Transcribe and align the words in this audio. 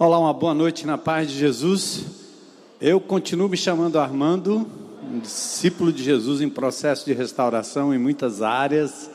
Olá, 0.00 0.16
uma 0.16 0.32
boa 0.32 0.54
noite 0.54 0.86
na 0.86 0.96
paz 0.96 1.28
de 1.28 1.36
Jesus. 1.36 2.04
Eu 2.80 3.00
continuo 3.00 3.48
me 3.48 3.56
chamando 3.56 3.98
Armando, 3.98 4.64
um 5.02 5.18
discípulo 5.18 5.92
de 5.92 6.04
Jesus 6.04 6.40
em 6.40 6.48
processo 6.48 7.04
de 7.04 7.12
restauração 7.12 7.92
em 7.92 7.98
muitas 7.98 8.40
áreas, 8.40 9.10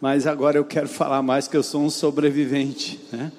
mas 0.00 0.26
agora 0.26 0.56
eu 0.56 0.64
quero 0.64 0.88
falar 0.88 1.20
mais 1.20 1.46
que 1.46 1.54
eu 1.54 1.62
sou 1.62 1.82
um 1.82 1.90
sobrevivente. 1.90 2.98
Né? 3.12 3.30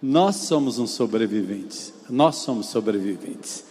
Nós 0.00 0.36
somos 0.36 0.78
um 0.78 0.86
sobreviventes, 0.86 1.92
nós 2.08 2.36
somos 2.36 2.66
sobreviventes. 2.66 3.64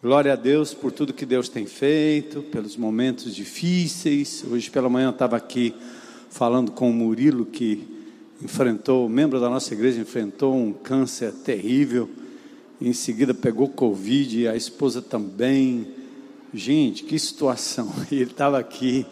Glória 0.00 0.34
a 0.34 0.36
Deus 0.36 0.72
por 0.72 0.92
tudo 0.92 1.12
que 1.12 1.26
Deus 1.26 1.48
tem 1.48 1.66
feito, 1.66 2.42
pelos 2.42 2.76
momentos 2.76 3.34
difíceis. 3.34 4.44
Hoje 4.48 4.70
pela 4.70 4.88
manhã 4.88 5.06
eu 5.06 5.10
estava 5.10 5.36
aqui 5.36 5.74
falando 6.30 6.70
com 6.70 6.88
o 6.88 6.94
Murilo 6.94 7.44
que 7.44 8.01
enfrentou, 8.42 9.08
membro 9.08 9.40
da 9.40 9.48
nossa 9.48 9.72
igreja 9.72 10.00
enfrentou 10.00 10.54
um 10.54 10.72
câncer 10.72 11.32
terrível, 11.32 12.08
em 12.80 12.92
seguida 12.92 13.32
pegou 13.32 13.68
Covid, 13.68 14.48
a 14.48 14.56
esposa 14.56 15.00
também. 15.00 15.86
Gente, 16.52 17.04
que 17.04 17.18
situação! 17.18 17.92
E 18.10 18.16
ele 18.20 18.32
estava 18.32 18.58
aqui, 18.58 19.06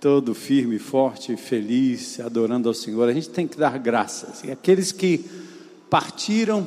todo 0.00 0.34
firme, 0.34 0.78
forte, 0.78 1.36
feliz, 1.36 2.18
adorando 2.20 2.68
ao 2.68 2.74
Senhor. 2.74 3.08
A 3.08 3.12
gente 3.12 3.28
tem 3.28 3.46
que 3.46 3.58
dar 3.58 3.78
graças. 3.78 4.42
E 4.42 4.50
aqueles 4.50 4.90
que 4.90 5.24
partiram, 5.90 6.66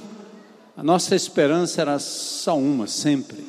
a 0.75 0.83
nossa 0.83 1.15
esperança 1.15 1.81
era 1.81 1.97
só 1.97 2.57
uma, 2.57 2.85
sempre: 2.85 3.43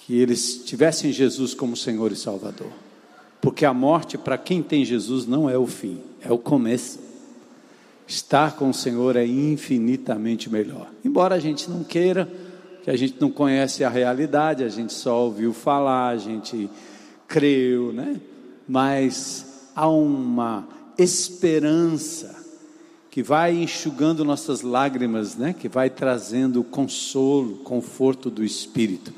que 0.00 0.16
eles 0.18 0.64
tivessem 0.64 1.12
Jesus 1.12 1.52
como 1.52 1.76
Senhor 1.76 2.10
e 2.10 2.16
Salvador. 2.16 2.72
Porque 3.42 3.66
a 3.66 3.74
morte, 3.74 4.16
para 4.16 4.38
quem 4.38 4.62
tem 4.62 4.86
Jesus, 4.86 5.26
não 5.26 5.50
é 5.50 5.58
o 5.58 5.66
fim, 5.66 6.00
é 6.22 6.32
o 6.32 6.38
começo. 6.38 7.03
Estar 8.06 8.56
com 8.56 8.68
o 8.70 8.74
Senhor 8.74 9.16
é 9.16 9.26
infinitamente 9.26 10.50
melhor. 10.50 10.90
Embora 11.04 11.34
a 11.34 11.40
gente 11.40 11.70
não 11.70 11.82
queira, 11.82 12.28
que 12.82 12.90
a 12.90 12.96
gente 12.96 13.16
não 13.18 13.30
conhece 13.30 13.82
a 13.82 13.88
realidade, 13.88 14.62
a 14.62 14.68
gente 14.68 14.92
só 14.92 15.24
ouviu 15.24 15.54
falar, 15.54 16.08
a 16.08 16.18
gente 16.18 16.68
creu, 17.26 17.92
né? 17.92 18.20
Mas 18.68 19.70
há 19.74 19.88
uma 19.88 20.68
esperança 20.98 22.44
que 23.10 23.22
vai 23.22 23.56
enxugando 23.56 24.24
nossas 24.24 24.60
lágrimas, 24.60 25.36
né? 25.36 25.54
Que 25.58 25.68
vai 25.68 25.88
trazendo 25.88 26.62
consolo, 26.62 27.58
conforto 27.58 28.28
do 28.28 28.44
espírito. 28.44 29.14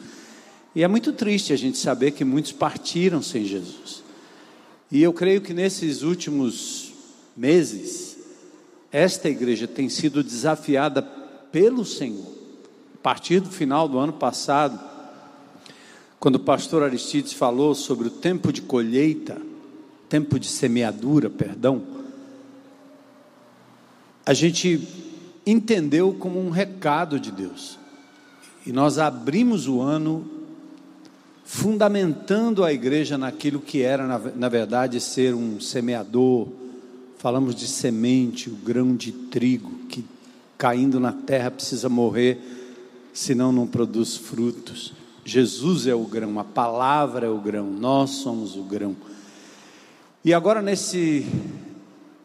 E 0.74 0.84
é 0.84 0.88
muito 0.88 1.12
triste 1.12 1.52
a 1.52 1.56
gente 1.56 1.78
saber 1.78 2.10
que 2.10 2.22
muitos 2.24 2.52
partiram 2.52 3.22
sem 3.22 3.44
Jesus. 3.44 4.04
E 4.92 5.02
eu 5.02 5.12
creio 5.12 5.40
que 5.40 5.54
nesses 5.54 6.02
últimos 6.02 6.92
meses 7.34 8.05
esta 8.90 9.28
igreja 9.28 9.66
tem 9.66 9.88
sido 9.88 10.22
desafiada 10.22 11.02
pelo 11.02 11.84
Senhor. 11.84 12.34
A 12.94 12.98
partir 13.02 13.40
do 13.40 13.50
final 13.50 13.88
do 13.88 13.98
ano 13.98 14.12
passado, 14.12 14.78
quando 16.18 16.36
o 16.36 16.40
pastor 16.40 16.82
Aristides 16.82 17.32
falou 17.32 17.74
sobre 17.74 18.08
o 18.08 18.10
tempo 18.10 18.52
de 18.52 18.62
colheita, 18.62 19.40
tempo 20.08 20.38
de 20.38 20.48
semeadura, 20.48 21.28
perdão, 21.28 21.82
a 24.24 24.34
gente 24.34 24.80
entendeu 25.46 26.14
como 26.18 26.40
um 26.40 26.50
recado 26.50 27.20
de 27.20 27.30
Deus. 27.30 27.78
E 28.66 28.72
nós 28.72 28.98
abrimos 28.98 29.68
o 29.68 29.80
ano 29.80 30.28
fundamentando 31.44 32.64
a 32.64 32.72
igreja 32.72 33.16
naquilo 33.16 33.60
que 33.60 33.82
era, 33.82 34.04
na, 34.04 34.18
na 34.18 34.48
verdade, 34.48 35.00
ser 35.00 35.32
um 35.32 35.60
semeador, 35.60 36.48
falamos 37.26 37.56
de 37.56 37.66
semente, 37.66 38.48
o 38.48 38.54
grão 38.54 38.94
de 38.94 39.10
trigo 39.10 39.68
que 39.88 40.04
caindo 40.56 41.00
na 41.00 41.10
terra 41.10 41.50
precisa 41.50 41.88
morrer, 41.88 42.38
senão 43.12 43.50
não 43.50 43.66
produz 43.66 44.16
frutos. 44.16 44.92
Jesus 45.24 45.88
é 45.88 45.94
o 45.96 46.04
grão, 46.04 46.38
a 46.38 46.44
palavra 46.44 47.26
é 47.26 47.28
o 47.28 47.40
grão, 47.40 47.68
nós 47.68 48.10
somos 48.10 48.54
o 48.54 48.62
grão. 48.62 48.94
E 50.24 50.32
agora 50.32 50.62
nesse 50.62 51.26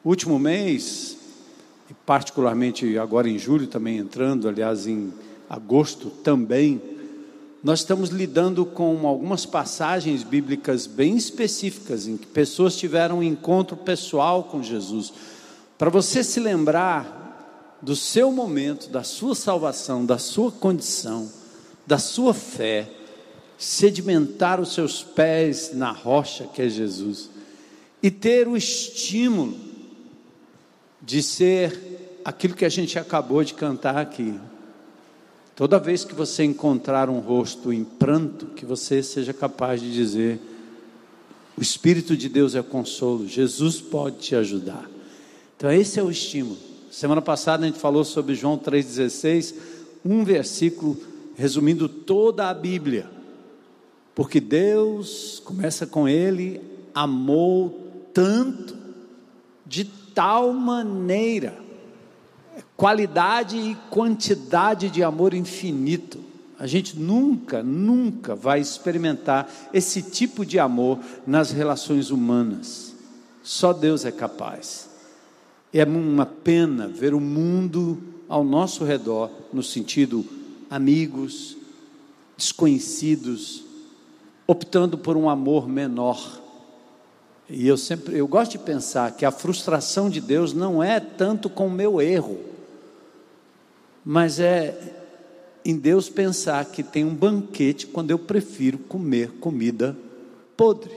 último 0.06 0.38
mês, 0.38 1.18
particularmente 2.06 2.96
agora 3.00 3.28
em 3.28 3.40
julho 3.40 3.66
também 3.66 3.98
entrando, 3.98 4.48
aliás 4.48 4.86
em 4.86 5.12
agosto 5.50 6.12
também, 6.12 6.80
nós 7.64 7.80
estamos 7.80 8.10
lidando 8.10 8.66
com 8.66 9.06
algumas 9.08 9.46
passagens 9.46 10.24
bíblicas 10.24 10.88
bem 10.88 11.16
específicas 11.16 12.08
em 12.08 12.18
que 12.18 12.26
pessoas 12.26 12.76
tiveram 12.76 13.20
um 13.20 13.24
encontro 13.24 13.78
pessoal 13.78 14.46
com 14.46 14.64
Jesus. 14.64 15.14
Para 15.78 15.90
você 15.90 16.24
se 16.24 16.40
lembrar 16.40 17.78
do 17.82 17.96
seu 17.96 18.32
momento, 18.32 18.90
da 18.90 19.04
sua 19.04 19.36
salvação, 19.36 20.06
da 20.06 20.18
sua 20.18 20.52
condição, 20.52 21.30
da 21.86 22.00
sua 22.00 22.34
fé, 22.34 22.90
sedimentar 23.58 24.60
os 24.60 24.74
seus 24.74 25.04
pés 25.04 25.72
na 25.74 25.92
rocha 25.92 26.48
que 26.52 26.64
é 26.64 26.70
Jesus 26.70 27.30
e 28.02 28.10
ter 28.10 28.48
o 28.48 28.58
estímulo 28.58 29.56
de 31.00 31.22
ser 31.22 32.20
aquilo 32.26 32.56
que 32.56 32.66
a 32.66 32.70
gente 32.70 32.98
acabou 32.98 33.44
de 33.44 33.54
cantar 33.54 33.98
aqui, 33.98 34.40
Toda 35.62 35.78
vez 35.78 36.04
que 36.04 36.16
você 36.16 36.44
encontrar 36.44 37.08
um 37.08 37.20
rosto 37.20 37.72
em 37.72 37.84
pranto, 37.84 38.48
que 38.48 38.66
você 38.66 39.04
seja 39.04 39.32
capaz 39.32 39.80
de 39.80 39.94
dizer: 39.94 40.40
O 41.56 41.62
Espírito 41.62 42.18
de 42.18 42.28
Deus 42.28 42.56
é 42.56 42.64
consolo, 42.64 43.28
Jesus 43.28 43.80
pode 43.80 44.18
te 44.18 44.36
ajudar. 44.36 44.90
Então, 45.56 45.72
esse 45.72 46.00
é 46.00 46.04
o 46.04 46.10
estímulo. 46.10 46.58
Semana 46.90 47.22
passada 47.22 47.64
a 47.64 47.68
gente 47.68 47.78
falou 47.78 48.04
sobre 48.04 48.34
João 48.34 48.58
3,16, 48.58 49.54
um 50.04 50.24
versículo 50.24 50.98
resumindo 51.36 51.88
toda 51.88 52.50
a 52.50 52.56
Bíblia. 52.56 53.08
Porque 54.16 54.40
Deus, 54.40 55.44
começa 55.46 55.86
com 55.86 56.10
Ele, 56.10 56.60
amou 56.92 58.10
tanto, 58.16 58.76
de 59.64 59.86
tal 59.86 60.54
maneira, 60.54 61.56
qualidade 62.82 63.58
e 63.58 63.76
quantidade 63.92 64.90
de 64.90 65.04
amor 65.04 65.36
infinito. 65.36 66.18
A 66.58 66.66
gente 66.66 66.98
nunca, 66.98 67.62
nunca 67.62 68.34
vai 68.34 68.60
experimentar 68.60 69.48
esse 69.72 70.02
tipo 70.02 70.44
de 70.44 70.58
amor 70.58 70.98
nas 71.28 71.52
relações 71.52 72.10
humanas. 72.10 72.96
Só 73.44 73.72
Deus 73.72 74.04
é 74.04 74.12
capaz. 74.12 74.90
É 75.72 75.84
uma 75.84 76.26
pena 76.26 76.88
ver 76.88 77.14
o 77.14 77.20
mundo 77.20 78.02
ao 78.28 78.44
nosso 78.44 78.84
redor, 78.84 79.30
no 79.54 79.62
sentido 79.62 80.26
amigos, 80.68 81.56
desconhecidos, 82.36 83.64
optando 84.48 84.98
por 84.98 85.16
um 85.16 85.30
amor 85.30 85.70
menor. 85.70 86.42
E 87.48 87.68
eu 87.68 87.78
sempre, 87.78 88.18
eu 88.18 88.28
gosto 88.28 88.54
de 88.54 88.58
pensar 88.58 89.12
que 89.12 89.24
a 89.24 89.30
frustração 89.30 90.10
de 90.10 90.20
Deus 90.20 90.52
não 90.52 90.82
é 90.82 91.00
tanto 91.00 91.48
com 91.48 91.68
o 91.68 91.72
meu 91.72 92.02
erro, 92.02 92.50
mas 94.04 94.40
é 94.40 94.78
em 95.64 95.78
Deus 95.78 96.10
pensar 96.10 96.66
que 96.66 96.82
tem 96.82 97.06
um 97.06 97.14
banquete 97.14 97.88
quando 97.88 98.12
eu 98.12 98.20
prefiro 98.20 98.78
comer 98.78 99.32
comida 99.40 99.96
podre, 100.58 100.94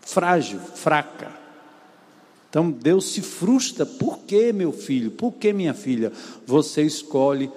frágil, 0.00 0.58
fraca. 0.58 1.30
Então 2.48 2.70
Deus 2.70 3.12
se 3.12 3.22
frustra, 3.22 3.86
por 3.86 4.18
que 4.20 4.52
meu 4.52 4.72
filho, 4.72 5.10
por 5.10 5.32
que 5.32 5.52
minha 5.52 5.72
filha, 5.72 6.12
você 6.46 6.82
escolhe 6.82 7.50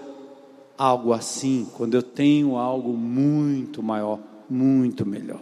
algo 0.78 1.14
assim, 1.14 1.68
quando 1.76 1.96
eu 1.96 2.04
tenho 2.04 2.58
algo 2.58 2.94
muito 2.94 3.84
maior, 3.84 4.20
muito 4.50 5.06
melhor. 5.06 5.42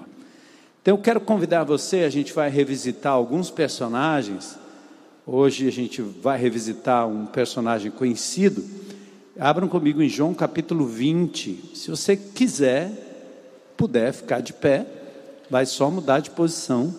Então 0.81 0.95
eu 0.95 1.01
quero 1.01 1.21
convidar 1.21 1.63
você, 1.63 1.99
a 1.99 2.09
gente 2.09 2.33
vai 2.33 2.49
revisitar 2.49 3.13
alguns 3.13 3.49
personagens 3.49 4.57
Hoje 5.25 5.70
a 5.70 5.72
gente 5.72 6.02
vai 6.02 6.37
revisitar 6.37 7.08
um 7.08 7.25
personagem 7.25 7.90
conhecido. 7.90 8.61
Abram 9.40 9.70
comigo 9.70 10.02
em 10.02 10.09
João 10.09 10.34
capítulo 10.34 10.85
20. 10.85 11.72
Se 11.73 11.90
você 11.90 12.17
quiser, 12.17 12.91
puder 13.78 14.11
ficar 14.11 14.41
de 14.41 14.52
pé, 14.52 14.85
vai 15.49 15.66
só 15.66 15.90
mudar 15.90 16.20
de 16.20 16.29
posição. 16.29 16.93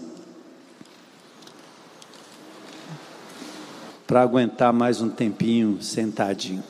Para 4.07 4.23
aguentar 4.23 4.73
mais 4.73 5.03
um 5.03 5.11
tempinho 5.11 5.83
sentadinho. 5.83 6.65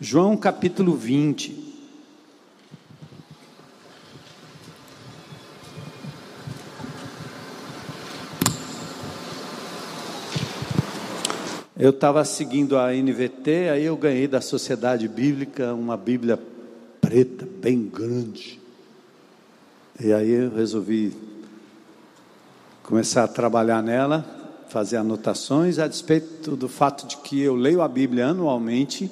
João 0.00 0.36
capítulo 0.36 0.96
20. 0.96 1.65
Eu 11.78 11.90
estava 11.90 12.24
seguindo 12.24 12.78
a 12.78 12.90
NVT, 12.90 13.68
aí 13.70 13.84
eu 13.84 13.94
ganhei 13.98 14.26
da 14.26 14.40
Sociedade 14.40 15.06
Bíblica 15.06 15.74
uma 15.74 15.94
Bíblia 15.94 16.40
preta, 17.02 17.46
bem 17.60 17.82
grande. 17.82 18.58
E 20.00 20.10
aí 20.10 20.30
eu 20.30 20.54
resolvi 20.54 21.12
começar 22.82 23.24
a 23.24 23.28
trabalhar 23.28 23.82
nela, 23.82 24.24
fazer 24.70 24.96
anotações 24.96 25.78
a 25.78 25.86
despeito 25.86 26.56
do 26.56 26.66
fato 26.66 27.06
de 27.06 27.18
que 27.18 27.42
eu 27.42 27.54
leio 27.54 27.82
a 27.82 27.88
Bíblia 27.88 28.28
anualmente 28.28 29.10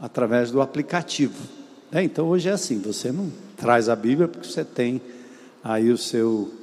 através 0.00 0.52
do 0.52 0.60
aplicativo. 0.60 1.42
É, 1.90 2.00
então 2.00 2.28
hoje 2.28 2.48
é 2.48 2.52
assim, 2.52 2.78
você 2.78 3.10
não 3.10 3.28
traz 3.56 3.88
a 3.88 3.96
Bíblia 3.96 4.28
porque 4.28 4.46
você 4.46 4.64
tem 4.64 5.02
aí 5.64 5.90
o 5.90 5.98
seu 5.98 6.54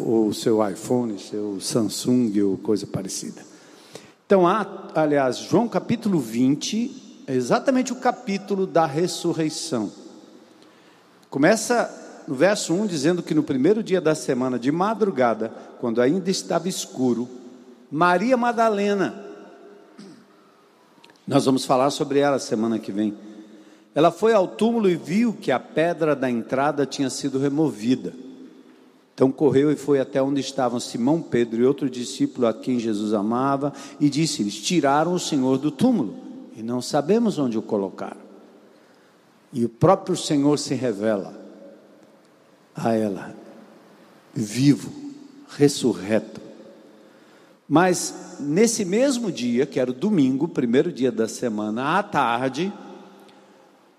o 0.00 0.34
seu 0.34 0.68
iPhone, 0.68 1.20
seu 1.20 1.60
Samsung 1.60 2.40
ou 2.40 2.58
coisa 2.58 2.84
parecida. 2.84 3.51
Então, 4.32 4.48
há, 4.48 4.66
aliás, 4.94 5.36
João 5.36 5.68
capítulo 5.68 6.18
20 6.18 7.24
é 7.26 7.34
exatamente 7.34 7.92
o 7.92 7.96
capítulo 7.96 8.66
da 8.66 8.86
ressurreição. 8.86 9.92
Começa 11.28 12.24
no 12.26 12.34
verso 12.34 12.72
1 12.72 12.86
dizendo 12.86 13.22
que 13.22 13.34
no 13.34 13.42
primeiro 13.42 13.82
dia 13.82 14.00
da 14.00 14.14
semana, 14.14 14.58
de 14.58 14.72
madrugada, 14.72 15.52
quando 15.78 16.00
ainda 16.00 16.30
estava 16.30 16.66
escuro, 16.66 17.28
Maria 17.90 18.34
Madalena, 18.34 19.22
nós 21.28 21.44
vamos 21.44 21.66
falar 21.66 21.90
sobre 21.90 22.18
ela 22.18 22.38
semana 22.38 22.78
que 22.78 22.90
vem. 22.90 23.14
Ela 23.94 24.10
foi 24.10 24.32
ao 24.32 24.48
túmulo 24.48 24.88
e 24.88 24.96
viu 24.96 25.34
que 25.34 25.52
a 25.52 25.60
pedra 25.60 26.16
da 26.16 26.30
entrada 26.30 26.86
tinha 26.86 27.10
sido 27.10 27.38
removida. 27.38 28.14
Então 29.14 29.30
correu 29.30 29.70
e 29.70 29.76
foi 29.76 30.00
até 30.00 30.22
onde 30.22 30.40
estavam 30.40 30.80
Simão 30.80 31.20
Pedro 31.20 31.60
e 31.60 31.66
outro 31.66 31.88
discípulo 31.90 32.46
a 32.46 32.54
quem 32.54 32.78
Jesus 32.78 33.12
amava 33.12 33.72
e 34.00 34.08
disse-lhes: 34.08 34.56
Tiraram 34.56 35.12
o 35.14 35.20
Senhor 35.20 35.58
do 35.58 35.70
túmulo 35.70 36.16
e 36.56 36.62
não 36.62 36.80
sabemos 36.80 37.38
onde 37.38 37.58
o 37.58 37.62
colocaram. 37.62 38.22
E 39.52 39.64
o 39.64 39.68
próprio 39.68 40.16
Senhor 40.16 40.58
se 40.58 40.74
revela 40.74 41.38
a 42.74 42.94
ela, 42.94 43.34
vivo, 44.32 44.90
ressurreto. 45.56 46.40
Mas 47.68 48.36
nesse 48.40 48.84
mesmo 48.84 49.30
dia, 49.30 49.66
que 49.66 49.78
era 49.78 49.90
o 49.90 49.94
domingo, 49.94 50.48
primeiro 50.48 50.90
dia 50.90 51.12
da 51.12 51.28
semana, 51.28 51.98
à 51.98 52.02
tarde, 52.02 52.72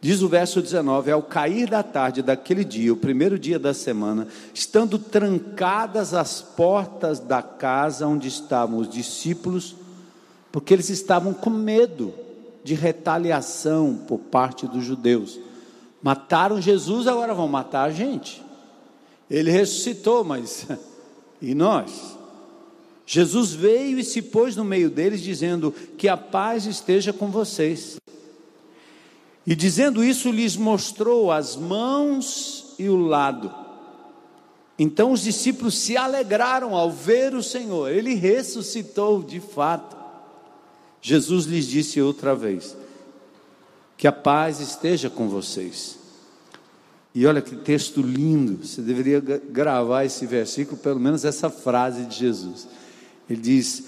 Diz 0.03 0.21
o 0.21 0.27
verso 0.27 0.61
19: 0.61 1.11
Ao 1.11 1.23
cair 1.23 1.69
da 1.69 1.81
tarde 1.81 2.21
daquele 2.21 2.65
dia, 2.65 2.91
o 2.91 2.97
primeiro 2.97 3.39
dia 3.39 3.57
da 3.57 3.73
semana, 3.73 4.27
estando 4.53 4.99
trancadas 4.99 6.13
as 6.13 6.41
portas 6.41 7.21
da 7.21 7.41
casa 7.41 8.05
onde 8.05 8.27
estavam 8.27 8.79
os 8.79 8.89
discípulos, 8.89 9.77
porque 10.51 10.73
eles 10.73 10.89
estavam 10.89 11.33
com 11.33 11.49
medo 11.49 12.13
de 12.65 12.73
retaliação 12.73 13.97
por 14.05 14.19
parte 14.19 14.67
dos 14.67 14.83
judeus. 14.83 15.39
Mataram 16.01 16.59
Jesus, 16.59 17.07
agora 17.07 17.33
vão 17.33 17.47
matar 17.47 17.83
a 17.83 17.91
gente. 17.91 18.43
Ele 19.31 19.51
ressuscitou, 19.51 20.21
mas 20.25 20.67
e 21.41 21.55
nós? 21.55 22.17
Jesus 23.05 23.53
veio 23.53 23.97
e 23.97 24.03
se 24.03 24.21
pôs 24.21 24.57
no 24.57 24.65
meio 24.65 24.89
deles, 24.89 25.21
dizendo: 25.21 25.73
Que 25.97 26.09
a 26.09 26.17
paz 26.17 26.65
esteja 26.65 27.13
com 27.13 27.27
vocês. 27.27 27.95
E 29.45 29.55
dizendo 29.55 30.03
isso, 30.03 30.31
lhes 30.31 30.55
mostrou 30.55 31.31
as 31.31 31.55
mãos 31.55 32.73
e 32.79 32.87
o 32.89 32.97
lado. 32.97 33.53
Então 34.79 35.11
os 35.11 35.21
discípulos 35.21 35.77
se 35.77 35.95
alegraram 35.95 36.75
ao 36.75 36.91
ver 36.91 37.35
o 37.35 37.43
Senhor, 37.43 37.91
ele 37.91 38.15
ressuscitou 38.15 39.21
de 39.21 39.39
fato. 39.39 39.95
Jesus 41.01 41.45
lhes 41.45 41.67
disse 41.67 42.01
outra 42.01 42.33
vez: 42.33 42.75
Que 43.97 44.07
a 44.07 44.11
paz 44.11 44.59
esteja 44.59 45.09
com 45.09 45.27
vocês. 45.27 45.99
E 47.15 47.27
olha 47.27 47.41
que 47.41 47.55
texto 47.55 48.01
lindo, 48.01 48.65
você 48.65 48.81
deveria 48.81 49.19
gravar 49.19 50.05
esse 50.05 50.25
versículo, 50.25 50.77
pelo 50.77 50.99
menos 50.99 51.23
essa 51.23 51.49
frase 51.49 52.05
de 52.05 52.17
Jesus. 52.17 52.67
Ele 53.29 53.41
diz: 53.41 53.83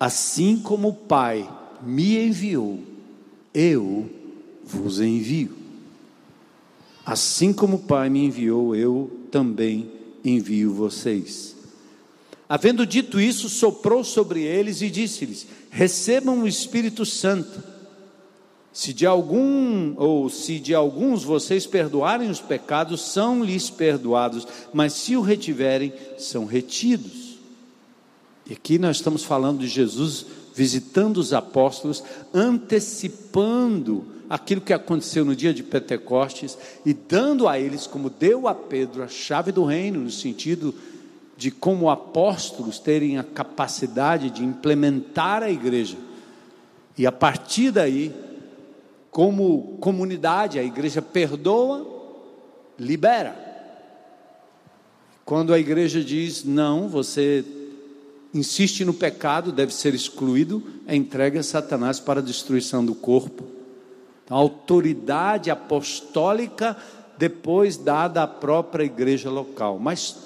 Assim 0.00 0.58
como 0.58 0.88
o 0.88 0.94
Pai 0.94 1.48
me 1.82 2.26
enviou, 2.26 2.80
eu 3.52 4.08
vos 4.66 5.00
envio. 5.00 5.56
Assim 7.04 7.52
como 7.52 7.76
o 7.76 7.82
Pai 7.82 8.10
me 8.10 8.24
enviou, 8.24 8.74
eu 8.74 9.20
também 9.30 9.90
envio 10.24 10.74
vocês. 10.74 11.54
Havendo 12.48 12.84
dito 12.84 13.20
isso, 13.20 13.48
soprou 13.48 14.02
sobre 14.02 14.42
eles 14.42 14.82
e 14.82 14.90
disse-lhes: 14.90 15.46
Recebam 15.70 16.42
o 16.42 16.48
Espírito 16.48 17.06
Santo. 17.06 17.62
Se 18.72 18.92
de 18.92 19.06
algum 19.06 19.94
ou 19.96 20.28
se 20.28 20.58
de 20.58 20.74
alguns 20.74 21.24
vocês 21.24 21.66
perdoarem 21.66 22.28
os 22.28 22.40
pecados, 22.40 23.00
são-lhes 23.00 23.70
perdoados, 23.70 24.46
mas 24.72 24.92
se 24.92 25.16
o 25.16 25.22
retiverem, 25.22 25.94
são 26.18 26.44
retidos. 26.44 27.38
E 28.48 28.52
aqui 28.52 28.78
nós 28.78 28.96
estamos 28.96 29.24
falando 29.24 29.60
de 29.60 29.68
Jesus 29.68 30.26
visitando 30.54 31.18
os 31.18 31.32
apóstolos, 31.32 32.02
antecipando 32.32 34.15
aquilo 34.28 34.60
que 34.60 34.72
aconteceu 34.72 35.24
no 35.24 35.36
dia 35.36 35.54
de 35.54 35.62
Pentecostes 35.62 36.56
e 36.84 36.92
dando 36.92 37.48
a 37.48 37.58
eles, 37.58 37.86
como 37.86 38.10
deu 38.10 38.48
a 38.48 38.54
Pedro, 38.54 39.02
a 39.02 39.08
chave 39.08 39.52
do 39.52 39.64
reino, 39.64 40.00
no 40.00 40.10
sentido 40.10 40.74
de 41.36 41.50
como 41.50 41.90
apóstolos 41.90 42.78
terem 42.78 43.18
a 43.18 43.22
capacidade 43.22 44.30
de 44.30 44.42
implementar 44.42 45.42
a 45.42 45.50
igreja. 45.50 45.96
E 46.96 47.06
a 47.06 47.12
partir 47.12 47.70
daí, 47.70 48.12
como 49.10 49.76
comunidade, 49.80 50.58
a 50.58 50.64
igreja 50.64 51.02
perdoa, 51.02 51.86
libera. 52.78 53.44
Quando 55.24 55.52
a 55.52 55.58
igreja 55.58 56.02
diz 56.02 56.44
não, 56.44 56.88
você 56.88 57.44
insiste 58.32 58.84
no 58.84 58.94
pecado, 58.94 59.52
deve 59.52 59.74
ser 59.74 59.94
excluído, 59.94 60.62
é 60.86 60.94
entregue 60.94 61.38
a 61.38 61.42
Satanás 61.42 61.98
para 61.98 62.20
a 62.20 62.22
destruição 62.22 62.84
do 62.84 62.94
corpo. 62.94 63.55
Então, 64.26 64.36
a 64.36 64.40
autoridade 64.40 65.50
apostólica 65.50 66.76
depois 67.16 67.76
dada 67.76 68.24
à 68.24 68.26
própria 68.26 68.84
igreja 68.84 69.30
local. 69.30 69.78
Mas 69.78 70.16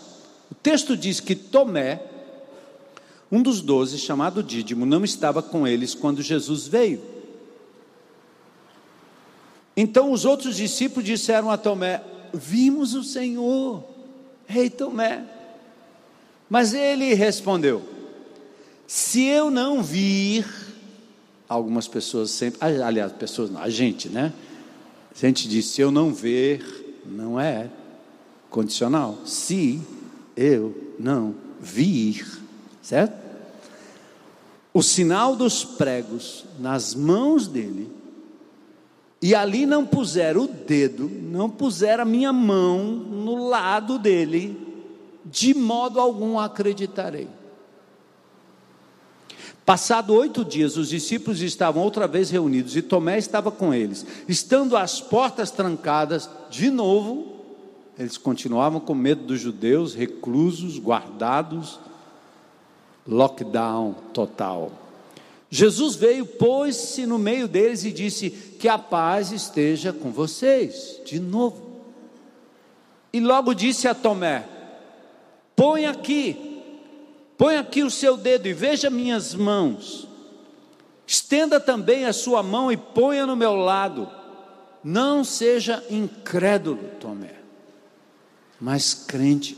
o 0.50 0.54
texto 0.54 0.96
diz 0.96 1.20
que 1.20 1.36
Tomé, 1.36 2.02
um 3.30 3.42
dos 3.42 3.60
doze, 3.60 3.98
chamado 3.98 4.42
Dídimo, 4.42 4.84
não 4.84 5.04
estava 5.04 5.42
com 5.42 5.66
eles 5.66 5.94
quando 5.94 6.22
Jesus 6.22 6.66
veio. 6.66 7.00
Então 9.76 10.10
os 10.10 10.24
outros 10.24 10.56
discípulos 10.56 11.04
disseram 11.04 11.50
a 11.50 11.56
Tomé: 11.56 12.02
Vimos 12.32 12.94
o 12.94 13.04
Senhor, 13.04 13.84
Rei 14.46 14.68
Tomé. 14.68 15.24
Mas 16.48 16.74
ele 16.74 17.14
respondeu: 17.14 17.82
Se 18.86 19.24
eu 19.24 19.50
não 19.50 19.82
vir, 19.82 20.44
algumas 21.50 21.88
pessoas 21.88 22.30
sempre, 22.30 22.60
aliás, 22.62 23.10
pessoas 23.10 23.50
não, 23.50 23.60
a 23.60 23.68
gente, 23.68 24.08
né? 24.08 24.32
A 25.12 25.18
gente 25.18 25.48
diz: 25.48 25.66
Se 25.66 25.80
eu 25.80 25.90
não 25.90 26.14
ver, 26.14 27.02
não 27.04 27.38
é 27.40 27.68
condicional. 28.48 29.18
Se 29.24 29.82
eu 30.36 30.94
não 30.96 31.34
vir, 31.60 32.24
certo? 32.80 33.18
O 34.72 34.80
sinal 34.80 35.34
dos 35.34 35.64
pregos 35.64 36.44
nas 36.60 36.94
mãos 36.94 37.48
dele, 37.48 37.90
e 39.20 39.34
ali 39.34 39.66
não 39.66 39.84
puser 39.84 40.38
o 40.38 40.46
dedo, 40.46 41.10
não 41.10 41.50
puser 41.50 41.98
a 41.98 42.04
minha 42.04 42.32
mão 42.32 42.84
no 42.84 43.48
lado 43.48 43.98
dele, 43.98 44.56
de 45.24 45.52
modo 45.52 45.98
algum 45.98 46.38
acreditarei. 46.38 47.28
Passado 49.70 50.14
oito 50.14 50.44
dias, 50.44 50.76
os 50.76 50.88
discípulos 50.88 51.40
estavam 51.40 51.84
outra 51.84 52.08
vez 52.08 52.28
reunidos 52.28 52.74
e 52.74 52.82
Tomé 52.82 53.18
estava 53.18 53.52
com 53.52 53.72
eles. 53.72 54.04
Estando 54.26 54.76
as 54.76 55.00
portas 55.00 55.52
trancadas, 55.52 56.28
de 56.50 56.70
novo, 56.70 57.36
eles 57.96 58.18
continuavam 58.18 58.80
com 58.80 58.96
medo 58.96 59.22
dos 59.22 59.40
judeus, 59.40 59.94
reclusos, 59.94 60.76
guardados, 60.76 61.78
lockdown 63.06 63.94
total. 64.12 64.72
Jesus 65.48 65.94
veio, 65.94 66.26
pôs-se 66.26 67.06
no 67.06 67.16
meio 67.16 67.46
deles 67.46 67.84
e 67.84 67.92
disse: 67.92 68.28
Que 68.28 68.66
a 68.66 68.76
paz 68.76 69.30
esteja 69.30 69.92
com 69.92 70.10
vocês, 70.10 71.00
de 71.06 71.20
novo. 71.20 71.76
E 73.12 73.20
logo 73.20 73.54
disse 73.54 73.86
a 73.86 73.94
Tomé: 73.94 74.44
Põe 75.54 75.86
aqui, 75.86 76.49
põe 77.40 77.56
aqui 77.56 77.82
o 77.82 77.90
seu 77.90 78.18
dedo 78.18 78.48
e 78.48 78.52
veja 78.52 78.90
minhas 78.90 79.34
mãos. 79.34 80.06
Estenda 81.06 81.58
também 81.58 82.04
a 82.04 82.12
sua 82.12 82.42
mão 82.42 82.70
e 82.70 82.76
ponha 82.76 83.24
no 83.24 83.34
meu 83.34 83.54
lado. 83.54 84.06
Não 84.84 85.24
seja 85.24 85.82
incrédulo, 85.88 86.90
Tomé, 87.00 87.34
mas 88.60 88.92
crente. 88.92 89.56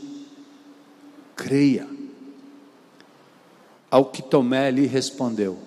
Creia. 1.35 1.85
Ao 3.91 4.05
que 4.05 4.21
Tomé 4.21 4.71
lhe 4.71 4.85
respondeu, 4.85 5.59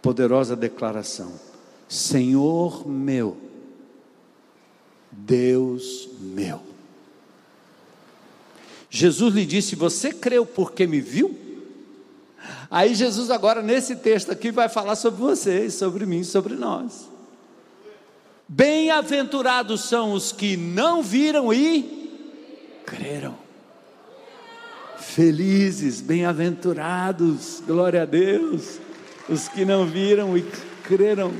poderosa 0.00 0.56
declaração: 0.56 1.38
Senhor 1.86 2.88
meu, 2.88 3.36
Deus 5.12 6.08
meu. 6.18 6.73
Jesus 8.94 9.34
lhe 9.34 9.44
disse: 9.44 9.74
Você 9.74 10.12
creu 10.12 10.46
porque 10.46 10.86
me 10.86 11.00
viu? 11.00 11.36
Aí 12.70 12.94
Jesus 12.94 13.28
agora 13.28 13.60
nesse 13.60 13.96
texto 13.96 14.30
aqui 14.30 14.52
vai 14.52 14.68
falar 14.68 14.94
sobre 14.94 15.20
vocês, 15.20 15.74
sobre 15.74 16.06
mim, 16.06 16.22
sobre 16.22 16.54
nós. 16.54 17.10
Bem-aventurados 18.46 19.80
são 19.82 20.12
os 20.12 20.30
que 20.30 20.56
não 20.56 21.02
viram 21.02 21.52
e 21.52 22.08
creram. 22.86 23.36
Felizes, 24.96 26.00
bem-aventurados, 26.00 27.64
glória 27.66 28.02
a 28.02 28.06
Deus, 28.06 28.78
os 29.28 29.48
que 29.48 29.64
não 29.64 29.86
viram 29.86 30.38
e 30.38 30.42
creram. 30.84 31.32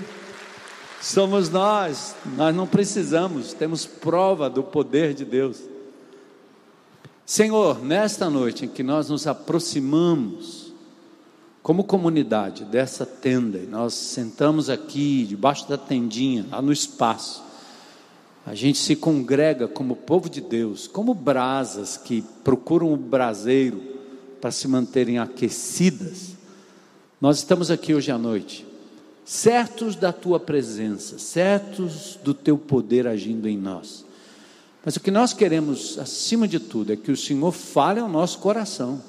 Somos 1.00 1.50
nós, 1.50 2.16
nós 2.37 2.52
não 2.52 2.66
precisamos, 2.66 3.52
temos 3.52 3.87
prova 3.87 4.50
do 4.50 4.64
poder 4.64 5.14
de 5.14 5.25
Deus. 5.25 5.74
Senhor, 7.26 7.83
nesta 7.83 8.28
noite 8.28 8.66
em 8.66 8.69
que 8.69 8.83
nós 8.83 9.09
nos 9.09 9.26
aproximamos, 9.26 10.75
como 11.62 11.83
comunidade 11.83 12.66
dessa 12.66 13.07
tenda, 13.07 13.57
e 13.57 13.66
nós 13.66 13.95
sentamos 13.95 14.69
aqui 14.69 15.25
debaixo 15.25 15.66
da 15.66 15.78
tendinha, 15.78 16.45
lá 16.50 16.61
no 16.61 16.71
espaço, 16.71 17.43
a 18.45 18.54
gente 18.54 18.78
se 18.78 18.95
congrega 18.95 19.66
como 19.66 19.97
povo 19.97 20.28
de 20.28 20.43
Deus, 20.43 20.87
como 20.87 21.14
brasas 21.14 21.97
que 21.97 22.23
procuram 22.45 22.93
o 22.93 22.97
braseiro 22.97 23.81
para 24.38 24.50
se 24.50 24.69
manterem 24.69 25.19
aquecidas. 25.19 26.33
Nós 27.19 27.38
estamos 27.38 27.71
aqui 27.71 27.95
hoje 27.95 28.11
à 28.11 28.19
noite, 28.19 28.66
certos 29.25 29.97
da 29.97 30.12
tua 30.12 30.38
presença, 30.38 31.19
certos 31.19 32.19
do 32.23 32.35
teu 32.35 32.59
poder 32.59 33.07
agindo 33.07 33.49
em 33.49 33.57
nós. 33.57 34.04
Mas 34.85 34.97
o 34.97 35.00
que 35.00 35.11
nós 35.11 35.33
queremos, 35.33 35.99
acima 35.99 36.47
de 36.47 36.61
tudo, 36.61 36.93
é 36.93 36.97
que 36.97 37.11
o 37.11 37.17
Senhor 37.17 37.50
fale 37.53 38.00
ao 38.00 38.09
nosso 38.09 38.38
coração 38.38 39.03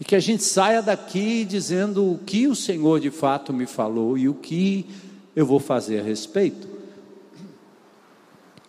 e 0.00 0.04
que 0.04 0.16
a 0.16 0.20
gente 0.20 0.42
saia 0.42 0.82
daqui 0.82 1.44
dizendo 1.44 2.12
o 2.12 2.18
que 2.18 2.48
o 2.48 2.56
Senhor 2.56 2.98
de 2.98 3.10
fato 3.10 3.52
me 3.52 3.66
falou 3.66 4.18
e 4.18 4.28
o 4.28 4.34
que 4.34 4.84
eu 5.36 5.46
vou 5.46 5.60
fazer 5.60 6.00
a 6.00 6.02
respeito. 6.02 6.68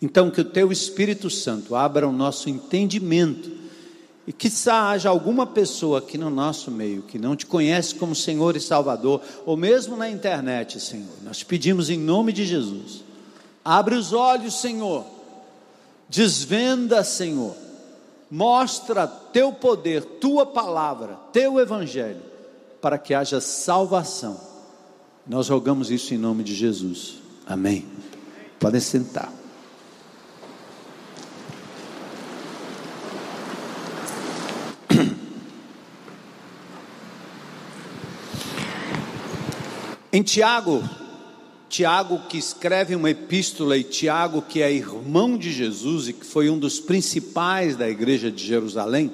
Então, 0.00 0.30
que 0.30 0.40
o 0.40 0.44
teu 0.44 0.70
Espírito 0.70 1.28
Santo 1.28 1.74
abra 1.74 2.08
o 2.08 2.12
nosso 2.12 2.48
entendimento 2.48 3.50
e 4.24 4.32
que 4.32 4.48
haja 4.68 5.08
alguma 5.08 5.44
pessoa 5.44 5.98
aqui 5.98 6.16
no 6.16 6.30
nosso 6.30 6.70
meio 6.70 7.02
que 7.02 7.18
não 7.18 7.34
te 7.34 7.46
conhece 7.46 7.96
como 7.96 8.14
Senhor 8.14 8.56
e 8.56 8.60
Salvador, 8.60 9.20
ou 9.44 9.56
mesmo 9.56 9.96
na 9.96 10.08
internet, 10.08 10.78
Senhor. 10.78 11.16
Nós 11.24 11.42
pedimos 11.42 11.90
em 11.90 11.98
nome 11.98 12.32
de 12.32 12.44
Jesus. 12.44 13.02
Abre 13.64 13.96
os 13.96 14.12
olhos, 14.12 14.60
Senhor 14.60 15.04
Desvenda, 16.12 17.02
Senhor. 17.02 17.56
Mostra 18.30 19.06
teu 19.06 19.50
poder, 19.50 20.04
tua 20.04 20.44
palavra, 20.44 21.14
teu 21.32 21.58
evangelho, 21.58 22.20
para 22.82 22.98
que 22.98 23.14
haja 23.14 23.40
salvação. 23.40 24.38
Nós 25.26 25.48
rogamos 25.48 25.90
isso 25.90 26.12
em 26.12 26.18
nome 26.18 26.44
de 26.44 26.54
Jesus. 26.54 27.14
Amém. 27.46 27.86
Podem 28.60 28.78
sentar. 28.78 29.32
Em 40.12 40.22
Tiago, 40.22 40.82
Tiago, 41.72 42.20
que 42.28 42.36
escreve 42.36 42.94
uma 42.94 43.08
epístola, 43.08 43.78
e 43.78 43.82
Tiago, 43.82 44.42
que 44.42 44.60
é 44.60 44.70
irmão 44.70 45.38
de 45.38 45.50
Jesus 45.50 46.06
e 46.06 46.12
que 46.12 46.26
foi 46.26 46.50
um 46.50 46.58
dos 46.58 46.78
principais 46.78 47.76
da 47.76 47.88
igreja 47.88 48.30
de 48.30 48.44
Jerusalém, 48.44 49.10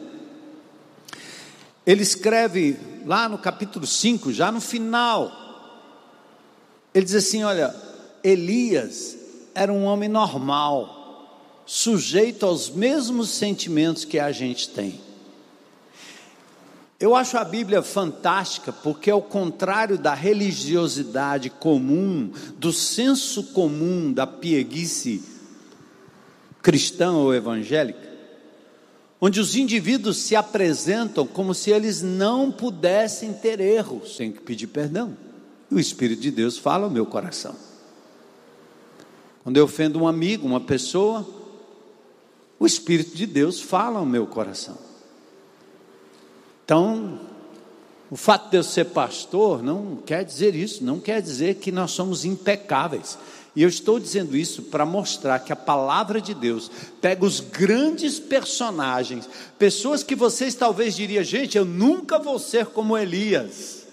ele 1.87 2.03
escreve 2.03 2.77
lá 3.07 3.29
no 3.29 3.39
capítulo 3.39 3.87
5, 3.87 4.33
já 4.33 4.51
no 4.51 4.61
final, 4.61 5.31
ele 6.93 7.05
diz 7.05 7.15
assim: 7.15 7.45
Olha, 7.45 7.73
Elias 8.25 9.17
era 9.55 9.73
um 9.73 9.85
homem 9.85 10.09
normal, 10.09 11.63
sujeito 11.65 12.45
aos 12.45 12.69
mesmos 12.69 13.29
sentimentos 13.29 14.05
que 14.05 14.19
a 14.19 14.33
gente 14.33 14.69
tem. 14.71 15.01
Eu 17.01 17.15
acho 17.15 17.39
a 17.39 17.45
Bíblia 17.45 17.81
fantástica 17.81 18.73
porque, 18.73 19.09
ao 19.09 19.23
contrário 19.23 19.97
da 19.97 20.15
religiosidade 20.15 21.49
comum, 21.49 22.33
do 22.57 22.73
senso 22.73 23.45
comum 23.53 24.13
da 24.13 24.27
pieguice 24.27 25.23
cristã 26.61 27.13
ou 27.13 27.33
evangélica, 27.33 28.09
onde 29.21 29.39
os 29.39 29.55
indivíduos 29.55 30.17
se 30.17 30.35
apresentam 30.35 31.25
como 31.25 31.55
se 31.55 31.71
eles 31.71 32.03
não 32.03 32.51
pudessem 32.51 33.33
ter 33.33 33.61
erro 33.61 34.03
sem 34.05 34.33
pedir 34.33 34.67
perdão. 34.67 35.17
E 35.71 35.77
o 35.77 35.79
Espírito 35.79 36.21
de 36.21 36.33
Deus 36.33 36.59
fala 36.59 36.85
ao 36.85 36.91
meu 36.91 37.07
coração. 37.07 37.55
Quando 39.45 39.57
eu 39.57 39.65
ofendo 39.65 40.01
um 40.01 40.09
amigo, 40.09 40.49
uma 40.49 40.61
pessoa, 40.61 41.25
o 42.59 42.67
Espírito 42.67 43.17
de 43.17 43.25
Deus 43.25 43.61
fala 43.61 44.01
ao 44.01 44.07
meu 44.07 44.27
coração. 44.27 44.88
Então, 46.69 47.19
o 48.11 48.17
fato 48.17 48.51
de 48.51 48.59
eu 48.59 48.63
ser 48.63 48.85
pastor 48.85 49.63
não 49.63 49.97
quer 49.97 50.23
dizer 50.23 50.55
isso, 50.55 50.85
não 50.85 51.01
quer 51.01 51.23
dizer 51.23 51.55
que 51.55 51.73
nós 51.73 51.93
somos 51.93 52.27
impecáveis. 52.27 53.17
E 53.57 53.63
eu 53.63 53.71
estou 53.71 53.99
dizendo 53.99 54.37
isso 54.37 54.65
para 54.65 54.85
mostrar 54.85 55.39
que 55.39 55.51
a 55.51 55.57
palavra 55.57 56.21
de 56.21 56.35
Deus 56.35 56.71
pega 57.01 57.25
os 57.25 57.41
grandes 57.41 58.19
personagens, 58.19 59.27
pessoas 59.59 60.03
que 60.03 60.15
vocês 60.15 60.55
talvez 60.55 60.95
diriam, 60.95 61.25
gente, 61.25 61.57
eu 61.57 61.65
nunca 61.65 62.19
vou 62.19 62.39
ser 62.39 62.67
como 62.67 62.99
Elias. 62.99 63.87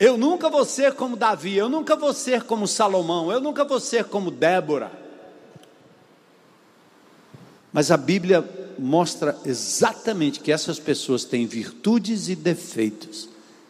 Eu 0.00 0.18
nunca 0.18 0.50
vou 0.50 0.64
ser 0.64 0.94
como 0.94 1.16
Davi, 1.16 1.56
eu 1.56 1.68
nunca 1.68 1.94
vou 1.94 2.12
ser 2.12 2.42
como 2.42 2.66
Salomão, 2.66 3.30
eu 3.30 3.38
nunca 3.38 3.64
vou 3.64 3.78
ser 3.78 4.06
como 4.06 4.32
Débora. 4.32 4.90
Mas 7.72 7.92
a 7.92 7.96
Bíblia 7.96 8.65
mostra 8.78 9.36
exatamente 9.44 10.40
que 10.40 10.52
essas 10.52 10.78
pessoas 10.78 11.24
têm 11.24 11.46
virtudes 11.46 12.28
e 12.28 12.34
defeitos 12.36 13.28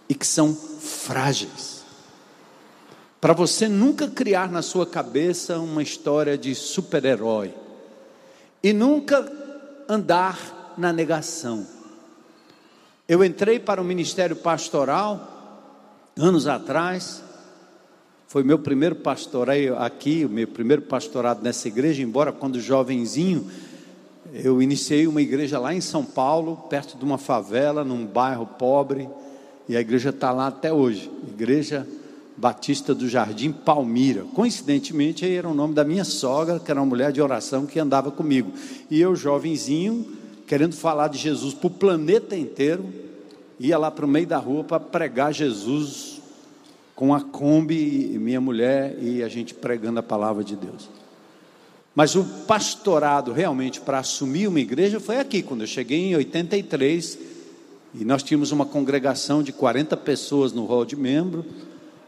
e 0.09 0.15
que 0.15 0.27
são 0.27 0.55
frágeis. 0.55 1.85
Para 3.21 3.33
você 3.33 3.69
nunca 3.69 4.09
criar 4.09 4.51
na 4.51 4.63
sua 4.63 4.87
cabeça 4.87 5.59
uma 5.59 5.83
história 5.83 6.37
de 6.37 6.55
super-herói 6.55 7.53
e 8.63 8.73
nunca 8.73 9.31
andar 9.89 10.75
na 10.77 10.93
negação. 10.93 11.67
Eu 13.09 13.25
entrei 13.25 13.59
para 13.59 13.81
o 13.81 13.85
ministério 13.85 14.37
pastoral 14.37 15.33
anos 16.17 16.47
atrás, 16.47 17.23
foi 18.27 18.43
meu 18.43 18.59
primeiro 18.59 18.97
pastoreio 18.97 19.79
aqui, 19.79 20.25
o 20.25 20.29
meu 20.29 20.49
primeiro 20.49 20.83
pastorado 20.83 21.43
nessa 21.43 21.69
igreja, 21.69 22.03
embora 22.03 22.33
quando 22.33 22.61
jovenzinho 22.61 23.49
eu 24.43 24.61
iniciei 24.61 25.07
uma 25.07 25.23
igreja 25.23 25.59
lá 25.59 25.75
em 25.75 25.81
São 25.81 26.05
Paulo, 26.05 26.57
perto 26.69 26.97
de 26.97 27.05
uma 27.05 27.19
favela, 27.19 27.85
num 27.85 28.05
bairro 28.05 28.47
pobre, 28.47 29.09
e 29.69 29.77
a 29.77 29.81
igreja 29.81 30.11
está 30.11 30.31
lá 30.31 30.47
até 30.47 30.73
hoje 30.73 31.11
Igreja 31.27 31.87
Batista 32.37 32.95
do 32.95 33.09
Jardim 33.09 33.51
Palmira. 33.51 34.25
Coincidentemente, 34.35 35.27
era 35.27 35.49
o 35.49 35.55
nome 35.55 35.75
da 35.75 35.85
minha 35.85 36.05
sogra, 36.05 36.61
que 36.61 36.71
era 36.71 36.81
uma 36.81 36.87
mulher 36.87 37.11
de 37.11 37.21
oração 37.21 37.65
que 37.65 37.81
andava 37.81 38.11
comigo. 38.11 38.53
E 38.91 39.01
eu, 39.01 39.17
jovenzinho, 39.17 40.07
querendo 40.47 40.75
falar 40.75 41.09
de 41.09 41.19
Jesus 41.19 41.55
para 41.55 41.67
o 41.67 41.71
planeta 41.71 42.37
inteiro, 42.37 42.85
ia 43.59 43.79
lá 43.79 43.91
para 43.91 44.05
o 44.05 44.09
meio 44.09 44.27
da 44.27 44.37
rua 44.37 44.65
para 44.65 44.79
pregar 44.79 45.33
Jesus 45.33 46.21
com 46.95 47.15
a 47.15 47.21
Kombi 47.21 48.13
e 48.15 48.19
minha 48.19 48.41
mulher 48.41 48.99
e 49.03 49.23
a 49.23 49.29
gente 49.29 49.55
pregando 49.55 50.01
a 50.01 50.03
palavra 50.03 50.45
de 50.45 50.57
Deus. 50.57 50.89
Mas 51.97 52.15
o 52.15 52.23
pastorado 52.47 53.33
realmente 53.33 53.81
para 53.81 54.01
assumir 54.01 54.47
uma 54.47 54.61
igreja 54.61 55.01
foi 55.01 55.17
aqui, 55.19 55.43
quando 55.43 55.63
eu 55.63 55.67
cheguei 55.67 56.11
em 56.11 56.15
83, 56.15 57.19
e 57.95 58.05
nós 58.05 58.23
tínhamos 58.23 58.53
uma 58.53 58.67
congregação 58.67 59.43
de 59.43 59.51
40 59.51 59.97
pessoas 59.97 60.53
no 60.53 60.67
hall 60.67 60.85
de 60.85 60.95
membro, 60.95 61.43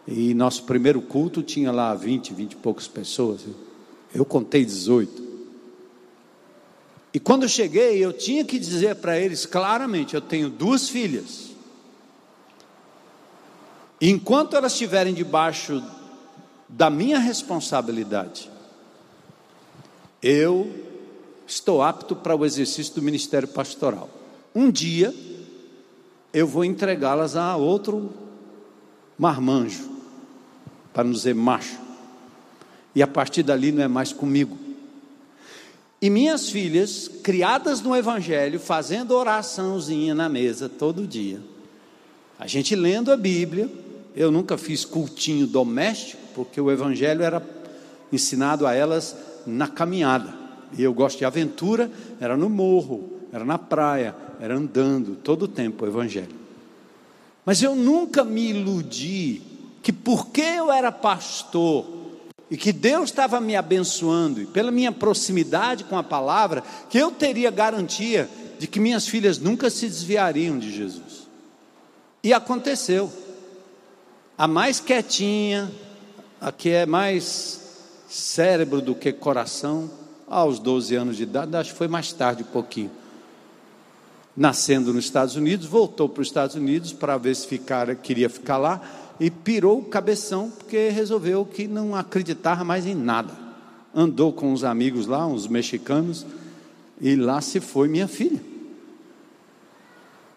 e 0.06 0.34
nosso 0.34 0.64
primeiro 0.64 1.00
culto 1.00 1.42
tinha 1.42 1.72
lá 1.72 1.94
20, 1.94 2.34
20 2.34 2.52
e 2.52 2.56
poucas 2.56 2.86
pessoas. 2.86 3.40
Eu 4.14 4.26
contei 4.26 4.62
18. 4.62 5.26
E 7.14 7.18
quando 7.18 7.44
eu 7.44 7.48
cheguei, 7.48 7.96
eu 8.04 8.12
tinha 8.12 8.44
que 8.44 8.58
dizer 8.58 8.96
para 8.96 9.18
eles 9.18 9.46
claramente: 9.46 10.14
eu 10.14 10.20
tenho 10.20 10.50
duas 10.50 10.90
filhas. 10.90 11.48
Enquanto 13.98 14.54
elas 14.54 14.72
estiverem 14.72 15.14
debaixo 15.14 15.82
da 16.68 16.90
minha 16.90 17.18
responsabilidade, 17.18 18.50
eu 20.22 20.70
estou 21.46 21.82
apto 21.82 22.14
para 22.14 22.36
o 22.36 22.44
exercício 22.44 22.94
do 22.94 23.02
ministério 23.02 23.48
pastoral. 23.48 24.08
Um 24.54 24.70
dia 24.70 25.14
eu 26.32 26.46
vou 26.46 26.64
entregá-las 26.64 27.36
a 27.36 27.56
outro 27.56 28.12
marmanjo, 29.18 29.88
para 30.92 31.04
não 31.04 31.12
dizer 31.12 31.34
macho. 31.34 31.78
E 32.94 33.02
a 33.02 33.06
partir 33.06 33.42
dali 33.42 33.72
não 33.72 33.82
é 33.82 33.88
mais 33.88 34.12
comigo. 34.12 34.56
E 36.00 36.08
minhas 36.08 36.48
filhas, 36.48 37.08
criadas 37.22 37.80
no 37.80 37.96
Evangelho, 37.96 38.60
fazendo 38.60 39.12
oraçãozinha 39.12 40.14
na 40.14 40.28
mesa 40.28 40.68
todo 40.68 41.06
dia. 41.06 41.40
A 42.38 42.46
gente 42.46 42.76
lendo 42.76 43.10
a 43.10 43.16
Bíblia. 43.16 43.68
Eu 44.14 44.30
nunca 44.32 44.58
fiz 44.58 44.84
cultinho 44.84 45.46
doméstico, 45.46 46.20
porque 46.34 46.60
o 46.60 46.70
Evangelho 46.70 47.22
era 47.22 47.42
ensinado 48.12 48.66
a 48.66 48.74
elas 48.74 49.14
na 49.48 49.66
caminhada. 49.66 50.34
E 50.76 50.82
eu 50.82 50.92
gosto 50.92 51.18
de 51.18 51.24
aventura, 51.24 51.90
era 52.20 52.36
no 52.36 52.48
morro, 52.48 53.18
era 53.32 53.44
na 53.44 53.58
praia, 53.58 54.14
era 54.40 54.54
andando 54.54 55.16
todo 55.16 55.44
o 55.44 55.48
tempo 55.48 55.84
o 55.84 55.88
Evangelho. 55.88 56.36
Mas 57.44 57.62
eu 57.62 57.74
nunca 57.74 58.24
me 58.24 58.50
iludi 58.50 59.42
que 59.82 59.92
porque 59.92 60.42
eu 60.42 60.70
era 60.70 60.92
pastor, 60.92 61.86
e 62.50 62.56
que 62.56 62.72
Deus 62.72 63.10
estava 63.10 63.40
me 63.40 63.56
abençoando, 63.56 64.40
e 64.40 64.46
pela 64.46 64.70
minha 64.70 64.92
proximidade 64.92 65.84
com 65.84 65.96
a 65.96 66.02
palavra, 66.02 66.62
que 66.88 66.98
eu 66.98 67.10
teria 67.10 67.50
garantia 67.50 68.28
de 68.58 68.66
que 68.66 68.80
minhas 68.80 69.06
filhas 69.06 69.38
nunca 69.38 69.70
se 69.70 69.86
desviariam 69.86 70.58
de 70.58 70.72
Jesus. 70.72 71.28
E 72.22 72.32
aconteceu. 72.32 73.12
A 74.36 74.46
mais 74.46 74.80
quietinha, 74.80 75.70
a 76.40 76.52
que 76.52 76.70
é 76.70 76.86
mais 76.86 77.67
cérebro 78.08 78.80
do 78.80 78.94
que 78.94 79.12
coração, 79.12 79.90
aos 80.28 80.58
12 80.58 80.94
anos 80.94 81.16
de 81.16 81.22
idade, 81.22 81.56
acho 81.56 81.72
que 81.72 81.78
foi 81.78 81.88
mais 81.88 82.12
tarde 82.12 82.42
um 82.42 82.46
pouquinho. 82.46 82.90
Nascendo 84.36 84.92
nos 84.92 85.04
Estados 85.04 85.36
Unidos, 85.36 85.66
voltou 85.66 86.08
para 86.08 86.20
os 86.20 86.28
Estados 86.28 86.54
Unidos 86.54 86.92
para 86.92 87.16
ver 87.16 87.34
se 87.34 87.46
ficar, 87.46 87.94
queria 87.96 88.28
ficar 88.28 88.58
lá, 88.58 88.80
e 89.18 89.30
pirou 89.30 89.80
o 89.80 89.84
cabeção 89.84 90.50
porque 90.50 90.90
resolveu 90.90 91.44
que 91.44 91.66
não 91.66 91.94
acreditava 91.94 92.62
mais 92.62 92.86
em 92.86 92.94
nada. 92.94 93.32
Andou 93.94 94.32
com 94.32 94.52
uns 94.52 94.62
amigos 94.62 95.06
lá, 95.06 95.26
uns 95.26 95.48
mexicanos, 95.48 96.24
e 97.00 97.16
lá 97.16 97.40
se 97.40 97.58
foi 97.58 97.88
minha 97.88 98.06
filha. 98.06 98.40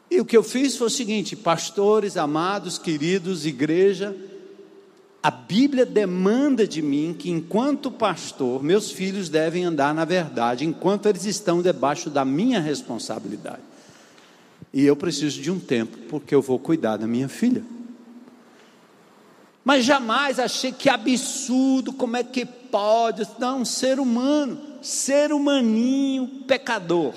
E 0.10 0.20
o 0.20 0.26
que 0.26 0.36
eu 0.36 0.44
fiz 0.44 0.76
foi 0.76 0.88
o 0.88 0.90
seguinte: 0.90 1.36
pastores, 1.36 2.18
amados, 2.18 2.78
queridos, 2.78 3.46
igreja, 3.46 4.16
a 5.24 5.30
Bíblia 5.30 5.86
demanda 5.86 6.68
de 6.68 6.82
mim 6.82 7.16
que, 7.18 7.30
enquanto 7.30 7.92
pastor, 7.92 8.64
meus 8.64 8.92
filhos 8.92 9.30
devem 9.30 9.66
andar 9.66 9.94
na 9.94 10.04
verdade, 10.04 10.66
enquanto 10.66 11.06
eles 11.06 11.26
estão 11.26 11.62
debaixo 11.62 12.10
da 12.10 12.26
minha 12.26 12.60
responsabilidade. 12.60 13.62
E 14.74 14.84
eu 14.84 14.96
preciso 14.96 15.40
de 15.40 15.52
um 15.52 15.60
tempo, 15.60 15.98
porque 16.10 16.34
eu 16.34 16.42
vou 16.42 16.58
cuidar 16.58 16.98
da 16.98 17.06
minha 17.06 17.30
filha. 17.30 17.64
Mas 19.64 19.86
jamais 19.86 20.40
achei 20.40 20.72
que 20.72 20.90
absurdo, 20.90 21.94
como 21.94 22.18
é 22.18 22.24
que 22.24 22.44
pode? 22.46 23.28
Não, 23.38 23.64
ser 23.64 24.00
humano, 24.00 24.60
ser 24.82 25.32
humaninho, 25.32 26.28
pecador. 26.48 27.14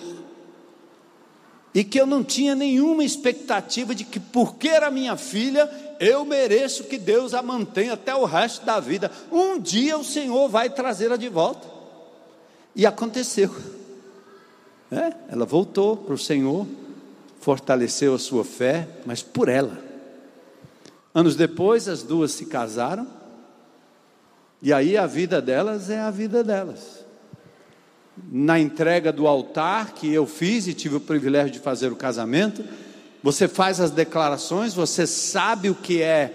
E 1.74 1.82
que 1.82 2.00
eu 2.00 2.06
não 2.06 2.22
tinha 2.22 2.54
nenhuma 2.54 3.02
expectativa 3.02 3.94
de 3.94 4.04
que, 4.04 4.20
porque 4.20 4.68
era 4.68 4.92
minha 4.92 5.16
filha, 5.16 5.68
eu 5.98 6.24
mereço 6.24 6.84
que 6.84 6.96
Deus 6.96 7.34
a 7.34 7.42
mantenha 7.42 7.94
até 7.94 8.14
o 8.14 8.24
resto 8.24 8.64
da 8.64 8.78
vida. 8.78 9.10
Um 9.32 9.58
dia 9.58 9.98
o 9.98 10.04
Senhor 10.04 10.48
vai 10.48 10.70
trazê-la 10.70 11.16
de 11.16 11.28
volta. 11.28 11.66
E 12.76 12.86
aconteceu. 12.86 13.54
É, 14.90 15.12
ela 15.28 15.44
voltou 15.44 15.96
para 15.96 16.14
o 16.14 16.18
Senhor, 16.18 16.64
fortaleceu 17.40 18.14
a 18.14 18.18
sua 18.18 18.44
fé, 18.44 18.88
mas 19.04 19.22
por 19.22 19.48
ela. 19.48 19.82
Anos 21.12 21.34
depois, 21.34 21.88
as 21.88 22.02
duas 22.02 22.32
se 22.32 22.46
casaram, 22.46 23.06
e 24.62 24.72
aí 24.72 24.96
a 24.96 25.06
vida 25.06 25.42
delas 25.42 25.90
é 25.90 26.00
a 26.00 26.10
vida 26.10 26.42
delas. 26.42 27.03
Na 28.16 28.58
entrega 28.60 29.12
do 29.12 29.26
altar 29.26 29.92
que 29.92 30.12
eu 30.12 30.26
fiz 30.26 30.66
e 30.66 30.74
tive 30.74 30.96
o 30.96 31.00
privilégio 31.00 31.50
de 31.50 31.58
fazer 31.58 31.90
o 31.90 31.96
casamento, 31.96 32.64
você 33.22 33.48
faz 33.48 33.80
as 33.80 33.90
declarações, 33.90 34.74
você 34.74 35.06
sabe 35.06 35.70
o 35.70 35.74
que 35.74 36.02
é 36.02 36.32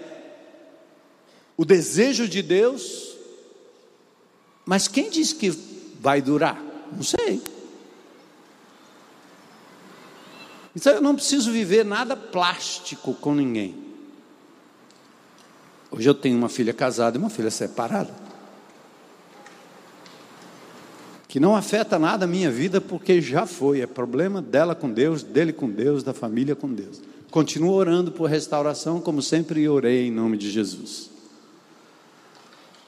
o 1.56 1.64
desejo 1.64 2.28
de 2.28 2.42
Deus, 2.42 3.16
mas 4.64 4.88
quem 4.88 5.10
diz 5.10 5.32
que 5.32 5.50
vai 6.00 6.20
durar? 6.20 6.60
Não 6.92 7.02
sei. 7.02 7.42
Então 10.74 10.92
eu 10.92 11.00
não 11.00 11.14
preciso 11.14 11.52
viver 11.52 11.84
nada 11.84 12.16
plástico 12.16 13.14
com 13.14 13.34
ninguém. 13.34 13.74
Hoje 15.90 16.08
eu 16.08 16.14
tenho 16.14 16.38
uma 16.38 16.48
filha 16.48 16.72
casada 16.72 17.16
e 17.16 17.20
uma 17.20 17.30
filha 17.30 17.50
separada. 17.50 18.14
Que 21.30 21.38
não 21.38 21.54
afeta 21.54 21.96
nada 21.96 22.24
a 22.24 22.28
minha 22.28 22.50
vida, 22.50 22.80
porque 22.80 23.20
já 23.20 23.46
foi. 23.46 23.82
É 23.82 23.86
problema 23.86 24.42
dela 24.42 24.74
com 24.74 24.90
Deus, 24.90 25.22
dele 25.22 25.52
com 25.52 25.70
Deus, 25.70 26.02
da 26.02 26.12
família 26.12 26.56
com 26.56 26.66
Deus. 26.74 27.00
Continuo 27.30 27.70
orando 27.70 28.10
por 28.10 28.28
restauração, 28.28 29.00
como 29.00 29.22
sempre 29.22 29.68
orei 29.68 30.08
em 30.08 30.10
nome 30.10 30.36
de 30.36 30.50
Jesus. 30.50 31.08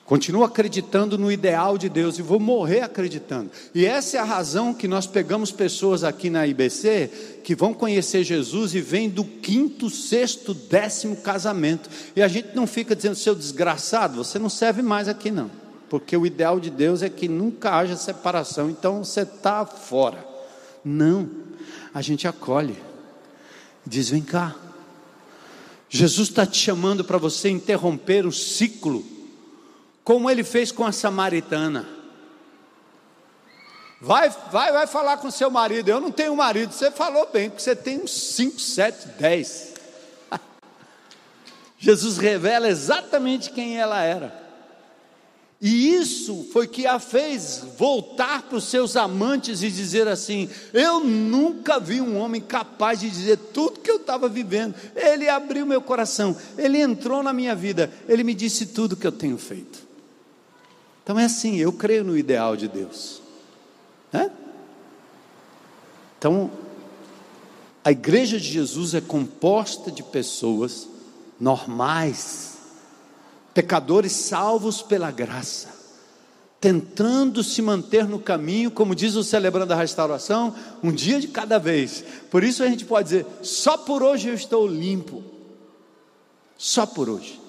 Continuo 0.04 0.42
acreditando 0.42 1.16
no 1.16 1.30
ideal 1.30 1.78
de 1.78 1.88
Deus 1.88 2.18
e 2.18 2.22
vou 2.22 2.40
morrer 2.40 2.80
acreditando. 2.80 3.48
E 3.72 3.86
essa 3.86 4.16
é 4.16 4.20
a 4.20 4.24
razão 4.24 4.74
que 4.74 4.88
nós 4.88 5.06
pegamos 5.06 5.52
pessoas 5.52 6.02
aqui 6.02 6.28
na 6.28 6.44
IBC 6.44 7.38
que 7.44 7.54
vão 7.54 7.72
conhecer 7.72 8.24
Jesus 8.24 8.74
e 8.74 8.80
vêm 8.80 9.08
do 9.08 9.22
quinto, 9.22 9.88
sexto, 9.88 10.52
décimo 10.52 11.14
casamento. 11.14 11.88
E 12.16 12.20
a 12.20 12.26
gente 12.26 12.56
não 12.56 12.66
fica 12.66 12.96
dizendo, 12.96 13.14
seu 13.14 13.36
desgraçado, 13.36 14.16
você 14.16 14.36
não 14.36 14.48
serve 14.48 14.82
mais 14.82 15.06
aqui 15.06 15.30
não. 15.30 15.61
Porque 15.92 16.16
o 16.16 16.24
ideal 16.24 16.58
de 16.58 16.70
Deus 16.70 17.02
é 17.02 17.10
que 17.10 17.28
nunca 17.28 17.76
haja 17.76 17.96
separação, 17.96 18.70
então 18.70 19.04
você 19.04 19.20
está 19.20 19.66
fora. 19.66 20.26
Não, 20.82 21.28
a 21.92 22.00
gente 22.00 22.26
acolhe. 22.26 22.82
Diz: 23.86 24.08
vem 24.08 24.22
cá. 24.22 24.56
Jesus 25.90 26.30
está 26.30 26.46
te 26.46 26.56
chamando 26.56 27.04
para 27.04 27.18
você 27.18 27.50
interromper 27.50 28.24
o 28.24 28.32
ciclo 28.32 29.04
como 30.02 30.30
ele 30.30 30.42
fez 30.42 30.72
com 30.72 30.82
a 30.82 30.92
samaritana. 30.92 31.86
Vai, 34.00 34.30
vai, 34.50 34.72
vai 34.72 34.86
falar 34.86 35.18
com 35.18 35.30
seu 35.30 35.50
marido. 35.50 35.90
Eu 35.90 36.00
não 36.00 36.10
tenho 36.10 36.34
marido. 36.34 36.72
Você 36.72 36.90
falou 36.90 37.28
bem, 37.30 37.50
porque 37.50 37.62
você 37.62 37.76
tem 37.76 38.00
uns 38.00 38.12
5, 38.12 38.58
7, 38.58 39.08
10. 39.08 39.74
Jesus 41.76 42.16
revela 42.16 42.66
exatamente 42.66 43.50
quem 43.50 43.76
ela 43.76 44.02
era. 44.02 44.41
E 45.64 45.94
isso 45.94 46.48
foi 46.52 46.66
que 46.66 46.88
a 46.88 46.98
fez 46.98 47.62
voltar 47.78 48.42
para 48.42 48.58
os 48.58 48.64
seus 48.64 48.96
amantes 48.96 49.62
e 49.62 49.70
dizer 49.70 50.08
assim: 50.08 50.50
Eu 50.72 50.98
nunca 50.98 51.78
vi 51.78 52.00
um 52.00 52.18
homem 52.18 52.40
capaz 52.40 52.98
de 52.98 53.08
dizer 53.08 53.36
tudo 53.36 53.78
que 53.78 53.88
eu 53.88 53.98
estava 53.98 54.28
vivendo. 54.28 54.74
Ele 54.96 55.28
abriu 55.28 55.64
meu 55.64 55.80
coração, 55.80 56.36
ele 56.58 56.80
entrou 56.80 57.22
na 57.22 57.32
minha 57.32 57.54
vida, 57.54 57.92
ele 58.08 58.24
me 58.24 58.34
disse 58.34 58.66
tudo 58.66 58.96
que 58.96 59.06
eu 59.06 59.12
tenho 59.12 59.38
feito. 59.38 59.86
Então 61.04 61.16
é 61.16 61.26
assim, 61.26 61.58
eu 61.58 61.72
creio 61.72 62.02
no 62.02 62.18
ideal 62.18 62.56
de 62.56 62.66
Deus. 62.66 63.22
Né? 64.12 64.32
Então, 66.18 66.50
a 67.84 67.92
igreja 67.92 68.36
de 68.36 68.48
Jesus 68.48 68.94
é 68.94 69.00
composta 69.00 69.92
de 69.92 70.02
pessoas 70.02 70.88
normais, 71.38 72.51
pecadores 73.54 74.12
salvos 74.12 74.82
pela 74.82 75.10
graça, 75.10 75.68
tentando 76.60 77.42
se 77.42 77.60
manter 77.60 78.06
no 78.06 78.18
caminho, 78.18 78.70
como 78.70 78.94
diz 78.94 79.14
o 79.14 79.22
celebrando 79.24 79.72
a 79.72 79.76
restauração, 79.76 80.54
um 80.82 80.92
dia 80.92 81.20
de 81.20 81.28
cada 81.28 81.58
vez. 81.58 82.04
Por 82.30 82.42
isso 82.44 82.62
a 82.62 82.66
gente 82.66 82.84
pode 82.84 83.08
dizer: 83.08 83.26
só 83.42 83.76
por 83.76 84.02
hoje 84.02 84.28
eu 84.28 84.34
estou 84.34 84.66
limpo. 84.66 85.22
Só 86.56 86.86
por 86.86 87.08
hoje. 87.08 87.40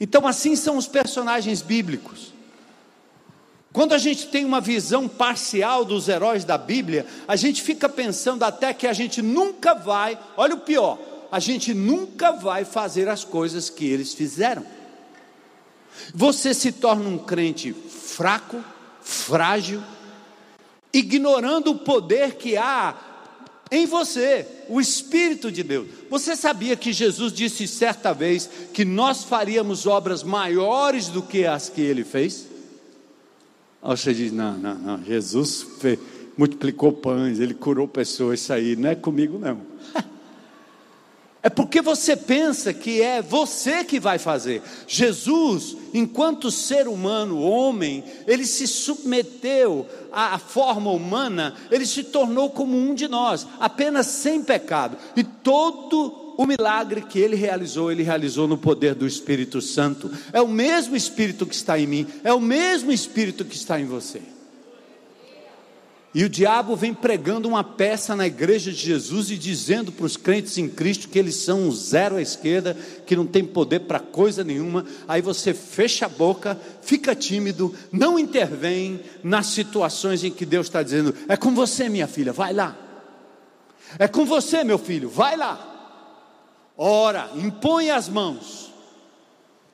Então, 0.00 0.26
assim 0.26 0.54
são 0.54 0.76
os 0.76 0.86
personagens 0.86 1.62
bíblicos. 1.62 2.32
Quando 3.72 3.92
a 3.92 3.98
gente 3.98 4.28
tem 4.28 4.44
uma 4.44 4.60
visão 4.60 5.08
parcial 5.08 5.84
dos 5.84 6.08
heróis 6.08 6.44
da 6.44 6.56
Bíblia, 6.56 7.06
a 7.26 7.34
gente 7.34 7.60
fica 7.60 7.88
pensando 7.88 8.44
até 8.44 8.72
que 8.72 8.86
a 8.86 8.92
gente 8.92 9.20
nunca 9.20 9.74
vai, 9.74 10.16
olha 10.36 10.54
o 10.54 10.60
pior, 10.60 10.96
a 11.32 11.40
gente 11.40 11.74
nunca 11.74 12.30
vai 12.30 12.64
fazer 12.64 13.08
as 13.08 13.24
coisas 13.24 13.68
que 13.68 13.84
eles 13.84 14.14
fizeram. 14.14 14.64
Você 16.14 16.54
se 16.54 16.72
torna 16.72 17.08
um 17.08 17.18
crente 17.18 17.72
fraco, 17.72 18.62
frágil, 19.02 19.82
ignorando 20.92 21.72
o 21.72 21.78
poder 21.78 22.36
que 22.36 22.56
há 22.56 22.96
em 23.70 23.86
você, 23.86 24.46
o 24.68 24.80
Espírito 24.80 25.50
de 25.50 25.62
Deus. 25.62 25.88
Você 26.08 26.36
sabia 26.36 26.76
que 26.76 26.92
Jesus 26.92 27.32
disse 27.32 27.66
certa 27.66 28.12
vez 28.12 28.48
que 28.72 28.84
nós 28.84 29.24
faríamos 29.24 29.86
obras 29.86 30.22
maiores 30.22 31.08
do 31.08 31.22
que 31.22 31.44
as 31.44 31.68
que 31.68 31.80
ele 31.80 32.04
fez? 32.04 32.46
Aí 33.82 33.96
você 33.96 34.14
diz: 34.14 34.32
não, 34.32 34.56
não, 34.56 34.74
não, 34.74 35.02
Jesus 35.02 35.66
fez, 35.80 35.98
multiplicou 36.36 36.92
pães, 36.92 37.40
ele 37.40 37.54
curou 37.54 37.88
pessoas, 37.88 38.40
isso 38.40 38.52
aí 38.52 38.76
não 38.76 38.90
é 38.90 38.94
comigo, 38.94 39.38
não. 39.38 39.73
É 41.44 41.50
porque 41.50 41.82
você 41.82 42.16
pensa 42.16 42.72
que 42.72 43.02
é 43.02 43.20
você 43.20 43.84
que 43.84 44.00
vai 44.00 44.18
fazer. 44.18 44.62
Jesus, 44.88 45.76
enquanto 45.92 46.50
ser 46.50 46.88
humano, 46.88 47.38
homem, 47.38 48.02
ele 48.26 48.46
se 48.46 48.66
submeteu 48.66 49.86
à 50.10 50.38
forma 50.38 50.90
humana, 50.90 51.54
ele 51.70 51.84
se 51.84 52.02
tornou 52.02 52.48
como 52.48 52.74
um 52.74 52.94
de 52.94 53.06
nós, 53.06 53.46
apenas 53.60 54.06
sem 54.06 54.42
pecado. 54.42 54.96
E 55.14 55.22
todo 55.22 56.34
o 56.38 56.46
milagre 56.46 57.02
que 57.02 57.18
ele 57.18 57.36
realizou, 57.36 57.92
ele 57.92 58.02
realizou 58.02 58.48
no 58.48 58.56
poder 58.56 58.94
do 58.94 59.06
Espírito 59.06 59.60
Santo. 59.60 60.10
É 60.32 60.40
o 60.40 60.48
mesmo 60.48 60.96
Espírito 60.96 61.44
que 61.44 61.54
está 61.54 61.78
em 61.78 61.86
mim, 61.86 62.06
é 62.24 62.32
o 62.32 62.40
mesmo 62.40 62.90
Espírito 62.90 63.44
que 63.44 63.54
está 63.54 63.78
em 63.78 63.84
você. 63.84 64.22
E 66.14 66.22
o 66.22 66.28
diabo 66.28 66.76
vem 66.76 66.94
pregando 66.94 67.48
uma 67.48 67.64
peça 67.64 68.14
na 68.14 68.24
igreja 68.24 68.70
de 68.70 68.78
Jesus 68.78 69.32
e 69.32 69.36
dizendo 69.36 69.90
para 69.90 70.06
os 70.06 70.16
crentes 70.16 70.56
em 70.56 70.68
Cristo 70.68 71.08
que 71.08 71.18
eles 71.18 71.34
são 71.34 71.62
um 71.62 71.72
zero 71.72 72.14
à 72.14 72.22
esquerda, 72.22 72.76
que 73.04 73.16
não 73.16 73.26
tem 73.26 73.44
poder 73.44 73.80
para 73.80 73.98
coisa 73.98 74.44
nenhuma. 74.44 74.86
Aí 75.08 75.20
você 75.20 75.52
fecha 75.52 76.06
a 76.06 76.08
boca, 76.08 76.56
fica 76.82 77.16
tímido, 77.16 77.74
não 77.90 78.16
intervém 78.16 79.00
nas 79.24 79.46
situações 79.46 80.22
em 80.22 80.30
que 80.30 80.46
Deus 80.46 80.68
está 80.68 80.84
dizendo: 80.84 81.12
é 81.28 81.36
com 81.36 81.52
você, 81.52 81.88
minha 81.88 82.06
filha, 82.06 82.32
vai 82.32 82.52
lá. 82.52 82.78
É 83.98 84.06
com 84.06 84.24
você, 84.24 84.62
meu 84.62 84.78
filho, 84.78 85.08
vai 85.08 85.36
lá. 85.36 85.72
Ora, 86.76 87.28
impõe 87.34 87.90
as 87.90 88.08
mãos. 88.08 88.72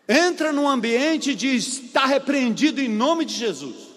Entra 0.08 0.54
num 0.54 0.66
ambiente 0.66 1.32
e 1.32 1.34
diz: 1.34 1.82
está 1.84 2.06
repreendido 2.06 2.80
em 2.80 2.88
nome 2.88 3.26
de 3.26 3.34
Jesus 3.34 3.89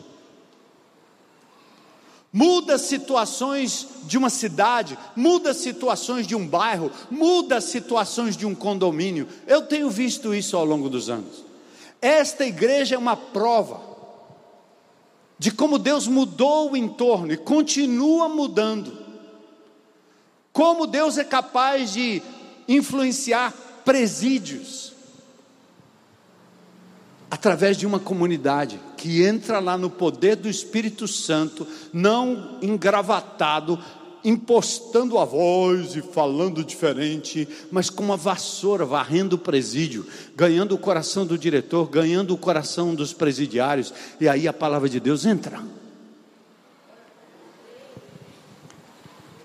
muda 2.34 2.80
situações 2.80 3.88
de 4.06 4.18
uma 4.18 4.32
cidade, 4.32 4.98
muda 5.16 5.54
situações 5.54 6.26
de 6.26 6.36
um 6.36 6.48
bairro, 6.48 6.92
muda 7.12 7.62
situações 7.62 8.36
de 8.36 8.44
um 8.44 8.56
condomínio. 8.56 9.28
Eu 9.46 9.62
tenho 9.62 9.88
visto 9.88 10.34
isso 10.34 10.58
ao 10.58 10.66
longo 10.66 10.90
dos 10.90 11.12
anos. 11.12 11.46
Esta 12.02 12.44
igreja 12.44 12.96
é 12.96 12.98
uma 12.98 13.16
prova 13.16 13.80
de 15.38 15.52
como 15.52 15.78
Deus 15.78 16.08
mudou 16.08 16.72
o 16.72 16.78
entorno 16.78 17.32
e 17.32 17.38
continua 17.38 18.28
mudando. 18.28 18.98
Como 20.52 20.88
Deus 20.88 21.18
é 21.20 21.24
capaz 21.24 21.94
de 21.94 22.22
influenciar 22.68 23.54
presídios 23.86 24.93
através 27.34 27.78
de 27.78 27.88
uma 27.88 28.00
comunidade 28.00 28.80
que 28.96 29.24
entra 29.24 29.60
lá 29.60 29.76
no 29.76 29.90
poder 29.90 30.36
do 30.36 30.48
Espírito 30.48 31.08
Santo, 31.08 31.66
não 31.92 32.60
engravatado, 32.62 33.84
impostando 34.24 35.18
a 35.18 35.26
voz 35.26 35.96
e 35.96 36.02
falando 36.04 36.64
diferente, 36.64 37.48
mas 37.72 37.90
com 37.90 38.04
uma 38.04 38.16
vassoura 38.16 38.86
varrendo 38.86 39.36
o 39.36 39.40
presídio, 39.40 40.06
ganhando 40.36 40.76
o 40.76 40.78
coração 40.78 41.26
do 41.26 41.36
diretor, 41.36 41.90
ganhando 41.90 42.36
o 42.36 42.38
coração 42.38 42.94
dos 42.94 43.14
presidiários, 43.14 43.92
e 44.22 44.30
aí 44.30 44.48
a 44.48 44.54
palavra 44.54 44.88
de 44.88 45.00
Deus 45.00 45.26
entra. 45.26 45.60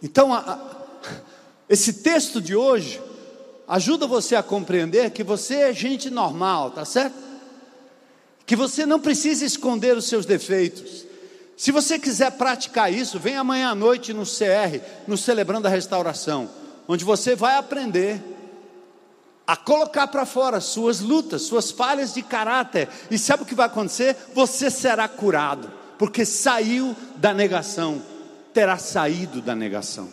Então, 0.03 0.35
a, 0.35 0.41
a, 0.41 0.61
esse 1.71 1.95
texto 1.95 2.39
de 2.39 2.55
hoje 2.55 3.01
ajuda 3.67 4.07
você 4.07 4.37
a 4.37 4.43
compreender 4.43 5.11
que 5.11 5.25
você 5.25 5.55
é 5.55 5.73
gente 5.73 6.11
normal, 6.11 6.73
tá 6.73 6.85
certo? 6.85 7.28
Que 8.49 8.57
você 8.57 8.87
não 8.87 8.99
precisa 8.99 9.45
esconder 9.45 9.95
os 9.95 10.07
seus 10.07 10.25
defeitos. 10.25 11.05
Se 11.55 11.71
você 11.71 11.99
quiser 11.99 12.31
praticar 12.33 12.91
isso, 12.91 13.19
vem 13.19 13.37
amanhã 13.37 13.69
à 13.69 13.75
noite 13.75 14.15
no 14.15 14.25
CR, 14.25 14.81
no 15.07 15.19
Celebrando 15.19 15.69
a 15.69 15.71
Restauração, 15.71 16.49
onde 16.89 17.05
você 17.05 17.37
vai 17.37 17.57
aprender 17.57 18.23
a 19.47 19.55
colocar 19.55 20.07
para 20.07 20.25
fora 20.25 20.63
suas 20.63 21.01
lutas, 21.01 21.43
suas 21.43 21.71
falhas 21.71 22.15
de 22.15 22.23
caráter. 22.23 22.89
E 23.11 23.19
sabe 23.19 23.43
o 23.43 23.47
que 23.47 23.55
vai 23.55 23.67
acontecer? 23.67 24.17
Você 24.35 24.71
será 24.71 25.07
curado, 25.07 25.71
porque 25.99 26.25
saiu 26.25 26.97
da 27.17 27.35
negação, 27.35 28.03
terá 28.55 28.79
saído 28.79 29.43
da 29.43 29.55
negação. 29.55 30.09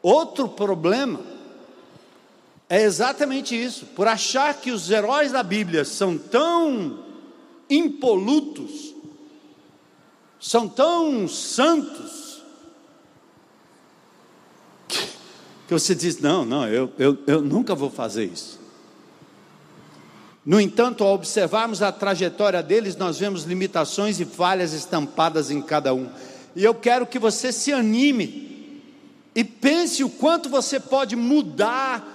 Outro 0.00 0.48
problema 0.48 1.33
é 2.68 2.82
exatamente 2.82 3.54
isso. 3.60 3.86
Por 3.86 4.08
achar 4.08 4.54
que 4.54 4.70
os 4.70 4.90
heróis 4.90 5.32
da 5.32 5.42
Bíblia 5.42 5.84
são 5.84 6.16
tão 6.16 7.04
impolutos, 7.68 8.94
são 10.40 10.68
tão 10.68 11.28
santos, 11.28 12.42
que 14.88 15.72
você 15.72 15.94
diz: 15.94 16.18
não, 16.20 16.44
não, 16.44 16.68
eu, 16.68 16.92
eu, 16.98 17.18
eu 17.26 17.40
nunca 17.40 17.74
vou 17.74 17.90
fazer 17.90 18.24
isso. 18.24 18.60
No 20.44 20.60
entanto, 20.60 21.02
ao 21.02 21.14
observarmos 21.14 21.80
a 21.80 21.90
trajetória 21.90 22.62
deles, 22.62 22.96
nós 22.96 23.18
vemos 23.18 23.44
limitações 23.44 24.20
e 24.20 24.26
falhas 24.26 24.74
estampadas 24.74 25.50
em 25.50 25.62
cada 25.62 25.94
um. 25.94 26.10
E 26.54 26.62
eu 26.62 26.74
quero 26.74 27.06
que 27.06 27.18
você 27.18 27.50
se 27.50 27.72
anime 27.72 28.82
e 29.34 29.42
pense 29.42 30.04
o 30.04 30.10
quanto 30.10 30.50
você 30.50 30.78
pode 30.78 31.16
mudar 31.16 32.13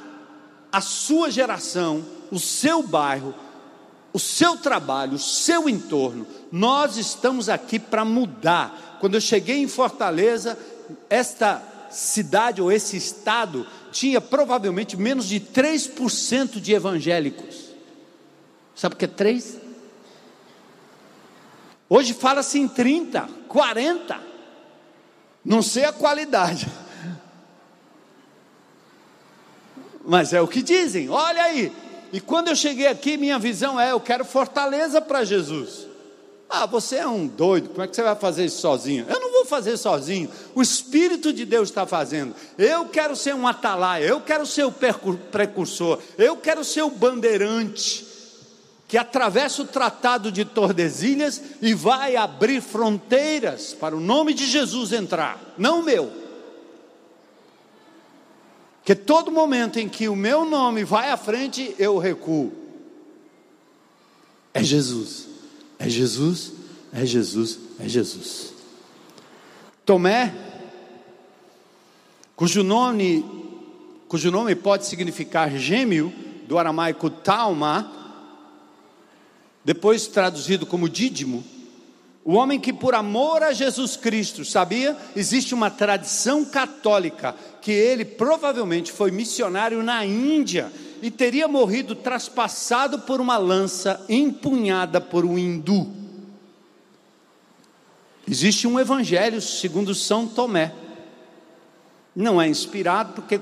a 0.72 0.82
sua 0.82 1.32
geração, 1.32 2.06
o 2.32 2.40
seu 2.40 2.84
bairro, 2.84 3.34
o 4.14 4.20
seu 4.20 4.58
trabalho, 4.58 5.14
o 5.14 5.20
seu 5.20 5.70
entorno. 5.70 6.26
Nós 6.52 6.98
estamos 6.98 7.50
aqui 7.50 7.80
para 7.80 8.04
mudar. 8.06 8.98
Quando 9.00 9.16
eu 9.16 9.22
cheguei 9.22 9.58
em 9.58 9.68
Fortaleza, 9.68 10.58
esta 11.10 11.62
cidade 11.90 12.62
ou 12.62 12.72
esse 12.72 12.98
estado 12.98 13.66
tinha 13.92 14.22
provavelmente 14.22 14.96
menos 14.96 15.28
de 15.28 15.40
3% 15.40 16.60
de 16.60 16.74
evangélicos. 16.74 17.70
Sabe 18.76 18.96
o 18.96 18.98
que 18.98 19.06
é 19.06 19.08
3? 19.08 19.58
Hoje 21.90 22.14
fala-se 22.14 22.60
em 22.60 22.68
30, 22.68 23.28
40. 23.48 24.22
Não 25.44 25.62
sei 25.62 25.86
a 25.86 25.94
qualidade. 25.94 26.68
Mas 30.10 30.34
é 30.34 30.41
o 30.41 30.48
que 30.48 30.63
dizem, 30.63 31.08
olha 31.08 31.43
aí. 31.43 31.72
E 32.12 32.19
quando 32.19 32.48
eu 32.48 32.56
cheguei 32.56 32.88
aqui, 32.88 33.15
minha 33.15 33.38
visão 33.38 33.80
é: 33.80 33.91
eu 33.91 34.00
quero 34.00 34.26
fortaleza 34.26 35.00
para 35.00 35.24
Jesus. 35.24 35.88
Ah, 36.50 36.65
você 36.65 36.95
é 36.95 37.08
um 37.08 37.28
doido, 37.28 37.69
como 37.69 37.84
é 37.84 37.88
que 37.88 37.95
você 37.95 38.02
vai 38.02 38.15
fazer 38.15 38.45
isso 38.45 38.60
sozinho? 38.60 39.06
Eu 39.08 39.19
não 39.19 39.32
vou 39.32 39.45
fazer 39.45 39.78
sozinho, 39.78 40.28
o 40.56 40.63
Espírito 40.63 41.32
de 41.32 41.45
Deus 41.45 41.69
está 41.69 41.86
fazendo. 41.86 42.34
Eu 42.58 42.86
quero 42.86 43.15
ser 43.15 43.36
um 43.36 43.48
atalaia, 43.48 44.04
eu 44.04 44.19
quero 44.19 44.48
ser 44.48 44.63
o 44.63 44.72
precursor, 44.72 46.00
eu 46.17 46.36
quero 46.36 46.63
ser 46.63 46.82
o 46.82 46.89
bandeirante 46.89 48.08
que 48.88 48.98
atravessa 48.98 49.62
o 49.62 49.67
tratado 49.67 50.32
de 50.32 50.43
Tordesilhas 50.43 51.39
e 51.62 51.76
vai 51.76 52.15
abrir 52.15 52.60
fronteiras 52.62 53.76
para 53.76 53.95
o 53.95 54.00
nome 54.00 54.34
de 54.34 54.48
Jesus 54.48 54.91
entrar, 54.91 55.39
não 55.56 55.82
o 55.82 55.84
meu. 55.84 56.29
Que 58.89 58.95
todo 58.95 59.32
momento 59.32 59.78
em 59.78 59.88
que 59.88 60.10
o 60.10 60.15
meu 60.15 60.43
nome 60.43 60.84
vai 60.84 61.12
à 61.12 61.15
frente, 61.15 61.75
eu 61.78 61.99
recuo. 61.99 62.52
É 64.52 64.63
Jesus, 64.63 65.28
é 65.78 65.88
Jesus, 65.88 66.54
é 66.91 67.06
Jesus, 67.06 67.60
é 67.80 67.88
Jesus. 67.88 68.52
Tomé, 69.86 70.34
cujo 72.36 72.63
nome, 72.63 73.23
cujo 74.08 74.32
nome 74.32 74.56
pode 74.56 74.88
significar 74.88 75.56
gêmeo, 75.56 76.12
do 76.47 76.58
aramaico 76.58 77.12
talma, 77.12 77.93
depois 79.63 80.08
traduzido 80.08 80.65
como 80.65 80.89
dídimo, 80.89 81.43
o 82.30 82.34
homem 82.34 82.60
que, 82.60 82.72
por 82.72 82.94
amor 82.94 83.42
a 83.42 83.52
Jesus 83.52 83.98
Cristo, 83.98 84.46
sabia? 84.46 84.96
Existe 85.15 85.56
uma 85.56 85.72
tradição 85.72 86.46
católica 86.46 87.36
que 87.60 87.72
ele 87.72 88.06
provavelmente 88.06 88.92
foi 88.92 89.10
missionário 89.10 89.82
na 89.82 90.06
Índia 90.06 90.72
e 91.02 91.10
teria 91.10 91.48
morrido 91.48 91.96
traspassado 91.96 93.00
por 93.00 93.20
uma 93.20 93.36
lança 93.36 94.06
empunhada 94.08 95.02
por 95.02 95.26
um 95.26 95.39
hindu. 95.39 95.92
Existe 98.30 98.68
um 98.68 98.80
evangelho 98.80 99.42
segundo 99.42 99.96
São 99.96 100.28
Tomé. 100.28 100.72
Não 102.15 102.39
é 102.39 102.48
inspirado 102.48 103.13
porque 103.13 103.42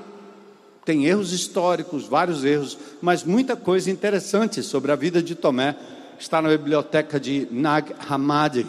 tem 0.86 1.04
erros 1.04 1.34
históricos, 1.34 2.06
vários 2.06 2.42
erros, 2.42 2.78
mas 3.02 3.22
muita 3.22 3.54
coisa 3.54 3.90
interessante 3.90 4.62
sobre 4.62 4.90
a 4.90 4.96
vida 4.96 5.22
de 5.22 5.34
Tomé 5.34 5.76
está 6.18 6.42
na 6.42 6.48
biblioteca 6.48 7.20
de 7.20 7.46
Nag 7.50 7.94
Hammadi. 8.08 8.66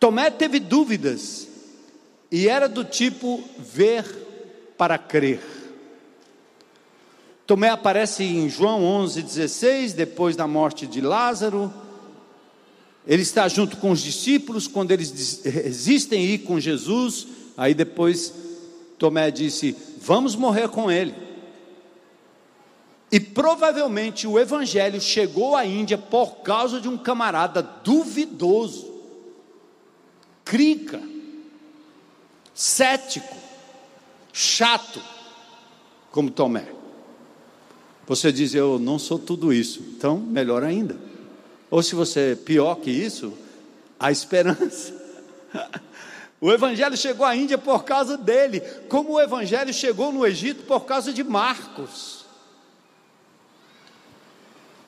Tomé 0.00 0.30
teve 0.30 0.58
dúvidas 0.58 1.48
e 2.30 2.48
era 2.48 2.68
do 2.68 2.84
tipo 2.84 3.42
ver 3.58 4.04
para 4.76 4.98
crer. 4.98 5.40
Tomé 7.46 7.68
aparece 7.68 8.24
em 8.24 8.48
João 8.48 8.82
11:16, 9.04 9.92
depois 9.94 10.34
da 10.34 10.46
morte 10.46 10.86
de 10.86 11.00
Lázaro. 11.00 11.72
Ele 13.06 13.22
está 13.22 13.46
junto 13.46 13.76
com 13.76 13.92
os 13.92 14.00
discípulos 14.00 14.66
quando 14.66 14.90
eles 14.90 15.42
resistem 15.44 16.24
ir 16.24 16.38
com 16.38 16.58
Jesus. 16.58 17.26
Aí 17.56 17.72
depois 17.72 18.34
Tomé 18.98 19.30
disse: 19.30 19.76
vamos 20.00 20.34
morrer 20.34 20.68
com 20.68 20.90
ele. 20.90 21.25
E 23.16 23.20
provavelmente 23.20 24.26
o 24.26 24.38
evangelho 24.38 25.00
chegou 25.00 25.56
à 25.56 25.64
Índia 25.64 25.96
por 25.96 26.42
causa 26.42 26.78
de 26.78 26.86
um 26.86 26.98
camarada 26.98 27.62
duvidoso, 27.62 28.92
crica, 30.44 31.00
cético, 32.54 33.34
chato, 34.34 35.00
como 36.10 36.30
Tomé. 36.30 36.70
Você 38.06 38.30
diz, 38.30 38.52
eu 38.52 38.78
não 38.78 38.98
sou 38.98 39.18
tudo 39.18 39.50
isso, 39.50 39.80
então 39.96 40.18
melhor 40.18 40.62
ainda. 40.62 40.98
Ou 41.70 41.82
se 41.82 41.94
você 41.94 42.32
é 42.32 42.34
pior 42.34 42.74
que 42.74 42.90
isso, 42.90 43.32
há 43.98 44.12
esperança. 44.12 44.92
O 46.38 46.52
Evangelho 46.52 46.98
chegou 46.98 47.24
à 47.24 47.34
Índia 47.34 47.56
por 47.56 47.82
causa 47.82 48.18
dele, 48.18 48.60
como 48.90 49.14
o 49.14 49.20
Evangelho 49.20 49.72
chegou 49.72 50.12
no 50.12 50.24
Egito 50.26 50.64
por 50.64 50.84
causa 50.84 51.10
de 51.10 51.24
Marcos. 51.24 52.15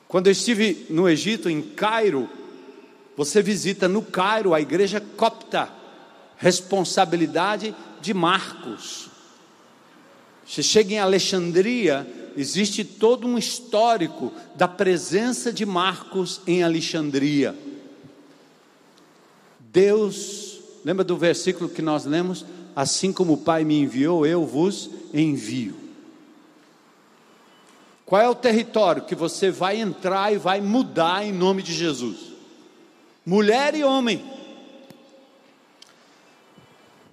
Quando 0.08 0.28
eu 0.28 0.32
estive 0.32 0.86
no 0.88 1.06
Egito, 1.06 1.50
em 1.50 1.60
Cairo, 1.60 2.28
você 3.14 3.42
visita 3.42 3.86
no 3.86 4.00
Cairo 4.00 4.54
a 4.54 4.60
igreja 4.60 5.00
copta, 5.00 5.70
responsabilidade 6.38 7.74
de 8.00 8.14
Marcos. 8.14 9.10
Você 10.46 10.62
chega 10.62 10.94
em 10.94 10.98
Alexandria, 10.98 12.06
existe 12.34 12.84
todo 12.84 13.26
um 13.26 13.36
histórico 13.36 14.32
da 14.56 14.66
presença 14.66 15.52
de 15.52 15.66
Marcos 15.66 16.40
em 16.46 16.62
Alexandria. 16.62 17.54
Deus, 19.60 20.60
lembra 20.82 21.04
do 21.04 21.18
versículo 21.18 21.68
que 21.68 21.82
nós 21.82 22.06
lemos? 22.06 22.46
Assim 22.74 23.12
como 23.12 23.34
o 23.34 23.38
Pai 23.38 23.62
me 23.62 23.78
enviou, 23.78 24.24
eu 24.24 24.46
vos 24.46 24.88
envio. 25.12 25.87
Qual 28.08 28.22
é 28.22 28.26
o 28.26 28.34
território 28.34 29.02
que 29.02 29.14
você 29.14 29.50
vai 29.50 29.78
entrar 29.78 30.32
e 30.32 30.38
vai 30.38 30.62
mudar 30.62 31.26
em 31.26 31.30
nome 31.30 31.62
de 31.62 31.74
Jesus? 31.74 32.16
Mulher 33.24 33.74
e 33.74 33.84
homem. 33.84 34.24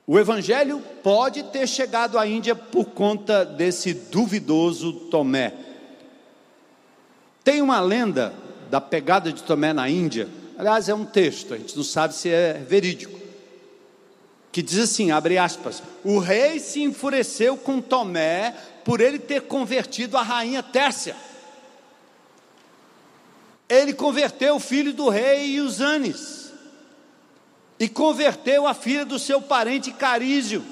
O 0.08 0.18
evangelho 0.18 0.82
pode 1.04 1.44
ter 1.44 1.68
chegado 1.68 2.18
à 2.18 2.26
Índia 2.26 2.56
por 2.56 2.86
conta 2.86 3.44
desse 3.44 3.94
duvidoso 3.94 4.94
Tomé. 5.12 5.52
Tem 7.44 7.62
uma 7.62 7.82
lenda 7.82 8.34
da 8.70 8.80
pegada 8.80 9.34
de 9.34 9.44
Tomé 9.44 9.74
na 9.74 9.90
Índia, 9.90 10.30
aliás, 10.58 10.88
é 10.88 10.96
um 10.96 11.04
texto, 11.04 11.54
a 11.54 11.58
gente 11.58 11.76
não 11.76 11.84
sabe 11.84 12.16
se 12.16 12.30
é 12.30 12.54
verídico, 12.54 13.20
que 14.50 14.62
diz 14.62 14.80
assim: 14.80 15.12
abre 15.12 15.38
aspas, 15.38 15.84
o 16.06 16.20
rei 16.20 16.58
se 16.58 16.82
enfureceu 16.82 17.58
com 17.58 17.82
Tomé 17.82 18.56
por 18.86 19.02
ele 19.02 19.18
ter 19.18 19.42
convertido 19.42 20.16
a 20.16 20.22
rainha 20.22 20.62
Tércia. 20.62 21.18
Ele 23.68 23.94
converteu 23.94 24.56
o 24.56 24.60
filho 24.60 24.94
do 24.94 25.10
rei 25.10 25.60
Usanes 25.60 26.54
e 27.80 27.90
converteu 27.90 28.68
a 28.68 28.76
filha 28.76 29.04
do 29.04 29.18
seu 29.18 29.42
parente 29.42 29.92
Carísio, 29.92 30.64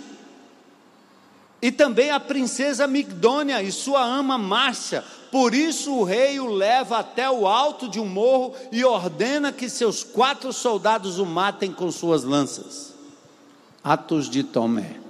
e 1.61 1.71
também 1.71 2.11
a 2.11 2.19
princesa 2.19 2.85
Migdônia 2.85 3.63
e 3.63 3.71
sua 3.71 4.03
ama 4.03 4.37
Márcia. 4.37 5.03
Por 5.31 5.55
isso 5.55 5.93
o 5.93 6.03
rei 6.03 6.37
o 6.39 6.47
leva 6.47 6.99
até 6.99 7.29
o 7.31 7.47
alto 7.47 7.87
de 7.87 8.01
um 8.01 8.05
morro 8.05 8.53
e 8.69 8.83
ordena 8.83 9.51
que 9.51 9.69
seus 9.69 10.03
quatro 10.03 10.51
soldados 10.51 11.19
o 11.19 11.25
matem 11.25 11.71
com 11.71 11.89
suas 11.89 12.23
lanças. 12.23 12.93
Atos 13.81 14.29
de 14.29 14.43
Tomé. 14.43 15.02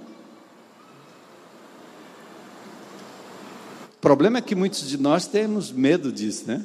Problema 4.04 4.36
é 4.36 4.42
que 4.42 4.54
muitos 4.54 4.86
de 4.86 4.98
nós 4.98 5.26
temos 5.26 5.72
medo 5.72 6.12
disso, 6.12 6.44
né? 6.46 6.62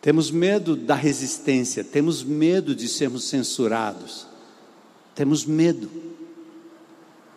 Temos 0.00 0.30
medo 0.30 0.76
da 0.76 0.94
resistência, 0.94 1.82
temos 1.82 2.22
medo 2.22 2.76
de 2.76 2.86
sermos 2.86 3.24
censurados, 3.24 4.24
temos 5.16 5.44
medo 5.44 5.90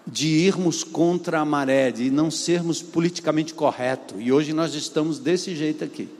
de 0.06 0.28
irmos 0.28 0.84
contra 0.84 1.40
a 1.40 1.46
maré, 1.46 1.90
de 1.90 2.12
não 2.12 2.30
sermos 2.30 2.80
politicamente 2.80 3.56
corretos, 3.56 4.18
e 4.20 4.32
hoje 4.32 4.54
nós 4.54 4.76
estamos 4.76 5.18
desse 5.18 5.56
jeito 5.56 5.84
aqui 5.84 6.19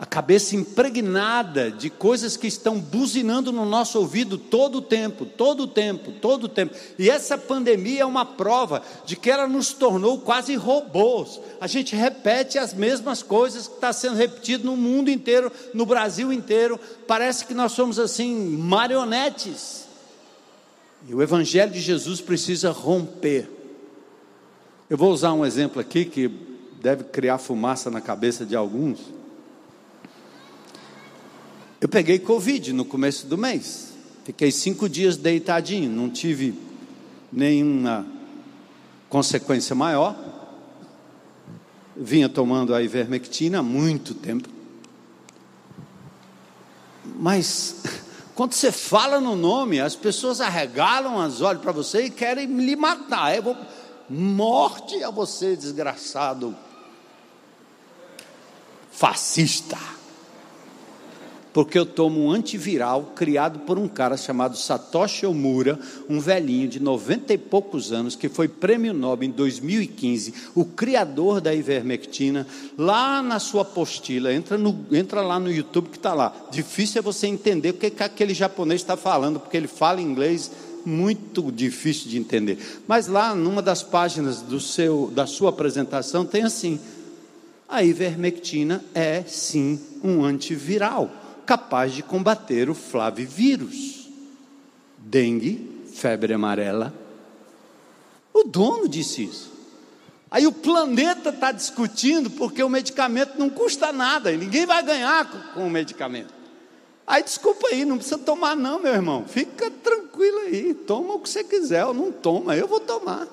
a 0.00 0.06
cabeça 0.06 0.56
impregnada 0.56 1.70
de 1.70 1.90
coisas 1.90 2.34
que 2.34 2.46
estão 2.46 2.80
buzinando 2.80 3.52
no 3.52 3.66
nosso 3.66 3.98
ouvido 3.98 4.38
todo 4.38 4.76
o 4.76 4.80
tempo, 4.80 5.26
todo 5.26 5.64
o 5.64 5.66
tempo, 5.66 6.10
todo 6.10 6.44
o 6.44 6.48
tempo. 6.48 6.74
E 6.98 7.10
essa 7.10 7.36
pandemia 7.36 8.00
é 8.00 8.06
uma 8.06 8.24
prova 8.24 8.82
de 9.04 9.14
que 9.14 9.30
ela 9.30 9.46
nos 9.46 9.74
tornou 9.74 10.18
quase 10.18 10.54
robôs. 10.54 11.38
A 11.60 11.66
gente 11.66 11.94
repete 11.94 12.58
as 12.58 12.72
mesmas 12.72 13.22
coisas 13.22 13.68
que 13.68 13.74
está 13.74 13.92
sendo 13.92 14.16
repetido 14.16 14.64
no 14.64 14.74
mundo 14.74 15.10
inteiro, 15.10 15.52
no 15.74 15.84
Brasil 15.84 16.32
inteiro. 16.32 16.80
Parece 17.06 17.44
que 17.44 17.52
nós 17.52 17.72
somos 17.72 17.98
assim 17.98 18.56
marionetes. 18.56 19.84
E 21.06 21.14
o 21.14 21.20
Evangelho 21.20 21.72
de 21.72 21.80
Jesus 21.80 22.22
precisa 22.22 22.70
romper. 22.70 23.50
Eu 24.88 24.96
vou 24.96 25.12
usar 25.12 25.34
um 25.34 25.44
exemplo 25.44 25.78
aqui 25.78 26.06
que 26.06 26.28
deve 26.80 27.04
criar 27.04 27.36
fumaça 27.36 27.90
na 27.90 28.00
cabeça 28.00 28.46
de 28.46 28.56
alguns. 28.56 29.19
Eu 31.80 31.88
peguei 31.88 32.18
Covid 32.18 32.72
no 32.74 32.84
começo 32.84 33.26
do 33.26 33.38
mês. 33.38 33.94
Fiquei 34.24 34.50
cinco 34.50 34.88
dias 34.88 35.16
deitadinho, 35.16 35.90
não 35.90 36.10
tive 36.10 36.54
nenhuma 37.32 38.06
consequência 39.08 39.74
maior. 39.74 40.14
Vinha 41.96 42.28
tomando 42.28 42.74
a 42.74 42.82
ivermectina 42.82 43.60
há 43.60 43.62
muito 43.62 44.14
tempo. 44.14 44.48
Mas 47.18 47.82
quando 48.36 48.52
você 48.52 48.70
fala 48.70 49.18
no 49.18 49.34
nome, 49.34 49.80
as 49.80 49.96
pessoas 49.96 50.40
arregalam 50.40 51.18
as 51.18 51.40
olhos 51.40 51.62
para 51.62 51.72
você 51.72 52.04
e 52.04 52.10
querem 52.10 52.46
lhe 52.46 52.76
matar. 52.76 53.34
Eu 53.34 53.42
vou... 53.42 53.56
Morte 54.08 55.02
a 55.04 55.10
você, 55.10 55.54
desgraçado 55.54 56.54
fascista 58.90 59.78
porque 61.52 61.78
eu 61.78 61.84
tomo 61.84 62.24
um 62.24 62.30
antiviral 62.30 63.12
criado 63.14 63.60
por 63.60 63.78
um 63.78 63.88
cara 63.88 64.16
chamado 64.16 64.56
Satoshi 64.56 65.26
Omura, 65.26 65.78
um 66.08 66.20
velhinho 66.20 66.68
de 66.68 66.80
90 66.80 67.32
e 67.32 67.38
poucos 67.38 67.92
anos, 67.92 68.14
que 68.14 68.28
foi 68.28 68.48
prêmio 68.48 68.92
Nobel 68.92 69.28
em 69.28 69.32
2015, 69.32 70.34
o 70.54 70.64
criador 70.64 71.40
da 71.40 71.54
ivermectina, 71.54 72.46
lá 72.78 73.22
na 73.22 73.38
sua 73.38 73.62
apostila, 73.62 74.32
entra, 74.32 74.56
no, 74.56 74.86
entra 74.92 75.22
lá 75.22 75.40
no 75.40 75.50
YouTube 75.50 75.88
que 75.88 75.96
está 75.96 76.14
lá. 76.14 76.34
Difícil 76.50 77.00
é 77.00 77.02
você 77.02 77.26
entender 77.26 77.70
o 77.70 77.74
que, 77.74 77.90
que 77.90 78.02
aquele 78.02 78.34
japonês 78.34 78.80
está 78.80 78.96
falando, 78.96 79.40
porque 79.40 79.56
ele 79.56 79.68
fala 79.68 80.00
inglês 80.00 80.50
muito 80.84 81.50
difícil 81.52 82.08
de 82.08 82.18
entender. 82.18 82.58
Mas 82.86 83.06
lá, 83.06 83.34
numa 83.34 83.60
das 83.60 83.82
páginas 83.82 84.40
do 84.40 84.60
seu, 84.60 85.10
da 85.14 85.26
sua 85.26 85.50
apresentação, 85.50 86.24
tem 86.24 86.42
assim: 86.42 86.80
a 87.68 87.84
ivermectina 87.84 88.82
é 88.94 89.22
sim 89.26 89.78
um 90.02 90.24
antiviral 90.24 91.10
capaz 91.46 91.92
de 91.92 92.02
combater 92.02 92.70
o 92.70 92.74
flavivírus, 92.74 94.08
dengue, 94.98 95.84
febre 95.92 96.32
amarela. 96.32 96.94
O 98.32 98.44
dono 98.44 98.88
disse 98.88 99.24
isso. 99.24 99.50
Aí 100.30 100.46
o 100.46 100.52
planeta 100.52 101.30
está 101.30 101.50
discutindo 101.50 102.30
porque 102.30 102.62
o 102.62 102.68
medicamento 102.68 103.36
não 103.36 103.50
custa 103.50 103.92
nada 103.92 104.30
e 104.30 104.36
ninguém 104.36 104.64
vai 104.64 104.82
ganhar 104.82 105.52
com, 105.54 105.66
o 105.66 105.70
medicamento. 105.70 106.32
Aí 107.04 107.24
desculpa 107.24 107.66
aí, 107.66 107.84
não 107.84 107.96
precisa 107.96 108.18
tomar 108.18 108.54
não, 108.54 108.80
meu 108.80 108.92
irmão. 108.92 109.24
Fica 109.26 109.68
tranquilo 109.68 110.38
aí, 110.42 110.72
toma 110.72 111.14
o 111.14 111.18
que 111.18 111.28
você 111.28 111.42
quiser, 111.42 111.84
ou 111.84 111.92
não 111.92 112.12
toma, 112.12 112.54
eu 112.54 112.68
vou 112.68 112.78
tomar. 112.78 113.26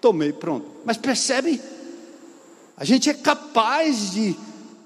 Tomei, 0.00 0.32
pronto. 0.32 0.66
Mas 0.84 0.96
percebe? 0.96 1.60
A 2.74 2.84
gente 2.84 3.10
é 3.10 3.14
capaz 3.14 4.12
de 4.12 4.34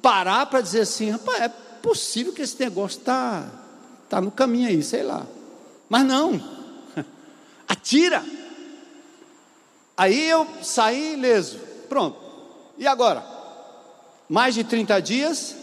parar 0.03 0.47
para 0.47 0.61
dizer 0.61 0.81
assim, 0.81 1.11
rapaz, 1.11 1.43
é 1.43 1.49
possível 1.83 2.33
que 2.33 2.43
esse 2.43 2.59
negócio 2.61 2.99
está 2.99 3.49
tá 4.09 4.21
no 4.21 4.31
caminho 4.31 4.69
aí, 4.69 4.83
sei 4.83 5.03
lá. 5.03 5.27
Mas 5.89 6.05
não, 6.05 6.41
atira. 7.69 8.25
Aí 9.97 10.29
eu 10.29 10.47
saí 10.63 11.15
ileso, 11.15 11.59
pronto. 11.89 12.19
E 12.79 12.87
agora? 12.87 13.25
Mais 14.29 14.55
de 14.55 14.65
30 14.65 15.01
dias, 15.01 15.55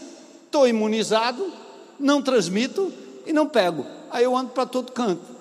estou 0.44 0.68
imunizado, 0.68 1.52
não 1.98 2.22
transmito 2.22 2.92
e 3.26 3.32
não 3.32 3.48
pego. 3.48 3.84
Aí 4.10 4.24
eu 4.24 4.36
ando 4.36 4.50
para 4.50 4.66
todo 4.66 4.92
canto. 4.92 5.38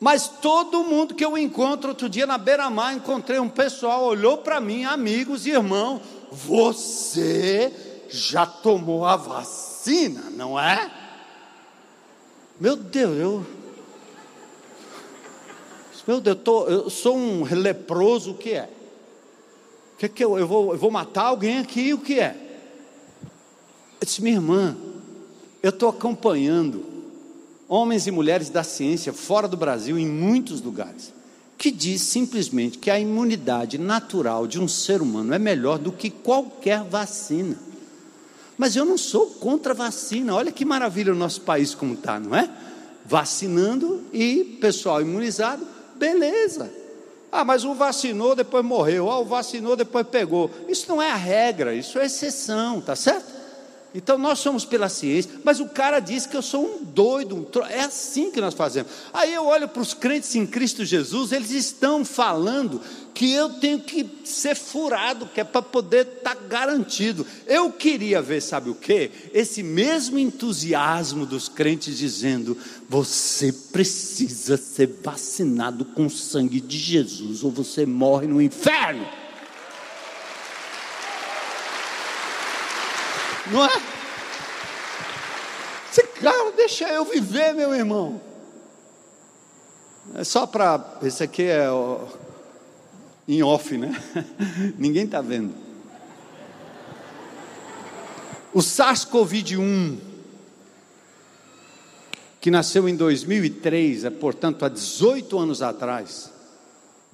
Mas 0.00 0.26
todo 0.26 0.82
mundo 0.82 1.14
que 1.14 1.24
eu 1.24 1.38
encontro, 1.38 1.90
outro 1.90 2.08
dia 2.08 2.26
na 2.26 2.36
beira-mar, 2.36 2.92
encontrei 2.92 3.38
um 3.38 3.48
pessoal, 3.48 4.02
olhou 4.02 4.38
para 4.38 4.60
mim, 4.60 4.84
amigos 4.84 5.46
irmãos, 5.46 6.02
você 6.28 7.72
já 8.08 8.44
tomou 8.44 9.06
a 9.06 9.14
vacina? 9.14 9.71
Vacina, 9.82 10.30
não 10.30 10.58
é? 10.58 10.90
Meu 12.60 12.76
Deus, 12.76 13.18
eu. 13.18 13.46
Meu 16.06 16.20
Deus, 16.20 16.36
eu, 16.36 16.42
tô, 16.42 16.66
eu 16.66 16.90
sou 16.90 17.16
um 17.16 17.44
leproso, 17.44 18.32
o 18.32 18.34
que 18.34 18.50
é? 18.50 18.70
O 19.94 19.98
que, 19.98 20.08
que 20.08 20.24
eu, 20.24 20.38
eu, 20.38 20.46
vou, 20.46 20.72
eu 20.72 20.78
vou 20.78 20.90
matar 20.90 21.24
alguém 21.24 21.58
aqui, 21.58 21.92
o 21.92 21.98
que 21.98 22.18
é? 22.18 22.36
Eu 24.00 24.04
disse, 24.04 24.22
minha 24.22 24.36
irmã, 24.36 24.76
eu 25.62 25.70
estou 25.70 25.88
acompanhando 25.88 26.84
homens 27.68 28.06
e 28.06 28.10
mulheres 28.10 28.50
da 28.50 28.64
ciência 28.64 29.12
fora 29.12 29.46
do 29.46 29.56
Brasil, 29.56 29.96
em 29.96 30.06
muitos 30.06 30.60
lugares, 30.60 31.12
que 31.56 31.70
diz 31.70 32.02
simplesmente 32.02 32.78
que 32.78 32.90
a 32.90 32.98
imunidade 32.98 33.78
natural 33.78 34.46
de 34.46 34.60
um 34.60 34.66
ser 34.66 35.00
humano 35.00 35.32
é 35.32 35.38
melhor 35.38 35.78
do 35.78 35.92
que 35.92 36.10
qualquer 36.10 36.82
vacina. 36.82 37.71
Mas 38.56 38.76
eu 38.76 38.84
não 38.84 38.98
sou 38.98 39.26
contra 39.26 39.74
vacina. 39.74 40.34
Olha 40.34 40.52
que 40.52 40.64
maravilha 40.64 41.12
o 41.12 41.16
nosso 41.16 41.40
país 41.40 41.74
como 41.74 41.94
está, 41.94 42.20
não 42.20 42.36
é? 42.36 42.50
Vacinando 43.04 44.04
e 44.12 44.58
pessoal 44.60 45.00
imunizado, 45.00 45.66
beleza. 45.96 46.70
Ah, 47.30 47.44
mas 47.44 47.64
o 47.64 47.74
vacinou, 47.74 48.36
depois 48.36 48.64
morreu. 48.64 49.10
Ah, 49.10 49.18
o 49.18 49.24
vacinou, 49.24 49.74
depois 49.74 50.06
pegou. 50.06 50.50
Isso 50.68 50.86
não 50.88 51.00
é 51.00 51.10
a 51.10 51.16
regra, 51.16 51.74
isso 51.74 51.98
é 51.98 52.04
exceção, 52.04 52.80
tá 52.80 52.94
certo? 52.94 53.41
Então 53.94 54.16
nós 54.16 54.38
somos 54.38 54.64
pela 54.64 54.88
ciência, 54.88 55.30
mas 55.44 55.60
o 55.60 55.66
cara 55.66 56.00
diz 56.00 56.26
que 56.26 56.36
eu 56.36 56.42
sou 56.42 56.64
um 56.64 56.84
doido, 56.84 57.36
um 57.36 57.44
tro... 57.44 57.62
é 57.64 57.80
assim 57.80 58.30
que 58.30 58.40
nós 58.40 58.54
fazemos. 58.54 58.90
Aí 59.12 59.32
eu 59.34 59.46
olho 59.46 59.68
para 59.68 59.82
os 59.82 59.94
crentes 59.94 60.34
em 60.34 60.46
Cristo 60.46 60.84
Jesus, 60.84 61.32
eles 61.32 61.50
estão 61.50 62.04
falando 62.04 62.80
que 63.14 63.32
eu 63.32 63.50
tenho 63.50 63.80
que 63.80 64.08
ser 64.24 64.56
furado, 64.56 65.26
que 65.26 65.40
é 65.40 65.44
para 65.44 65.62
poder 65.62 66.06
estar 66.06 66.34
tá 66.34 66.42
garantido. 66.48 67.26
Eu 67.46 67.70
queria 67.70 68.22
ver, 68.22 68.40
sabe 68.40 68.70
o 68.70 68.74
que? 68.74 69.10
Esse 69.32 69.62
mesmo 69.62 70.18
entusiasmo 70.18 71.26
dos 71.26 71.48
crentes 71.48 71.98
dizendo: 71.98 72.56
você 72.88 73.52
precisa 73.52 74.56
ser 74.56 74.98
vacinado 75.02 75.84
com 75.84 76.06
o 76.06 76.10
sangue 76.10 76.60
de 76.60 76.78
Jesus, 76.78 77.44
ou 77.44 77.50
você 77.50 77.84
morre 77.84 78.26
no 78.26 78.40
inferno. 78.40 79.06
Não 83.50 83.64
é? 83.64 83.82
Esse 85.90 86.02
cara, 86.04 86.52
deixa 86.52 86.88
eu 86.88 87.04
viver, 87.04 87.54
meu 87.54 87.74
irmão. 87.74 88.20
É 90.14 90.24
só 90.24 90.46
para. 90.46 90.98
Esse 91.02 91.22
aqui 91.22 91.42
é 91.42 91.66
em 93.26 93.42
off, 93.42 93.76
né? 93.76 93.92
Ninguém 94.78 95.04
está 95.04 95.20
vendo. 95.20 95.54
O 98.54 98.58
SARS-CoV-1, 98.58 99.96
que 102.40 102.50
nasceu 102.50 102.88
em 102.88 102.94
2003, 102.94 104.04
é, 104.04 104.10
portanto 104.10 104.64
há 104.64 104.68
18 104.68 105.38
anos 105.38 105.62
atrás, 105.62 106.30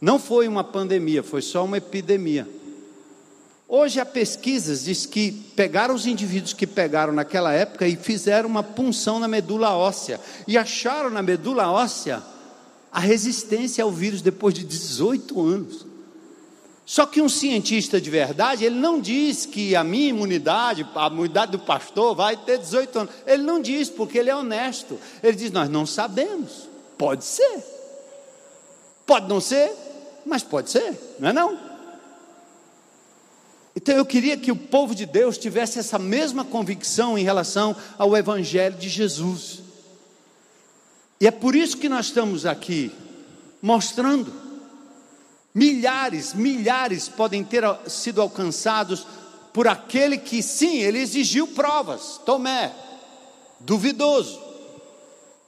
não 0.01 0.19
foi 0.19 0.49
uma 0.49 0.65
pandemia, 0.65 1.23
foi 1.23 1.43
só 1.43 1.65
uma 1.65 1.77
epidemia. 1.79 2.49
Hoje 3.71 4.01
há 4.01 4.07
pesquisas 4.07 4.85
diz 4.85 5.05
que 5.05 5.31
pegaram 5.31 5.95
os 5.95 6.07
indivíduos 6.07 6.55
que 6.55 6.67
pegaram 6.67 7.13
naquela 7.13 7.53
época 7.53 7.87
e 7.87 7.97
fizeram 7.97 8.49
uma 8.49 8.63
punção 8.63 9.21
na 9.21 9.29
medula 9.29 9.77
óssea 9.77 10.19
e 10.47 10.57
acharam 10.57 11.11
na 11.11 11.23
medula 11.23 11.71
óssea 11.71 12.23
a 12.91 12.99
resistência 12.99 13.85
ao 13.85 13.91
vírus 13.91 14.23
depois 14.23 14.55
de 14.55 14.65
18 14.65 15.39
anos. 15.43 15.87
Só 16.87 17.05
que 17.05 17.21
um 17.21 17.29
cientista 17.29 18.01
de 18.01 18.09
verdade, 18.09 18.65
ele 18.65 18.77
não 18.77 18.99
diz 18.99 19.45
que 19.45 19.77
a 19.77 19.85
minha 19.85 20.09
imunidade, 20.09 20.89
a 20.95 21.07
imunidade 21.07 21.53
do 21.53 21.59
pastor 21.59 22.15
vai 22.15 22.39
ter 22.39 22.57
18 22.57 23.01
anos. 23.01 23.15
Ele 23.27 23.43
não 23.43 23.61
diz 23.61 23.91
porque 23.91 24.17
ele 24.17 24.31
é 24.31 24.35
honesto. 24.35 24.99
Ele 25.23 25.37
diz: 25.37 25.51
"Nós 25.51 25.69
não 25.69 25.85
sabemos. 25.85 26.67
Pode 26.97 27.23
ser. 27.23 27.63
Pode 29.05 29.29
não 29.29 29.43
ser, 29.43 29.71
mas 30.25 30.43
pode 30.43 30.71
ser, 30.71 30.99
não 31.21 31.29
é 31.29 31.33
não?" 31.35 31.68
Então 33.81 33.95
eu 33.95 34.05
queria 34.05 34.37
que 34.37 34.51
o 34.51 34.57
povo 34.57 34.93
de 34.93 35.07
Deus 35.07 35.39
tivesse 35.39 35.79
essa 35.79 36.01
mesma 36.01 36.45
convicção 36.45 37.17
em 37.17 37.23
relação 37.23 37.77
ao 37.97 38.17
Evangelho 38.17 38.77
de 38.77 38.89
Jesus. 38.89 39.61
E 41.21 41.29
é 41.29 41.31
por 41.31 41.55
isso 41.55 41.77
que 41.77 41.89
nós 41.89 42.07
estamos 42.07 42.45
aqui 42.45 42.91
mostrando. 43.63 44.33
Milhares, 45.55 46.35
milhares 46.35 47.09
podem 47.09 47.45
ter 47.45 47.63
sido 47.87 48.21
alcançados 48.21 49.07
por 49.53 49.69
aquele 49.69 50.19
que, 50.19 50.43
sim, 50.43 50.79
ele 50.79 50.99
exigiu 50.99 51.47
provas. 51.47 52.21
Tomé, 52.27 52.73
duvidoso. 53.61 54.43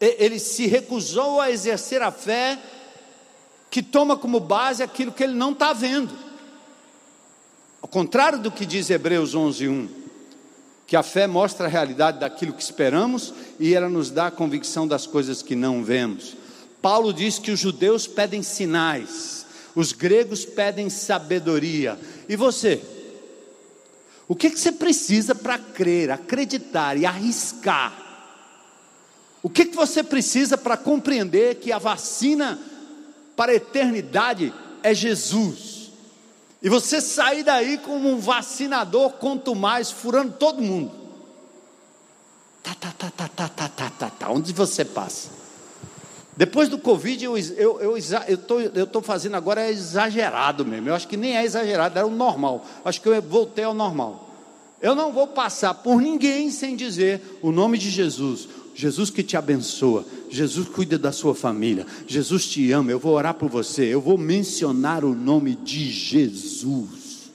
Ele 0.01 0.39
se 0.39 0.69
recusou 0.69 1.41
a 1.41 1.51
exercer 1.51 2.01
a 2.01 2.13
fé 2.13 2.57
que 3.73 3.83
toma 3.83 4.17
como 4.17 4.39
base 4.39 4.85
aquilo 4.85 5.11
que 5.11 5.25
ele 5.25 5.35
não 5.35 5.51
está 5.51 5.73
vendo. 5.73 6.30
Ao 7.83 7.89
contrário 7.89 8.39
do 8.39 8.51
que 8.51 8.67
diz 8.67 8.91
Hebreus 8.91 9.35
11:1, 9.35 9.89
que 10.87 10.97
a 10.97 11.03
fé 11.03 11.27
mostra 11.27 11.67
a 11.67 11.69
realidade 11.69 12.19
daquilo 12.19 12.53
que 12.53 12.63
esperamos 12.63 13.33
e 13.61 13.75
ela 13.75 13.89
nos 13.89 14.11
dá 14.11 14.27
a 14.27 14.31
convicção 14.31 14.89
das 14.89 15.07
coisas 15.07 15.41
que 15.41 15.55
não 15.55 15.85
vemos. 15.85 16.37
Paulo 16.83 17.13
diz 17.13 17.39
que 17.39 17.51
os 17.51 17.61
judeus 17.61 18.07
pedem 18.07 18.43
sinais, 18.43 19.47
os 19.75 19.93
gregos 19.93 20.45
pedem 20.45 20.91
sabedoria. 20.91 21.99
E 22.29 22.35
você? 22.35 22.83
O 24.27 24.35
que, 24.35 24.51
que 24.51 24.59
você 24.59 24.73
precisa 24.73 25.35
para 25.35 25.59
crer, 25.59 26.11
acreditar 26.11 26.97
e 26.97 27.07
arriscar? 27.07 27.93
O 29.43 29.49
que, 29.49 29.67
que 29.67 29.77
você 29.77 30.03
precisa 30.03 30.59
para 30.59 30.77
compreender 30.77 31.57
que 31.57 31.73
a 31.73 31.79
vacina 31.79 32.59
para 33.37 33.53
a 33.53 33.55
eternidade 33.55 34.53
é 34.83 34.93
Jesus? 34.93 35.70
E 36.63 36.69
você 36.69 37.01
sair 37.01 37.43
daí 37.43 37.79
como 37.79 38.11
um 38.11 38.19
vacinador, 38.19 39.13
quanto 39.13 39.55
mais, 39.55 39.91
furando 39.91 40.35
todo 40.35 40.61
mundo. 40.61 40.93
Tá, 42.63 42.75
tá, 42.79 42.93
tá, 42.97 43.11
tá, 43.11 43.29
tá, 43.29 43.49
tá, 43.49 43.69
tá, 43.69 43.91
tá, 43.91 44.11
tá. 44.11 44.31
Onde 44.31 44.53
você 44.53 44.85
passa? 44.85 45.31
Depois 46.37 46.69
do 46.69 46.79
Covid, 46.79 47.25
eu 47.25 47.37
estou 47.37 47.81
eu, 47.81 47.99
eu, 48.29 48.39
tô, 48.39 48.61
eu 48.61 48.87
tô 48.87 49.03
fazendo 49.03 49.37
agora 49.37 49.63
é 49.63 49.71
exagerado 49.71 50.65
mesmo. 50.65 50.89
Eu 50.89 50.95
acho 50.95 51.09
que 51.09 51.17
nem 51.17 51.37
é 51.37 51.45
exagerado, 51.45 51.99
era 51.99 52.07
o 52.07 52.11
normal. 52.11 52.65
Acho 52.85 53.01
que 53.01 53.09
eu 53.09 53.23
voltei 53.23 53.65
ao 53.65 53.75
normal. 53.75 54.31
Eu 54.81 54.95
não 54.95 55.13
vou 55.13 55.27
passar 55.27 55.75
por 55.75 56.01
ninguém 56.01 56.51
sem 56.51 56.77
dizer 56.77 57.39
o 57.43 57.53
nome 57.53 57.77
de 57.77 57.91
Jesus, 57.91 58.49
Jesus 58.81 59.11
que 59.11 59.23
te 59.23 59.37
abençoa, 59.37 60.07
Jesus 60.31 60.67
cuida 60.67 60.99
da 60.99 61.13
sua 61.13 61.35
família, 61.35 61.87
Jesus 62.07 62.47
te 62.47 62.73
ama. 62.73 62.91
Eu 62.91 62.99
vou 62.99 63.13
orar 63.13 63.35
por 63.35 63.51
você, 63.51 63.85
eu 63.85 64.01
vou 64.01 64.17
mencionar 64.17 65.05
o 65.05 65.15
nome 65.15 65.55
de 65.55 65.91
Jesus. 65.91 67.31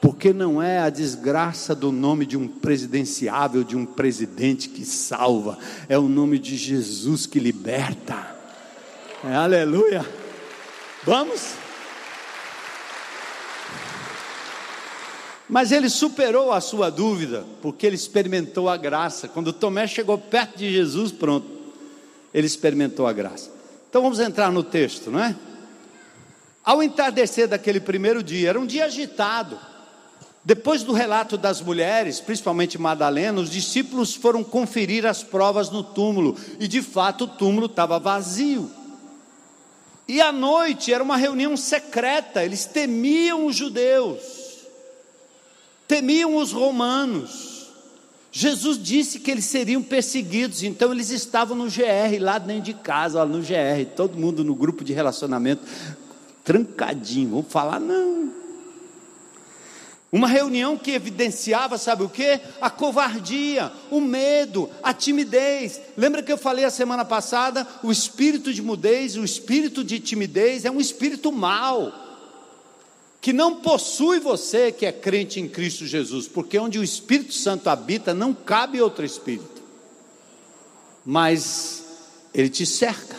Porque 0.00 0.32
não 0.32 0.62
é 0.62 0.78
a 0.78 0.88
desgraça 0.88 1.74
do 1.74 1.92
nome 1.92 2.24
de 2.24 2.38
um 2.38 2.48
presidenciável, 2.48 3.62
de 3.62 3.76
um 3.76 3.84
presidente 3.84 4.70
que 4.70 4.86
salva, 4.86 5.58
é 5.90 5.98
o 5.98 6.08
nome 6.08 6.38
de 6.38 6.56
Jesus 6.56 7.26
que 7.26 7.38
liberta. 7.38 8.34
É, 9.22 9.34
aleluia. 9.34 10.06
Vamos? 11.04 11.65
Mas 15.48 15.70
ele 15.70 15.88
superou 15.88 16.52
a 16.52 16.60
sua 16.60 16.90
dúvida, 16.90 17.44
porque 17.62 17.86
ele 17.86 17.94
experimentou 17.94 18.68
a 18.68 18.76
graça. 18.76 19.28
Quando 19.28 19.52
Tomé 19.52 19.86
chegou 19.86 20.18
perto 20.18 20.58
de 20.58 20.72
Jesus, 20.72 21.12
pronto, 21.12 21.46
ele 22.34 22.46
experimentou 22.46 23.06
a 23.06 23.12
graça. 23.12 23.50
Então 23.88 24.02
vamos 24.02 24.18
entrar 24.18 24.50
no 24.50 24.62
texto, 24.62 25.10
não 25.10 25.20
é? 25.20 25.36
Ao 26.64 26.82
entardecer 26.82 27.46
daquele 27.46 27.78
primeiro 27.78 28.24
dia, 28.24 28.48
era 28.48 28.60
um 28.60 28.66
dia 28.66 28.86
agitado. 28.86 29.56
Depois 30.44 30.82
do 30.82 30.92
relato 30.92 31.38
das 31.38 31.60
mulheres, 31.60 32.20
principalmente 32.20 32.76
Madalena, 32.76 33.40
os 33.40 33.50
discípulos 33.50 34.14
foram 34.14 34.42
conferir 34.42 35.06
as 35.06 35.22
provas 35.22 35.70
no 35.70 35.82
túmulo, 35.82 36.36
e 36.58 36.66
de 36.66 36.82
fato 36.82 37.24
o 37.24 37.28
túmulo 37.28 37.66
estava 37.66 38.00
vazio. 38.00 38.68
E 40.08 40.20
à 40.20 40.32
noite 40.32 40.92
era 40.92 41.02
uma 41.02 41.16
reunião 41.16 41.56
secreta, 41.56 42.44
eles 42.44 42.64
temiam 42.64 43.46
os 43.46 43.54
judeus 43.54 44.35
temiam 45.86 46.36
os 46.36 46.52
romanos. 46.52 47.66
Jesus 48.30 48.78
disse 48.82 49.18
que 49.20 49.30
eles 49.30 49.46
seriam 49.46 49.82
perseguidos, 49.82 50.62
então 50.62 50.92
eles 50.92 51.10
estavam 51.10 51.56
no 51.56 51.70
GR, 51.70 52.20
lá 52.20 52.38
dentro 52.38 52.64
de 52.64 52.74
casa, 52.74 53.24
no 53.24 53.40
GR, 53.40 53.86
todo 53.96 54.18
mundo 54.18 54.44
no 54.44 54.54
grupo 54.54 54.84
de 54.84 54.92
relacionamento, 54.92 55.62
trancadinho, 56.44 57.30
vamos 57.30 57.46
falar 57.50 57.80
não. 57.80 58.30
Uma 60.12 60.28
reunião 60.28 60.76
que 60.76 60.92
evidenciava, 60.92 61.78
sabe 61.78 62.02
o 62.02 62.08
que? 62.08 62.38
A 62.60 62.70
covardia, 62.70 63.72
o 63.90 64.00
medo, 64.00 64.70
a 64.82 64.92
timidez. 64.94 65.80
Lembra 65.96 66.22
que 66.22 66.30
eu 66.30 66.38
falei 66.38 66.64
a 66.64 66.70
semana 66.70 67.04
passada? 67.04 67.66
O 67.82 67.90
espírito 67.90 68.52
de 68.52 68.62
mudez, 68.62 69.16
o 69.16 69.24
espírito 69.24 69.82
de 69.82 69.98
timidez 69.98 70.64
é 70.64 70.70
um 70.70 70.80
espírito 70.80 71.32
mau 71.32 72.05
que 73.20 73.32
não 73.32 73.56
possui 73.56 74.20
você 74.20 74.70
que 74.70 74.86
é 74.86 74.92
crente 74.92 75.40
em 75.40 75.48
Cristo 75.48 75.86
Jesus, 75.86 76.28
porque 76.28 76.58
onde 76.58 76.78
o 76.78 76.84
Espírito 76.84 77.34
Santo 77.34 77.68
habita 77.68 78.14
não 78.14 78.32
cabe 78.32 78.80
outro 78.80 79.04
espírito, 79.04 79.62
mas 81.04 81.84
ele 82.36 82.50
te 82.50 82.66
cerca, 82.66 83.16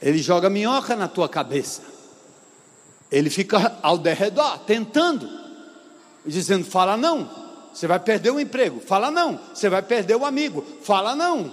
Ele 0.00 0.16
joga 0.16 0.48
minhoca 0.48 0.96
na 0.96 1.06
tua 1.06 1.28
cabeça. 1.28 1.82
Ele 3.12 3.28
fica 3.28 3.76
ao 3.82 3.98
derredor, 3.98 4.60
tentando, 4.60 5.28
dizendo: 6.24 6.64
fala 6.64 6.96
não, 6.96 7.28
você 7.70 7.86
vai 7.86 8.00
perder 8.00 8.30
o 8.30 8.40
emprego. 8.40 8.80
Fala 8.80 9.10
não, 9.10 9.38
você 9.52 9.68
vai 9.68 9.82
perder 9.82 10.16
o 10.16 10.24
amigo. 10.24 10.64
Fala 10.82 11.14
não, 11.14 11.52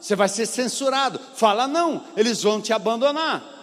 você 0.00 0.16
vai 0.16 0.28
ser 0.28 0.46
censurado. 0.46 1.20
Fala 1.36 1.68
não, 1.68 2.02
eles 2.16 2.42
vão 2.42 2.60
te 2.60 2.72
abandonar. 2.72 3.53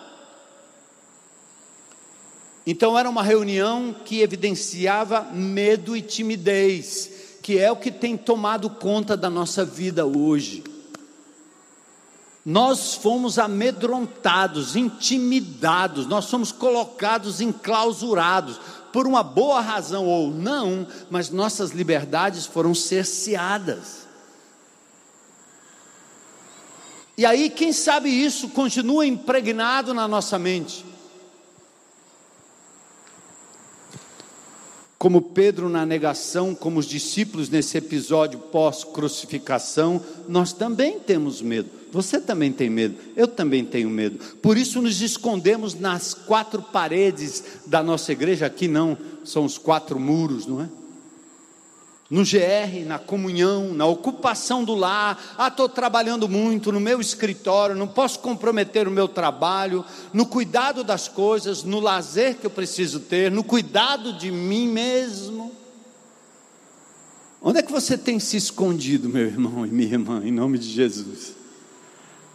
Então 2.66 2.98
era 2.98 3.10
uma 3.10 3.24
reunião 3.24 3.96
que 4.06 4.22
evidenciava 4.22 5.22
medo 5.34 5.96
e 5.96 6.02
timidez, 6.02 7.10
que 7.42 7.58
é 7.58 7.72
o 7.72 7.76
que 7.76 7.92
tem 7.92 8.16
tomado 8.16 8.70
conta 8.70 9.18
da 9.18 9.30
nossa 9.30 9.66
vida 9.66 10.06
hoje. 10.06 10.64
Nós 12.46 12.96
fomos 12.96 13.38
amedrontados, 13.38 14.76
intimidados, 14.76 16.08
nós 16.08 16.26
somos 16.26 16.52
colocados 16.52 17.40
enclausurados, 17.40 18.60
por 18.92 19.08
uma 19.08 19.24
boa 19.24 19.62
razão 19.62 20.06
ou 20.06 20.32
não, 20.32 20.86
mas 21.10 21.30
nossas 21.30 21.72
liberdades 21.72 22.46
foram 22.46 22.76
cerceadas. 22.76 24.08
E 27.18 27.26
aí, 27.26 27.50
quem 27.50 27.72
sabe 27.72 28.10
isso 28.10 28.50
continua 28.50 29.06
impregnado 29.06 29.94
na 29.94 30.08
nossa 30.08 30.40
mente. 30.40 30.91
Como 35.02 35.20
Pedro 35.20 35.68
na 35.68 35.84
negação, 35.84 36.54
como 36.54 36.80
os 36.80 36.86
discípulos 36.86 37.50
nesse 37.50 37.76
episódio 37.76 38.38
pós-crucificação, 38.38 40.00
nós 40.30 40.54
também 40.54 41.00
temos 41.00 41.42
medo. 41.42 41.72
Você 41.92 42.22
também 42.22 42.52
tem 42.52 42.70
medo, 42.70 42.94
eu 43.16 43.28
também 43.28 43.66
tenho 43.66 43.90
medo. 43.90 44.20
Por 44.44 44.60
isso 44.60 44.80
nos 44.80 45.02
escondemos 45.02 45.74
nas 45.74 46.14
quatro 46.14 46.62
paredes 46.62 47.44
da 47.66 47.82
nossa 47.82 48.12
igreja. 48.12 48.46
Aqui 48.46 48.68
não, 48.68 48.96
são 49.26 49.44
os 49.44 49.58
quatro 49.58 50.00
muros, 50.00 50.46
não 50.46 50.62
é? 50.62 50.70
No 52.12 52.24
GR, 52.26 52.86
na 52.86 53.00
comunhão, 53.00 53.74
na 53.74 53.86
ocupação 53.86 54.66
do 54.66 54.76
lar. 54.76 55.34
Ah, 55.38 55.48
estou 55.48 55.70
trabalhando 55.70 56.28
muito 56.28 56.70
no 56.70 56.80
meu 56.80 57.00
escritório, 57.00 57.74
não 57.74 57.88
posso 57.88 58.20
comprometer 58.20 58.86
o 58.86 58.92
meu 58.92 59.08
trabalho, 59.08 59.86
no 60.12 60.26
cuidado 60.26 60.84
das 60.84 61.08
coisas, 61.08 61.64
no 61.64 61.80
lazer 61.80 62.36
que 62.36 62.46
eu 62.46 62.50
preciso 62.50 63.00
ter, 63.00 63.32
no 63.32 63.46
cuidado 63.46 64.12
de 64.12 64.30
mim 64.30 64.68
mesmo. 64.68 65.54
Onde 67.42 67.60
é 67.60 67.64
que 67.64 67.72
você 67.72 67.98
tem 67.98 68.20
se 68.20 68.36
escondido, 68.36 69.08
meu 69.08 69.26
irmão 69.26 69.66
e 69.66 69.70
minha 69.70 69.94
irmã, 69.94 70.22
em 70.22 70.34
nome 70.34 70.58
de 70.58 70.70
Jesus? 70.70 71.34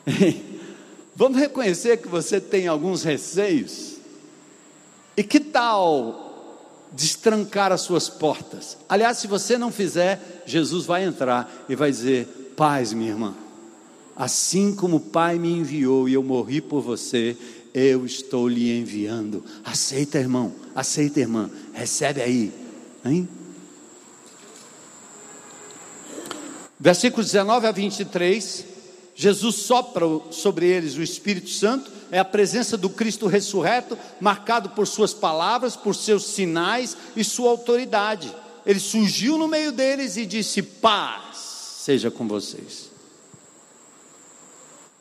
Vamos 1.15 1.39
reconhecer 1.39 1.99
que 1.99 2.09
você 2.09 2.41
tem 2.41 2.67
alguns 2.67 3.03
receios. 3.03 3.97
E 5.15 5.23
que 5.23 5.39
tal 5.39 6.26
destrancar 6.93 7.73
as 7.73 7.83
suas 7.83 8.09
portas. 8.09 8.77
Aliás, 8.89 9.19
se 9.19 9.27
você 9.27 9.59
não 9.59 9.73
fizer, 9.73 10.43
Jesus 10.47 10.87
vai 10.87 11.05
entrar 11.05 11.65
e 11.69 11.75
vai 11.75 11.91
dizer: 11.91 12.53
Paz, 12.57 12.93
minha 12.93 13.11
irmã, 13.11 13.35
assim 14.15 14.75
como 14.75 14.97
o 14.97 15.01
Pai 15.01 15.39
me 15.39 15.53
enviou 15.53 16.09
e 16.09 16.15
eu 16.15 16.23
morri 16.23 16.61
por 16.61 16.81
você, 16.81 17.37
eu 17.75 18.07
estou 18.07 18.49
lhe 18.49 18.79
enviando. 18.79 19.45
Aceita, 19.65 20.19
irmão, 20.19 20.55
aceita, 20.75 21.21
irmã, 21.21 21.51
recebe 21.75 22.23
aí, 22.23 22.53
hein? 23.05 23.29
Versículos 26.79 27.27
19 27.27 27.67
a 27.67 27.73
23, 27.73 28.65
Jesus 29.15 29.57
sopra 29.57 30.05
sobre 30.31 30.67
eles 30.67 30.97
o 30.97 31.03
Espírito 31.03 31.49
Santo 31.49 31.96
é 32.11 32.19
a 32.19 32.25
presença 32.25 32.77
do 32.77 32.89
Cristo 32.89 33.27
ressurreto, 33.27 33.99
marcado 34.21 34.71
por 34.71 34.87
suas 34.87 35.13
palavras, 35.13 35.77
por 35.77 35.95
seus 35.95 36.27
sinais 36.27 36.97
e 37.15 37.25
sua 37.25 37.51
autoridade. 37.51 38.35
Ele 38.65 38.81
surgiu 38.81 39.39
no 39.39 39.49
meio 39.49 39.73
deles 39.73 40.17
e 40.17 40.27
disse: 40.27 40.63
Paz 40.63 41.37
seja 41.85 42.11
com 42.11 42.27
vocês. 42.27 42.91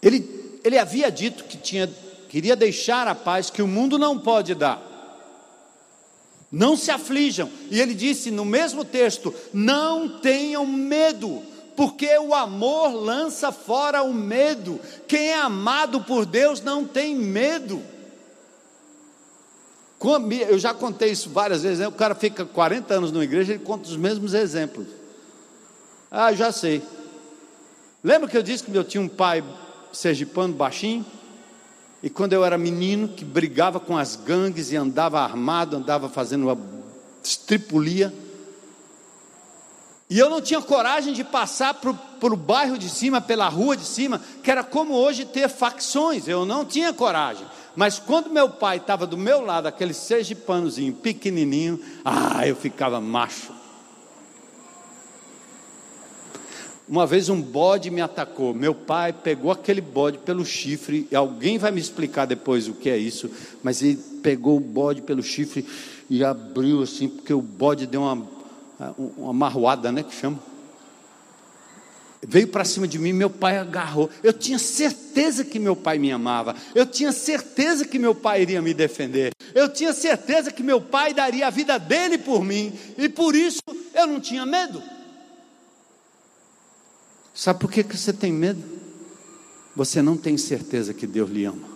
Ele, 0.01 0.59
ele 0.63 0.77
havia 0.77 1.11
dito 1.11 1.45
que 1.45 1.57
tinha, 1.57 1.91
queria 2.29 2.55
deixar 2.55 3.07
a 3.07 3.15
paz 3.15 3.49
que 3.49 3.61
o 3.61 3.67
mundo 3.67 3.97
não 3.97 4.19
pode 4.19 4.53
dar. 4.53 4.93
Não 6.51 6.77
se 6.77 6.91
aflijam. 6.91 7.49
E 7.71 7.81
ele 7.81 7.93
disse 7.93 8.29
no 8.29 8.45
mesmo 8.45 8.85
texto: 8.85 9.33
Não 9.51 10.19
tenham 10.19 10.65
medo 10.65 11.41
porque 11.75 12.17
o 12.17 12.33
amor 12.33 12.93
lança 12.93 13.51
fora 13.51 14.01
o 14.03 14.13
medo. 14.13 14.79
Quem 15.07 15.31
é 15.31 15.39
amado 15.39 16.01
por 16.01 16.25
Deus 16.25 16.61
não 16.61 16.85
tem 16.85 17.15
medo. 17.15 17.81
Eu 20.47 20.59
já 20.59 20.73
contei 20.73 21.11
isso 21.11 21.29
várias 21.29 21.63
vezes, 21.63 21.79
né? 21.79 21.87
o 21.87 21.91
cara 21.91 22.13
fica 22.13 22.45
40 22.45 22.93
anos 22.93 23.11
numa 23.11 23.23
igreja 23.23 23.53
e 23.53 23.59
conta 23.59 23.89
os 23.89 23.97
mesmos 23.97 24.33
exemplos. 24.33 24.87
Ah, 26.11 26.31
já 26.31 26.51
sei. 26.51 26.83
Lembra 28.03 28.29
que 28.29 28.37
eu 28.37 28.43
disse 28.43 28.63
que 28.63 28.75
eu 28.75 28.83
tinha 28.83 29.01
um 29.01 29.07
pai 29.07 29.43
sergipano 29.91 30.53
baixinho? 30.53 31.03
E 32.03 32.09
quando 32.09 32.33
eu 32.33 32.45
era 32.45 32.55
menino, 32.55 33.07
que 33.07 33.25
brigava 33.25 33.79
com 33.79 33.97
as 33.97 34.15
gangues 34.15 34.71
e 34.71 34.75
andava 34.75 35.19
armado, 35.21 35.75
andava 35.75 36.07
fazendo 36.07 36.43
uma 36.43 36.57
estripulia. 37.23 38.13
E 40.15 40.17
eu 40.17 40.29
não 40.29 40.39
tinha 40.39 40.61
coragem 40.61 41.11
de 41.11 41.25
passar 41.25 41.73
para 41.73 41.91
o 41.91 42.37
bairro 42.37 42.77
de 42.77 42.87
cima, 42.87 43.19
pela 43.19 43.49
rua 43.49 43.75
de 43.75 43.83
cima, 43.83 44.21
que 44.41 44.49
era 44.49 44.63
como 44.63 44.93
hoje 44.93 45.25
ter 45.25 45.49
facções. 45.49 46.25
Eu 46.25 46.45
não 46.45 46.63
tinha 46.63 46.93
coragem. 46.93 47.45
Mas 47.75 47.99
quando 47.99 48.29
meu 48.29 48.49
pai 48.49 48.77
estava 48.77 49.05
do 49.05 49.17
meu 49.17 49.41
lado, 49.41 49.67
aquele 49.67 49.93
sergipanozinho 49.93 50.93
pequenininho, 50.93 51.81
ah, 52.05 52.47
eu 52.47 52.55
ficava 52.55 53.01
macho. 53.01 53.51
Uma 56.87 57.05
vez 57.05 57.27
um 57.27 57.41
bode 57.41 57.91
me 57.91 57.99
atacou. 57.99 58.53
Meu 58.53 58.73
pai 58.73 59.11
pegou 59.11 59.51
aquele 59.51 59.81
bode 59.81 60.19
pelo 60.19 60.45
chifre. 60.45 61.09
E 61.11 61.15
alguém 61.17 61.57
vai 61.57 61.71
me 61.71 61.81
explicar 61.81 62.25
depois 62.25 62.69
o 62.69 62.73
que 62.73 62.89
é 62.89 62.97
isso. 62.97 63.29
Mas 63.61 63.81
ele 63.81 63.97
pegou 64.23 64.55
o 64.55 64.61
bode 64.61 65.01
pelo 65.01 65.21
chifre 65.21 65.67
e 66.09 66.23
abriu 66.23 66.81
assim, 66.81 67.09
porque 67.09 67.33
o 67.33 67.41
bode 67.41 67.85
deu 67.85 68.03
uma 68.03 68.34
uma 69.17 69.33
marroada, 69.33 69.91
né, 69.91 70.03
que 70.03 70.13
chama. 70.13 70.39
Veio 72.27 72.47
para 72.47 72.65
cima 72.65 72.87
de 72.87 72.97
mim, 72.97 73.13
meu 73.13 73.29
pai 73.29 73.57
agarrou. 73.57 74.09
Eu 74.23 74.33
tinha 74.33 74.57
certeza 74.57 75.45
que 75.45 75.59
meu 75.59 75.75
pai 75.75 75.99
me 75.99 76.11
amava. 76.11 76.55
Eu 76.73 76.85
tinha 76.85 77.11
certeza 77.11 77.85
que 77.85 77.99
meu 77.99 78.15
pai 78.15 78.41
iria 78.41 78.61
me 78.61 78.73
defender. 78.73 79.31
Eu 79.53 79.69
tinha 79.69 79.93
certeza 79.93 80.51
que 80.51 80.63
meu 80.63 80.81
pai 80.81 81.13
daria 81.13 81.47
a 81.47 81.51
vida 81.51 81.77
dele 81.77 82.17
por 82.17 82.43
mim. 82.43 82.73
E 82.97 83.07
por 83.07 83.35
isso 83.35 83.61
eu 83.93 84.07
não 84.07 84.19
tinha 84.19 84.45
medo. 84.45 84.81
Sabe 87.33 87.59
por 87.59 87.71
que, 87.71 87.83
que 87.83 87.95
você 87.95 88.11
tem 88.11 88.31
medo? 88.31 88.63
Você 89.75 90.01
não 90.01 90.17
tem 90.17 90.37
certeza 90.37 90.93
que 90.93 91.05
Deus 91.05 91.29
lhe 91.29 91.45
ama. 91.45 91.74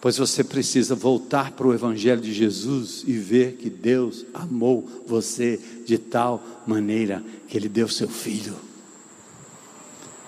Pois 0.00 0.16
você 0.16 0.44
precisa 0.44 0.94
voltar 0.94 1.52
para 1.52 1.66
o 1.66 1.74
Evangelho 1.74 2.20
de 2.20 2.32
Jesus 2.32 3.02
e 3.06 3.12
ver 3.14 3.56
que 3.56 3.68
Deus 3.68 4.24
amou 4.32 4.88
você 5.06 5.58
de 5.84 5.98
tal 5.98 6.62
maneira 6.66 7.22
que 7.48 7.56
Ele 7.56 7.68
deu 7.68 7.88
seu 7.88 8.08
filho, 8.08 8.54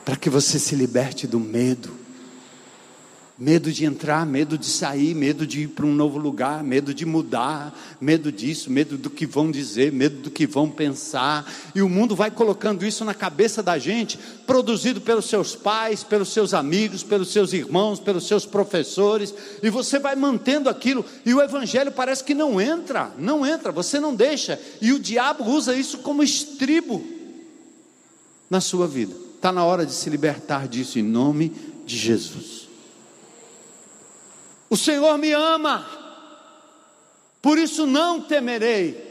para 0.04 0.16
que 0.16 0.28
você 0.28 0.58
se 0.58 0.74
liberte 0.74 1.26
do 1.26 1.38
medo, 1.38 1.99
Medo 3.40 3.72
de 3.72 3.86
entrar, 3.86 4.26
medo 4.26 4.58
de 4.58 4.66
sair, 4.66 5.14
medo 5.14 5.46
de 5.46 5.62
ir 5.62 5.68
para 5.68 5.86
um 5.86 5.94
novo 5.94 6.18
lugar, 6.18 6.62
medo 6.62 6.92
de 6.92 7.06
mudar, 7.06 7.74
medo 7.98 8.30
disso, 8.30 8.70
medo 8.70 8.98
do 8.98 9.08
que 9.08 9.24
vão 9.24 9.50
dizer, 9.50 9.90
medo 9.90 10.20
do 10.20 10.30
que 10.30 10.46
vão 10.46 10.68
pensar. 10.68 11.50
E 11.74 11.80
o 11.80 11.88
mundo 11.88 12.14
vai 12.14 12.30
colocando 12.30 12.84
isso 12.84 13.02
na 13.02 13.14
cabeça 13.14 13.62
da 13.62 13.78
gente, 13.78 14.18
produzido 14.46 15.00
pelos 15.00 15.24
seus 15.24 15.56
pais, 15.56 16.04
pelos 16.04 16.28
seus 16.34 16.52
amigos, 16.52 17.02
pelos 17.02 17.32
seus 17.32 17.54
irmãos, 17.54 17.98
pelos 17.98 18.28
seus 18.28 18.44
professores, 18.44 19.32
e 19.62 19.70
você 19.70 19.98
vai 19.98 20.14
mantendo 20.14 20.68
aquilo, 20.68 21.02
e 21.24 21.32
o 21.32 21.40
evangelho 21.40 21.92
parece 21.92 22.22
que 22.22 22.34
não 22.34 22.60
entra, 22.60 23.10
não 23.16 23.46
entra, 23.46 23.72
você 23.72 23.98
não 23.98 24.14
deixa, 24.14 24.60
e 24.82 24.92
o 24.92 24.98
diabo 24.98 25.44
usa 25.44 25.74
isso 25.74 26.00
como 26.00 26.22
estribo 26.22 27.02
na 28.50 28.60
sua 28.60 28.86
vida. 28.86 29.14
Está 29.34 29.50
na 29.50 29.64
hora 29.64 29.86
de 29.86 29.92
se 29.94 30.10
libertar 30.10 30.68
disso 30.68 30.98
em 30.98 31.02
nome 31.02 31.50
de 31.86 31.96
Jesus. 31.96 32.69
O 34.70 34.76
Senhor 34.76 35.18
me 35.18 35.32
ama, 35.32 35.84
por 37.42 37.58
isso 37.58 37.86
não 37.86 38.20
temerei 38.20 39.10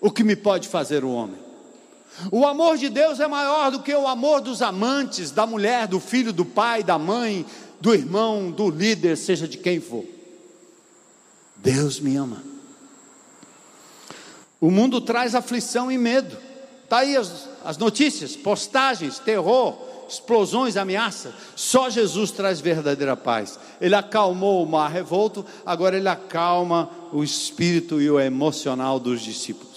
o 0.00 0.08
que 0.08 0.22
me 0.22 0.36
pode 0.36 0.68
fazer 0.68 1.04
o 1.04 1.10
homem. 1.10 1.42
O 2.30 2.46
amor 2.46 2.78
de 2.78 2.88
Deus 2.88 3.18
é 3.18 3.26
maior 3.26 3.72
do 3.72 3.82
que 3.82 3.92
o 3.92 4.06
amor 4.06 4.40
dos 4.40 4.62
amantes, 4.62 5.32
da 5.32 5.44
mulher, 5.44 5.88
do 5.88 5.98
filho, 5.98 6.32
do 6.32 6.44
pai, 6.44 6.84
da 6.84 6.96
mãe, 6.96 7.44
do 7.80 7.92
irmão, 7.92 8.52
do 8.52 8.70
líder, 8.70 9.16
seja 9.16 9.48
de 9.48 9.58
quem 9.58 9.80
for. 9.80 10.04
Deus 11.56 11.98
me 11.98 12.14
ama. 12.14 12.42
O 14.60 14.70
mundo 14.70 15.00
traz 15.00 15.34
aflição 15.34 15.90
e 15.90 15.98
medo. 15.98 16.36
Está 16.84 16.98
aí 16.98 17.16
as, 17.16 17.48
as 17.64 17.76
notícias, 17.76 18.36
postagens, 18.36 19.18
terror, 19.18 19.76
explosões, 20.08 20.76
ameaças. 20.76 21.34
Só 21.56 21.88
Jesus 21.90 22.30
traz 22.30 22.60
verdadeira 22.60 23.16
paz. 23.16 23.58
Ele 23.80 23.94
acalmou 23.94 24.62
o 24.62 24.66
mar 24.66 24.90
revolto, 24.90 25.44
agora 25.64 25.96
ele 25.96 26.08
acalma 26.08 26.90
o 27.12 27.22
espírito 27.22 28.00
e 28.00 28.10
o 28.10 28.20
emocional 28.20 28.98
dos 28.98 29.20
discípulos. 29.20 29.74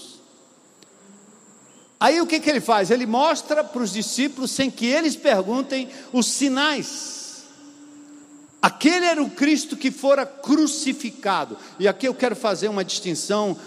Aí 1.99 2.21
o 2.21 2.27
que, 2.27 2.39
que 2.39 2.49
ele 2.49 2.61
faz? 2.61 2.91
Ele 2.91 3.05
mostra 3.05 3.63
para 3.63 3.81
os 3.81 3.91
discípulos, 3.91 4.51
sem 4.51 4.69
que 4.69 4.85
eles 4.85 5.15
perguntem, 5.15 5.89
os 6.13 6.27
sinais. 6.27 7.43
Aquele 8.61 9.05
era 9.05 9.21
o 9.21 9.29
Cristo 9.29 9.75
que 9.75 9.91
fora 9.91 10.25
crucificado. 10.25 11.57
E 11.79 11.87
aqui 11.87 12.07
eu 12.07 12.13
quero 12.13 12.35
fazer 12.35 12.67
uma 12.67 12.83
distinção 12.83 13.57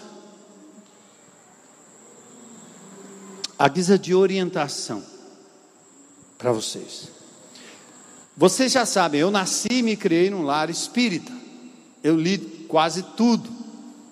a 3.59 3.69
guisa 3.69 3.99
de 3.99 4.15
orientação 4.15 5.10
para 6.41 6.53
vocês. 6.53 7.09
Vocês 8.34 8.72
já 8.72 8.86
sabem, 8.86 9.20
eu 9.20 9.30
nasci 9.30 9.68
e 9.70 9.82
me 9.82 9.95
criei 9.95 10.30
num 10.30 10.43
lar 10.43 10.70
espírita. 10.70 11.30
Eu 12.03 12.16
li 12.16 12.38
quase 12.66 13.03
tudo 13.14 13.51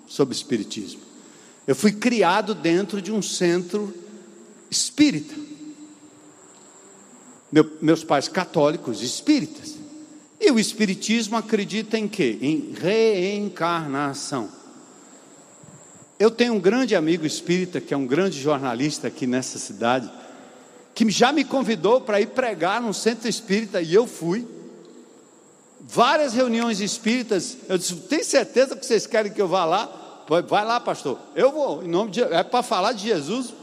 sobre 0.06 0.34
espiritismo. 0.34 1.00
Eu 1.66 1.74
fui 1.74 1.92
criado 1.92 2.54
dentro 2.54 3.00
de 3.00 3.10
um 3.10 3.22
centro 3.22 3.94
espírita. 4.70 5.34
Meu, 7.50 7.78
meus 7.80 8.04
pais 8.04 8.28
católicos, 8.28 9.00
espíritas. 9.00 9.76
E 10.38 10.50
o 10.50 10.58
espiritismo 10.58 11.34
acredita 11.34 11.98
em 11.98 12.06
quê? 12.06 12.38
Em 12.42 12.74
reencarnação. 12.78 14.50
Eu 16.18 16.30
tenho 16.30 16.52
um 16.52 16.60
grande 16.60 16.94
amigo 16.94 17.24
espírita, 17.24 17.80
que 17.80 17.94
é 17.94 17.96
um 17.96 18.06
grande 18.06 18.38
jornalista 18.38 19.08
aqui 19.08 19.26
nessa 19.26 19.58
cidade, 19.58 20.10
que 20.98 21.08
já 21.08 21.30
me 21.30 21.44
convidou 21.44 22.00
para 22.00 22.20
ir 22.20 22.26
pregar 22.26 22.82
num 22.82 22.92
centro 22.92 23.28
espírita 23.28 23.80
e 23.80 23.94
eu 23.94 24.04
fui. 24.04 24.44
Várias 25.80 26.34
reuniões 26.34 26.80
espíritas, 26.80 27.56
eu 27.68 27.78
disse: 27.78 27.94
tem 27.94 28.24
certeza 28.24 28.74
que 28.74 28.84
vocês 28.84 29.06
querem 29.06 29.30
que 29.30 29.40
eu 29.40 29.46
vá 29.46 29.64
lá? 29.64 30.24
Vai 30.48 30.64
lá, 30.64 30.80
pastor. 30.80 31.16
Eu 31.36 31.52
vou, 31.52 31.84
em 31.84 31.88
nome 31.88 32.10
de 32.10 32.20
é 32.20 32.42
para 32.42 32.64
falar 32.64 32.94
de 32.94 33.06
Jesus. 33.06 33.54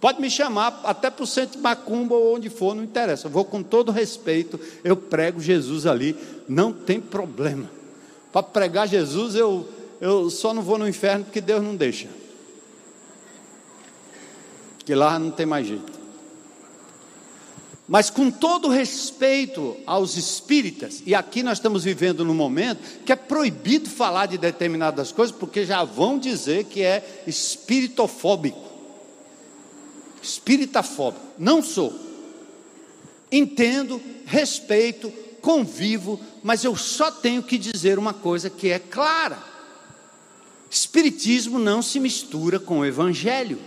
Pode 0.00 0.20
me 0.20 0.28
chamar 0.28 0.80
até 0.82 1.10
para 1.10 1.22
o 1.22 1.26
centro 1.28 1.58
de 1.58 1.62
Macumba 1.62 2.16
ou 2.16 2.34
onde 2.34 2.50
for, 2.50 2.74
não 2.74 2.82
interessa. 2.82 3.28
Eu 3.28 3.30
vou 3.30 3.44
com 3.44 3.62
todo 3.62 3.92
respeito, 3.92 4.58
eu 4.82 4.96
prego 4.96 5.40
Jesus 5.40 5.86
ali, 5.86 6.16
não 6.48 6.72
tem 6.72 7.00
problema. 7.00 7.70
Para 8.32 8.42
pregar 8.42 8.88
Jesus 8.88 9.36
eu 9.36 9.68
eu 10.00 10.28
só 10.28 10.52
não 10.52 10.62
vou 10.62 10.76
no 10.76 10.88
inferno 10.88 11.24
porque 11.24 11.40
Deus 11.40 11.62
não 11.62 11.76
deixa. 11.76 12.08
Que 14.84 14.92
lá 14.92 15.20
não 15.20 15.30
tem 15.30 15.46
mais 15.46 15.68
jeito. 15.68 15.99
Mas 17.90 18.08
com 18.08 18.30
todo 18.30 18.68
respeito 18.68 19.76
aos 19.84 20.16
espíritas, 20.16 21.02
e 21.04 21.12
aqui 21.12 21.42
nós 21.42 21.58
estamos 21.58 21.82
vivendo 21.82 22.24
num 22.24 22.32
momento 22.32 23.02
que 23.04 23.10
é 23.10 23.16
proibido 23.16 23.90
falar 23.90 24.26
de 24.26 24.38
determinadas 24.38 25.10
coisas, 25.10 25.34
porque 25.34 25.66
já 25.66 25.82
vão 25.82 26.16
dizer 26.16 26.66
que 26.66 26.84
é 26.84 27.24
espiritofóbico. 27.26 28.70
Espiritafóbico. 30.22 31.26
Não 31.36 31.60
sou. 31.60 31.92
Entendo, 33.32 34.00
respeito, 34.24 35.12
convivo, 35.42 36.20
mas 36.44 36.62
eu 36.62 36.76
só 36.76 37.10
tenho 37.10 37.42
que 37.42 37.58
dizer 37.58 37.98
uma 37.98 38.14
coisa 38.14 38.48
que 38.48 38.68
é 38.68 38.78
clara. 38.78 39.42
Espiritismo 40.70 41.58
não 41.58 41.82
se 41.82 41.98
mistura 41.98 42.60
com 42.60 42.78
o 42.78 42.86
Evangelho. 42.86 43.58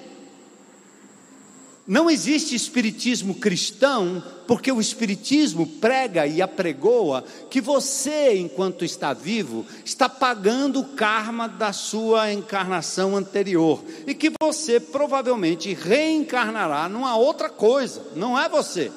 Não 1.85 2.09
existe 2.09 2.55
espiritismo 2.55 3.35
cristão, 3.35 4.23
porque 4.47 4.71
o 4.71 4.79
espiritismo 4.79 5.67
prega 5.67 6.25
e 6.25 6.41
apregoa 6.41 7.25
que 7.49 7.59
você, 7.59 8.37
enquanto 8.37 8.85
está 8.85 9.11
vivo, 9.11 9.65
está 9.83 10.07
pagando 10.07 10.79
o 10.79 10.85
karma 10.95 11.47
da 11.47 11.73
sua 11.73 12.31
encarnação 12.31 13.17
anterior 13.17 13.83
e 14.07 14.13
que 14.13 14.31
você 14.41 14.79
provavelmente 14.79 15.73
reencarnará 15.73 16.87
numa 16.87 17.17
outra 17.17 17.49
coisa, 17.49 18.01
não 18.15 18.39
é 18.39 18.47
você. 18.47 18.89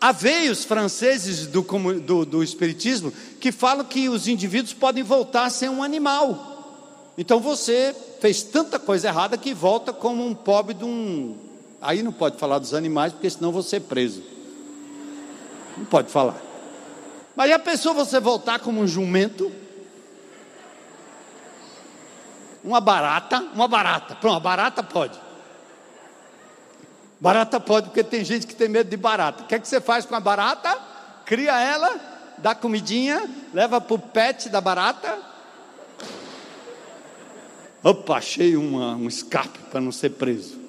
Há 0.00 0.12
veios 0.12 0.64
franceses 0.64 1.48
do, 1.48 1.62
do, 2.00 2.24
do 2.24 2.42
Espiritismo 2.44 3.12
que 3.40 3.50
falam 3.50 3.84
que 3.84 4.08
os 4.08 4.28
indivíduos 4.28 4.72
podem 4.72 5.02
voltar 5.02 5.46
a 5.46 5.50
ser 5.50 5.68
um 5.68 5.82
animal. 5.82 7.12
Então 7.18 7.40
você 7.40 7.94
fez 8.22 8.44
tanta 8.44 8.78
coisa 8.78 9.08
errada 9.08 9.36
que 9.36 9.52
volta 9.52 9.92
como 9.92 10.24
um 10.24 10.32
pobre 10.32 10.74
de 10.74 10.84
um. 10.84 11.36
Aí 11.80 12.04
não 12.04 12.12
pode 12.12 12.36
falar 12.36 12.60
dos 12.60 12.72
animais, 12.72 13.12
porque 13.12 13.28
senão 13.28 13.50
você 13.50 13.78
é 13.78 13.80
preso. 13.80 14.22
Não 15.76 15.84
pode 15.86 16.08
falar. 16.08 16.40
Mas 17.34 17.50
a 17.50 17.58
pessoa 17.58 17.92
você 17.92 18.20
voltar 18.20 18.60
como 18.60 18.80
um 18.80 18.86
jumento, 18.86 19.50
uma 22.62 22.80
barata, 22.80 23.40
uma 23.54 23.66
barata, 23.66 24.14
pronto, 24.14 24.40
barata 24.40 24.84
pode. 24.84 25.18
Barata 27.20 27.58
pode, 27.58 27.88
porque 27.88 28.04
tem 28.04 28.24
gente 28.24 28.46
que 28.46 28.54
tem 28.54 28.68
medo 28.68 28.88
de 28.88 28.96
barata. 28.96 29.42
O 29.42 29.46
que 29.48 29.56
é 29.56 29.58
que 29.58 29.66
você 29.66 29.80
faz 29.80 30.06
com 30.06 30.14
a 30.14 30.20
barata? 30.20 30.78
Cria 31.26 31.60
ela, 31.60 31.98
dá 32.38 32.54
comidinha, 32.54 33.28
leva 33.52 33.80
para 33.80 33.94
o 33.94 33.98
pet 33.98 34.48
da 34.48 34.60
barata. 34.60 35.18
Opa, 37.82 38.16
achei 38.16 38.56
uma, 38.56 38.94
um 38.94 39.08
escape 39.08 39.58
para 39.70 39.80
não 39.80 39.90
ser 39.90 40.10
preso. 40.10 40.62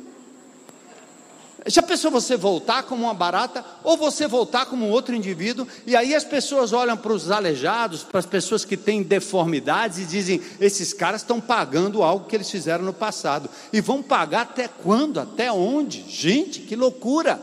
Já 1.66 1.82
pensou 1.82 2.12
você 2.12 2.36
voltar 2.36 2.84
como 2.84 3.06
uma 3.06 3.14
barata 3.14 3.64
ou 3.84 3.96
você 3.96 4.28
voltar 4.28 4.66
como 4.66 4.90
outro 4.90 5.16
indivíduo? 5.16 5.66
E 5.88 5.96
aí 5.96 6.14
as 6.14 6.26
pessoas 6.26 6.74
olham 6.74 6.98
para 6.98 7.14
os 7.14 7.32
aleijados, 7.32 8.04
para 8.04 8.20
as 8.20 8.26
pessoas 8.26 8.66
que 8.66 8.76
têm 8.76 9.02
deformidades 9.02 10.00
e 10.00 10.06
dizem: 10.06 10.42
esses 10.60 10.92
caras 10.92 11.22
estão 11.22 11.40
pagando 11.40 12.04
algo 12.04 12.26
que 12.26 12.36
eles 12.36 12.52
fizeram 12.52 12.84
no 12.84 12.94
passado. 12.94 13.50
E 13.72 13.80
vão 13.80 14.04
pagar 14.04 14.42
até 14.42 14.68
quando? 14.68 15.22
Até 15.22 15.52
onde? 15.52 16.04
Gente, 16.10 16.62
que 16.62 16.76
loucura! 16.76 17.40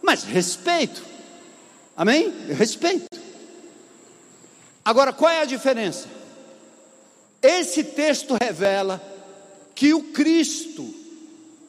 Mas 0.00 0.24
respeito. 0.24 1.02
Amém? 1.94 2.32
Respeito. 2.56 3.06
Agora, 4.82 5.12
qual 5.12 5.30
é 5.30 5.42
a 5.42 5.46
diferença? 5.46 6.15
Esse 7.46 7.84
texto 7.84 8.36
revela 8.40 9.00
que 9.74 9.94
o 9.94 10.02
Cristo 10.02 10.92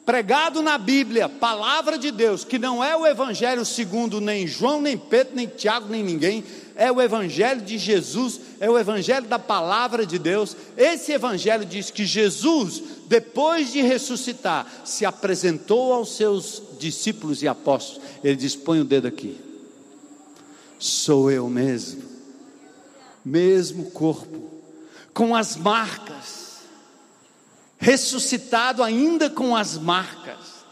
pregado 0.04 0.62
na 0.62 0.78
Bíblia, 0.78 1.28
palavra 1.28 1.98
de 1.98 2.10
Deus, 2.10 2.42
que 2.42 2.58
não 2.58 2.82
é 2.82 2.96
o 2.96 3.06
evangelho 3.06 3.62
segundo 3.64 4.22
nem 4.22 4.46
João, 4.46 4.80
nem 4.80 4.96
Pedro, 4.96 5.36
nem 5.36 5.46
Tiago, 5.46 5.86
nem 5.88 6.02
ninguém, 6.02 6.42
é 6.74 6.90
o 6.90 6.98
evangelho 7.00 7.60
de 7.60 7.76
Jesus, 7.76 8.40
é 8.58 8.70
o 8.70 8.78
evangelho 8.78 9.26
da 9.26 9.38
palavra 9.38 10.06
de 10.06 10.18
Deus. 10.18 10.56
Esse 10.78 11.12
evangelho 11.12 11.66
diz 11.66 11.90
que 11.90 12.06
Jesus, 12.06 12.82
depois 13.06 13.70
de 13.70 13.82
ressuscitar, 13.82 14.66
se 14.82 15.04
apresentou 15.04 15.92
aos 15.92 16.16
seus 16.16 16.62
discípulos 16.80 17.42
e 17.42 17.46
apóstolos. 17.46 18.02
Ele 18.24 18.36
diz: 18.36 18.56
"Põe 18.56 18.80
o 18.80 18.84
dedo 18.84 19.06
aqui. 19.06 19.38
Sou 20.78 21.30
eu 21.30 21.48
mesmo. 21.50 22.02
Mesmo 23.22 23.90
corpo, 23.90 24.47
com 25.18 25.34
as 25.34 25.56
marcas 25.56 26.60
ressuscitado 27.76 28.84
ainda 28.84 29.28
com 29.28 29.56
as 29.56 29.76
marcas. 29.76 30.64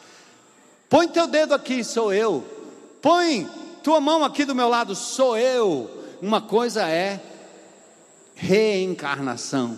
Põe 0.88 1.08
teu 1.08 1.26
dedo 1.26 1.52
aqui, 1.52 1.82
sou 1.82 2.14
eu. 2.14 2.44
Põe 3.02 3.50
tua 3.82 4.00
mão 4.00 4.22
aqui 4.22 4.44
do 4.44 4.54
meu 4.54 4.68
lado, 4.68 4.94
sou 4.94 5.36
eu. 5.36 5.90
Uma 6.22 6.40
coisa 6.40 6.88
é 6.88 7.20
reencarnação, 8.36 9.76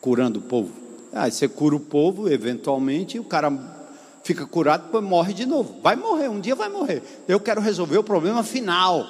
curando 0.00 0.38
o 0.38 0.42
povo. 0.42 0.72
Ah, 1.12 1.28
você 1.28 1.48
cura 1.48 1.74
o 1.74 1.80
povo, 1.80 2.28
eventualmente, 2.30 3.18
o 3.18 3.24
cara 3.24 3.79
fica 4.22 4.46
curado, 4.46 4.84
depois 4.84 5.04
morre 5.04 5.32
de 5.32 5.46
novo. 5.46 5.80
Vai 5.82 5.96
morrer, 5.96 6.28
um 6.28 6.40
dia 6.40 6.54
vai 6.54 6.68
morrer. 6.68 7.02
Eu 7.26 7.40
quero 7.40 7.60
resolver 7.60 7.98
o 7.98 8.04
problema 8.04 8.42
final. 8.42 9.06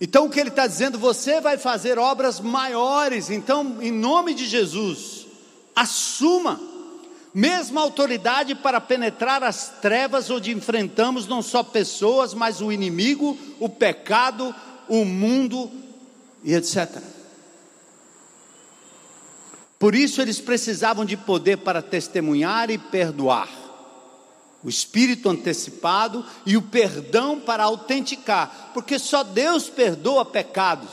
Então 0.00 0.26
o 0.26 0.30
que 0.30 0.38
ele 0.38 0.50
está 0.50 0.66
dizendo, 0.66 0.98
você 0.98 1.40
vai 1.40 1.56
fazer 1.56 1.98
obras 1.98 2.40
maiores. 2.40 3.30
Então, 3.30 3.78
em 3.80 3.90
nome 3.90 4.34
de 4.34 4.46
Jesus, 4.46 5.26
assuma 5.74 6.60
mesma 7.32 7.82
autoridade 7.82 8.54
para 8.54 8.80
penetrar 8.80 9.42
as 9.42 9.68
trevas 9.82 10.30
onde 10.30 10.52
enfrentamos 10.52 11.26
não 11.26 11.42
só 11.42 11.62
pessoas, 11.62 12.32
mas 12.32 12.62
o 12.62 12.72
inimigo, 12.72 13.36
o 13.60 13.68
pecado, 13.68 14.54
o 14.88 15.04
mundo 15.04 15.70
e 16.42 16.54
etc. 16.54 17.15
Por 19.78 19.94
isso 19.94 20.22
eles 20.22 20.40
precisavam 20.40 21.04
de 21.04 21.16
poder 21.16 21.58
para 21.58 21.82
testemunhar 21.82 22.70
e 22.70 22.78
perdoar. 22.78 23.48
O 24.64 24.68
espírito 24.68 25.28
antecipado 25.28 26.24
e 26.44 26.56
o 26.56 26.62
perdão 26.62 27.38
para 27.38 27.64
autenticar, 27.64 28.70
porque 28.72 28.98
só 28.98 29.22
Deus 29.22 29.68
perdoa 29.68 30.24
pecados. 30.24 30.88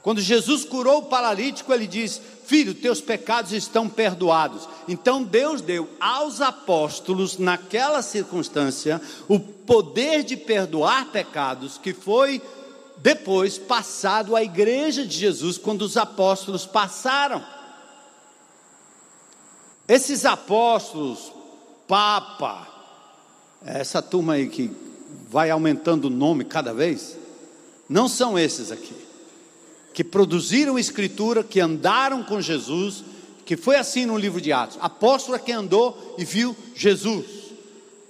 Quando 0.00 0.20
Jesus 0.20 0.64
curou 0.64 1.00
o 1.00 1.06
paralítico, 1.06 1.72
ele 1.72 1.86
diz: 1.86 2.20
Filho, 2.46 2.72
teus 2.72 3.00
pecados 3.00 3.52
estão 3.52 3.88
perdoados. 3.88 4.66
Então 4.86 5.22
Deus 5.22 5.60
deu 5.60 5.90
aos 6.00 6.40
apóstolos, 6.40 7.36
naquela 7.36 8.00
circunstância, 8.00 9.02
o 9.28 9.38
poder 9.38 10.22
de 10.22 10.36
perdoar 10.36 11.06
pecados, 11.06 11.76
que 11.76 11.92
foi 11.92 12.40
depois 12.98 13.58
passado 13.58 14.34
à 14.34 14.42
igreja 14.42 15.04
de 15.04 15.14
Jesus, 15.14 15.58
quando 15.58 15.82
os 15.82 15.96
apóstolos 15.96 16.64
passaram. 16.64 17.57
Esses 19.88 20.26
apóstolos, 20.26 21.32
Papa, 21.88 22.68
essa 23.64 24.02
turma 24.02 24.34
aí 24.34 24.48
que 24.48 24.70
vai 25.30 25.50
aumentando 25.50 26.04
o 26.04 26.10
nome 26.10 26.44
cada 26.44 26.74
vez, 26.74 27.16
não 27.88 28.06
são 28.06 28.38
esses 28.38 28.70
aqui 28.70 29.08
que 29.98 30.04
produziram 30.04 30.78
escritura, 30.78 31.42
que 31.42 31.58
andaram 31.58 32.22
com 32.22 32.40
Jesus, 32.40 33.02
que 33.44 33.56
foi 33.56 33.74
assim 33.74 34.06
no 34.06 34.16
livro 34.16 34.40
de 34.40 34.52
Atos. 34.52 34.78
Apóstolo 34.80 35.34
é 35.34 35.40
quem 35.40 35.56
andou 35.56 36.14
e 36.16 36.24
viu 36.24 36.54
Jesus. 36.72 37.26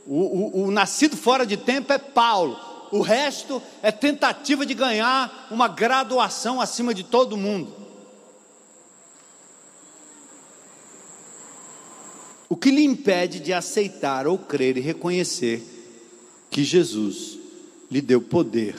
O, 0.06 0.60
o, 0.60 0.64
o 0.64 0.70
nascido 0.70 1.16
fora 1.16 1.46
de 1.46 1.56
tempo 1.56 1.90
é 1.90 1.96
Paulo. 1.96 2.58
O 2.90 3.00
resto 3.00 3.62
é 3.82 3.90
tentativa 3.90 4.66
de 4.66 4.74
ganhar 4.74 5.46
uma 5.50 5.66
graduação 5.66 6.60
acima 6.60 6.92
de 6.92 7.04
todo 7.04 7.38
mundo. 7.38 7.77
O 12.48 12.56
que 12.56 12.70
lhe 12.70 12.82
impede 12.82 13.40
de 13.40 13.52
aceitar 13.52 14.26
ou 14.26 14.38
crer 14.38 14.76
e 14.76 14.80
reconhecer 14.80 15.62
que 16.50 16.64
Jesus 16.64 17.38
lhe 17.90 18.00
deu 18.00 18.20
poder 18.20 18.74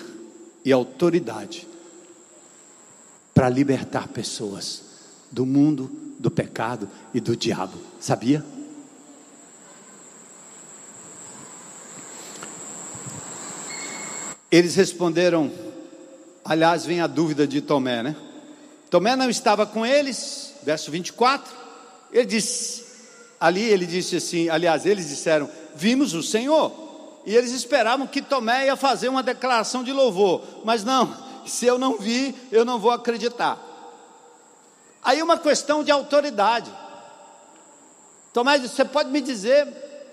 e 0.66 0.72
autoridade 0.72 1.68
para 3.34 3.48
libertar 3.48 4.08
pessoas 4.08 4.84
do 5.32 5.46
mundo, 5.46 5.90
do 6.20 6.32
pecado 6.32 6.90
e 7.14 7.20
do 7.20 7.36
diabo. 7.36 7.78
Sabia? 8.00 8.44
Eles 14.52 14.76
responderam, 14.76 15.52
aliás, 16.44 16.86
vem 16.86 17.02
a 17.02 17.08
dúvida 17.08 17.48
de 17.48 17.62
Tomé, 17.62 18.02
né? 18.02 18.16
Tomé 18.90 19.16
não 19.16 19.30
estava 19.30 19.66
com 19.68 19.86
eles, 19.86 20.56
verso 20.64 20.90
24. 20.90 21.56
Ele 22.12 22.26
disse, 22.26 22.89
ali 23.40 23.64
ele 23.64 23.86
disse 23.86 24.18
assim, 24.18 24.50
aliás, 24.50 24.86
eles 24.86 25.08
disseram: 25.08 25.50
"Vimos 25.76 26.14
o 26.14 26.22
Senhor". 26.22 26.72
E 27.26 27.36
eles 27.36 27.52
esperavam 27.52 28.08
que 28.08 28.22
Tomé 28.22 28.66
ia 28.66 28.76
fazer 28.76 29.10
uma 29.10 29.22
declaração 29.22 29.84
de 29.84 29.92
louvor, 29.92 30.42
mas 30.64 30.84
não, 30.84 31.16
se 31.46 31.66
eu 31.66 31.78
não 31.78 31.98
vi, 31.98 32.36
eu 32.52 32.66
não 32.66 32.80
vou 32.80 32.92
acreditar. 32.92 33.58
Aí 35.04 35.22
uma 35.22 35.38
questão 35.38 35.84
de 35.84 35.92
autoridade. 35.92 36.72
Tomé 38.34 38.58
disse: 38.58 38.76
Você 38.76 38.86
pode 38.86 39.10
me 39.10 39.22
dizer 39.22 39.68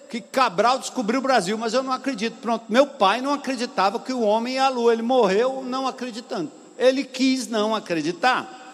que 0.08 0.20
Cabral 0.20 0.78
descobriu 0.78 1.20
o 1.20 1.22
Brasil, 1.22 1.58
mas 1.58 1.74
eu 1.74 1.82
não 1.82 1.92
acredito. 1.92 2.36
Pronto, 2.40 2.64
meu 2.68 2.86
pai 2.86 3.20
não 3.20 3.32
acreditava 3.32 3.98
que 3.98 4.12
o 4.12 4.20
homem 4.20 4.54
ia 4.54 4.64
à 4.64 4.68
lua, 4.68 4.92
ele 4.92 5.02
morreu 5.02 5.62
não 5.64 5.86
acreditando. 5.86 6.50
Ele 6.78 7.04
quis 7.04 7.48
não 7.48 7.74
acreditar. 7.74 8.64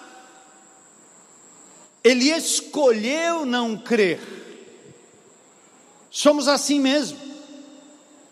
Ele 2.03 2.31
escolheu 2.31 3.47
não 3.47 3.77
crer. 3.77 4.42
Somos 6.13 6.47
assim 6.47 6.79
mesmo. 6.79 7.19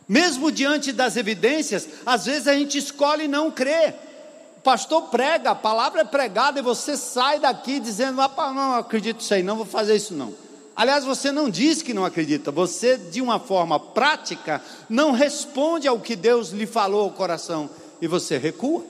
Mesmo 0.09 0.53
diante 0.53 0.93
das 0.93 1.17
evidências, 1.17 1.89
às 2.07 2.27
vezes 2.27 2.47
a 2.47 2.55
gente 2.55 2.79
escolhe 2.79 3.27
não 3.27 3.51
crer 3.51 3.97
o 4.61 4.63
pastor 4.63 5.05
prega, 5.05 5.53
a 5.53 5.55
palavra 5.55 6.03
é 6.03 6.05
pregada 6.05 6.61
e 6.61 6.63
você 6.63 6.95
sai 6.95 7.41
daqui 7.41 7.81
dizendo: 7.81 8.21
ah, 8.21 8.31
não, 8.37 8.55
não 8.55 8.75
acredito 8.75 9.21
isso 9.21 9.33
aí, 9.33 9.43
não 9.43 9.57
vou 9.57 9.65
fazer 9.65 9.97
isso 9.97 10.13
não. 10.13 10.35
Aliás, 10.77 11.03
você 11.03 11.33
não 11.33 11.49
diz 11.49 11.81
que 11.81 11.95
não 11.95 12.05
acredita, 12.05 12.51
você, 12.51 12.99
de 12.99 13.23
uma 13.23 13.41
forma 13.41 13.81
prática, 13.81 14.63
não 14.87 15.13
responde 15.13 15.89
ao 15.89 15.99
que 15.99 16.15
Deus 16.15 16.51
lhe 16.51 16.67
falou 16.67 17.05
ao 17.05 17.11
coração 17.11 17.71
e 18.03 18.07
você 18.07 18.37
recua. 18.37 18.85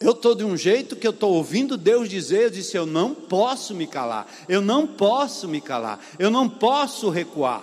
Eu 0.00 0.12
estou 0.12 0.34
de 0.34 0.42
um 0.42 0.56
jeito 0.56 0.96
que 0.96 1.06
eu 1.06 1.10
estou 1.10 1.34
ouvindo 1.34 1.76
Deus 1.76 2.08
dizer, 2.08 2.44
eu 2.44 2.50
disse: 2.50 2.74
eu 2.74 2.86
não 2.86 3.14
posso 3.14 3.74
me 3.74 3.86
calar, 3.86 4.26
eu 4.48 4.62
não 4.62 4.86
posso 4.86 5.46
me 5.46 5.60
calar, 5.60 6.00
eu 6.18 6.30
não 6.30 6.48
posso 6.48 7.10
recuar. 7.10 7.62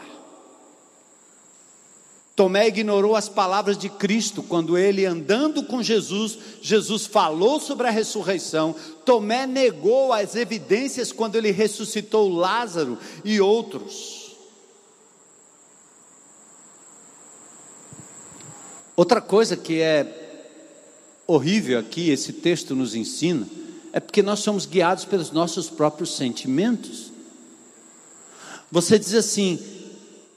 Tomé 2.35 2.67
ignorou 2.67 3.15
as 3.15 3.27
palavras 3.27 3.75
de 3.75 3.89
Cristo 3.89 4.43
quando 4.43 4.77
ele, 4.77 5.03
andando 5.03 5.63
com 5.63 5.81
Jesus, 5.81 6.37
Jesus 6.61 7.07
falou 7.07 7.59
sobre 7.59 7.87
a 7.87 7.89
ressurreição. 7.89 8.75
Tomé 9.03 9.47
negou 9.47 10.13
as 10.13 10.35
evidências 10.35 11.11
quando 11.11 11.35
ele 11.35 11.49
ressuscitou 11.49 12.29
Lázaro 12.29 12.99
e 13.25 13.41
outros. 13.41 14.37
Outra 18.95 19.19
coisa 19.19 19.57
que 19.57 19.81
é 19.81 20.26
horrível 21.27 21.77
aqui, 21.77 22.09
esse 22.09 22.33
texto 22.33 22.73
nos 22.73 22.95
ensina, 22.95 23.47
é 23.91 23.99
porque 23.99 24.23
nós 24.23 24.39
somos 24.39 24.65
guiados 24.65 25.05
pelos 25.05 25.31
nossos 25.31 25.69
próprios 25.69 26.15
sentimentos. 26.15 27.11
Você 28.71 28.97
diz 28.97 29.13
assim: 29.13 29.59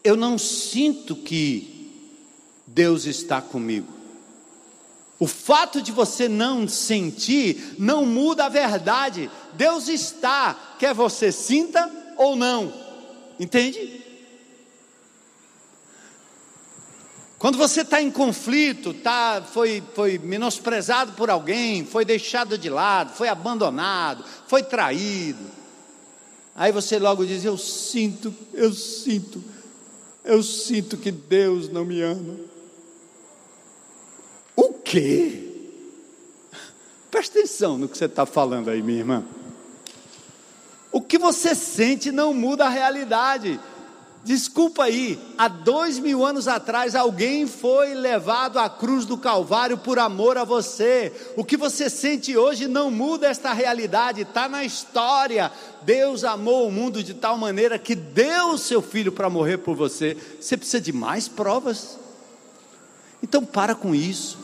eu 0.02 0.16
não 0.16 0.36
sinto 0.36 1.14
que 1.14 1.90
Deus 2.66 3.06
está 3.06 3.40
comigo. 3.40 4.00
O 5.18 5.26
fato 5.26 5.82
de 5.82 5.92
você 5.92 6.28
não 6.28 6.66
sentir 6.66 7.74
não 7.78 8.06
muda 8.06 8.46
a 8.46 8.48
verdade. 8.48 9.30
Deus 9.52 9.86
está, 9.88 10.76
quer 10.78 10.94
você 10.94 11.30
sinta 11.30 11.90
ou 12.16 12.34
não. 12.34 12.72
Entende? 13.38 14.09
Quando 17.40 17.56
você 17.56 17.80
está 17.80 18.02
em 18.02 18.10
conflito, 18.10 18.92
tá, 18.92 19.40
foi, 19.40 19.82
foi 19.94 20.18
menosprezado 20.18 21.12
por 21.12 21.30
alguém, 21.30 21.86
foi 21.86 22.04
deixado 22.04 22.58
de 22.58 22.68
lado, 22.68 23.14
foi 23.14 23.28
abandonado, 23.28 24.22
foi 24.46 24.62
traído. 24.62 25.46
Aí 26.54 26.70
você 26.70 26.98
logo 26.98 27.24
diz: 27.24 27.42
Eu 27.42 27.56
sinto, 27.56 28.34
eu 28.52 28.74
sinto, 28.74 29.42
eu 30.22 30.42
sinto 30.42 30.98
que 30.98 31.10
Deus 31.10 31.70
não 31.70 31.82
me 31.82 32.02
ama. 32.02 32.36
O 34.54 34.74
quê? 34.74 35.48
Presta 37.10 37.38
atenção 37.38 37.78
no 37.78 37.88
que 37.88 37.96
você 37.96 38.04
está 38.04 38.26
falando 38.26 38.68
aí, 38.68 38.82
minha 38.82 38.98
irmã. 38.98 39.24
O 40.92 41.00
que 41.00 41.16
você 41.16 41.54
sente 41.54 42.12
não 42.12 42.34
muda 42.34 42.66
a 42.66 42.68
realidade. 42.68 43.58
Desculpa 44.22 44.84
aí, 44.84 45.18
há 45.38 45.48
dois 45.48 45.98
mil 45.98 46.26
anos 46.26 46.46
atrás 46.46 46.94
alguém 46.94 47.46
foi 47.46 47.94
levado 47.94 48.58
à 48.58 48.68
cruz 48.68 49.06
do 49.06 49.16
Calvário 49.16 49.78
por 49.78 49.98
amor 49.98 50.36
a 50.36 50.44
você. 50.44 51.10
O 51.38 51.44
que 51.44 51.56
você 51.56 51.88
sente 51.88 52.36
hoje 52.36 52.68
não 52.68 52.90
muda 52.90 53.28
esta 53.28 53.54
realidade, 53.54 54.20
está 54.20 54.46
na 54.46 54.62
história. 54.62 55.50
Deus 55.82 56.22
amou 56.22 56.68
o 56.68 56.72
mundo 56.72 57.02
de 57.02 57.14
tal 57.14 57.38
maneira 57.38 57.78
que 57.78 57.94
deu 57.94 58.50
o 58.50 58.58
seu 58.58 58.82
filho 58.82 59.10
para 59.10 59.30
morrer 59.30 59.58
por 59.58 59.74
você. 59.74 60.14
Você 60.38 60.54
precisa 60.54 60.82
de 60.82 60.92
mais 60.92 61.26
provas? 61.26 61.98
Então 63.22 63.42
para 63.42 63.74
com 63.74 63.94
isso. 63.94 64.38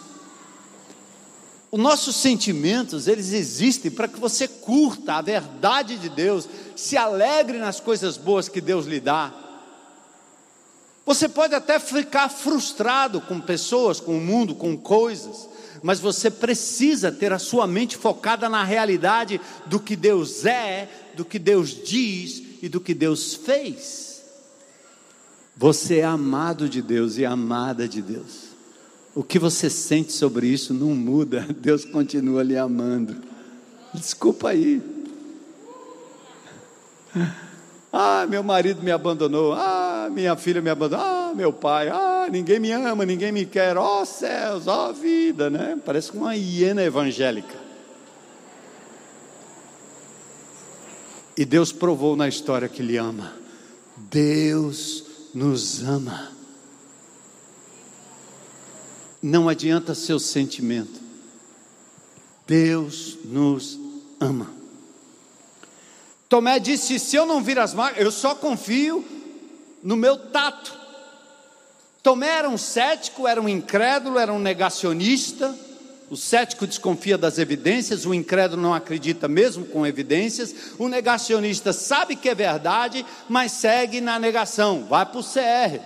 Os 1.70 1.78
nossos 1.78 2.16
sentimentos, 2.16 3.06
eles 3.06 3.34
existem 3.34 3.90
para 3.90 4.08
que 4.08 4.18
você 4.18 4.48
curta 4.48 5.16
a 5.16 5.20
verdade 5.20 5.98
de 5.98 6.08
Deus, 6.08 6.48
se 6.74 6.96
alegre 6.96 7.58
nas 7.58 7.78
coisas 7.78 8.16
boas 8.16 8.48
que 8.48 8.62
Deus 8.62 8.86
lhe 8.86 9.00
dá. 9.00 9.45
Você 11.06 11.28
pode 11.28 11.54
até 11.54 11.78
ficar 11.78 12.28
frustrado 12.28 13.20
com 13.20 13.40
pessoas, 13.40 14.00
com 14.00 14.18
o 14.18 14.20
mundo, 14.20 14.56
com 14.56 14.76
coisas, 14.76 15.48
mas 15.80 16.00
você 16.00 16.28
precisa 16.28 17.12
ter 17.12 17.32
a 17.32 17.38
sua 17.38 17.64
mente 17.64 17.96
focada 17.96 18.48
na 18.48 18.64
realidade 18.64 19.40
do 19.66 19.78
que 19.78 19.94
Deus 19.94 20.44
é, 20.44 20.90
do 21.14 21.24
que 21.24 21.38
Deus 21.38 21.70
diz 21.70 22.42
e 22.60 22.68
do 22.68 22.80
que 22.80 22.92
Deus 22.92 23.34
fez. 23.34 24.24
Você 25.56 25.98
é 25.98 26.04
amado 26.04 26.68
de 26.68 26.82
Deus 26.82 27.16
e 27.18 27.24
amada 27.24 27.88
de 27.88 28.02
Deus. 28.02 28.46
O 29.14 29.22
que 29.22 29.38
você 29.38 29.70
sente 29.70 30.12
sobre 30.12 30.48
isso 30.48 30.74
não 30.74 30.88
muda, 30.88 31.46
Deus 31.56 31.84
continua 31.84 32.42
lhe 32.42 32.58
amando. 32.58 33.16
Desculpa 33.94 34.48
aí. 34.48 34.82
Ah, 37.98 38.26
meu 38.28 38.42
marido 38.42 38.82
me 38.82 38.90
abandonou. 38.90 39.54
Ah, 39.54 40.10
minha 40.12 40.36
filha 40.36 40.60
me 40.60 40.68
abandonou. 40.68 41.02
Ah, 41.02 41.32
meu 41.34 41.50
pai. 41.50 41.88
Ah, 41.88 42.28
ninguém 42.30 42.60
me 42.60 42.70
ama, 42.70 43.06
ninguém 43.06 43.32
me 43.32 43.46
quer. 43.46 43.78
Ó 43.78 44.02
oh, 44.02 44.04
céus, 44.04 44.66
ó 44.66 44.90
oh, 44.90 44.92
vida, 44.92 45.48
né? 45.48 45.80
Parece 45.82 46.12
uma 46.12 46.36
hiena 46.36 46.82
evangélica. 46.82 47.56
E 51.38 51.46
Deus 51.46 51.72
provou 51.72 52.14
na 52.14 52.28
história 52.28 52.68
que 52.68 52.82
Ele 52.82 52.98
ama. 52.98 53.32
Deus 53.96 55.02
nos 55.34 55.82
ama. 55.82 56.32
Não 59.22 59.48
adianta 59.48 59.94
seu 59.94 60.18
sentimento. 60.18 61.00
Deus 62.46 63.16
nos 63.24 63.80
ama. 64.20 64.55
Tomé 66.28 66.58
disse: 66.58 66.98
Se 66.98 67.16
eu 67.16 67.26
não 67.26 67.42
vir 67.42 67.58
as 67.58 67.74
marcas, 67.74 68.02
eu 68.02 68.10
só 68.10 68.34
confio 68.34 69.04
no 69.82 69.96
meu 69.96 70.16
tato. 70.16 70.74
Tomé 72.02 72.28
era 72.28 72.48
um 72.48 72.58
cético, 72.58 73.26
era 73.26 73.40
um 73.40 73.48
incrédulo, 73.48 74.18
era 74.18 74.32
um 74.32 74.38
negacionista. 74.38 75.54
O 76.08 76.16
cético 76.16 76.68
desconfia 76.68 77.18
das 77.18 77.36
evidências, 77.36 78.06
o 78.06 78.14
incrédulo 78.14 78.62
não 78.62 78.72
acredita 78.72 79.26
mesmo 79.26 79.64
com 79.66 79.84
evidências. 79.84 80.54
O 80.78 80.88
negacionista 80.88 81.72
sabe 81.72 82.14
que 82.14 82.28
é 82.28 82.34
verdade, 82.34 83.04
mas 83.28 83.52
segue 83.52 84.00
na 84.00 84.18
negação, 84.18 84.86
vai 84.88 85.04
para 85.04 85.18
o 85.18 85.24
CR. 85.24 85.80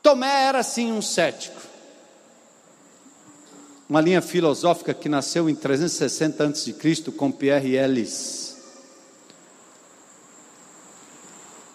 Tomé 0.00 0.44
era 0.44 0.62
sim 0.62 0.92
um 0.92 1.02
cético. 1.02 1.73
Uma 3.88 4.00
linha 4.00 4.22
filosófica 4.22 4.94
que 4.94 5.08
nasceu 5.08 5.48
em 5.48 5.54
360 5.54 6.44
a.C. 6.46 7.12
com 7.12 7.30
Pierre 7.30 7.76
Ellis. 7.76 8.56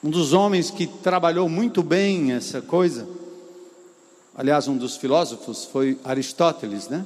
Um 0.03 0.09
dos 0.09 0.33
homens 0.33 0.71
que 0.71 0.87
trabalhou 0.87 1.47
muito 1.47 1.83
bem 1.83 2.31
essa 2.31 2.61
coisa. 2.61 3.07
Aliás, 4.33 4.67
um 4.67 4.77
dos 4.77 4.95
filósofos 4.95 5.65
foi 5.65 5.99
Aristóteles, 6.03 6.87
né? 6.87 7.05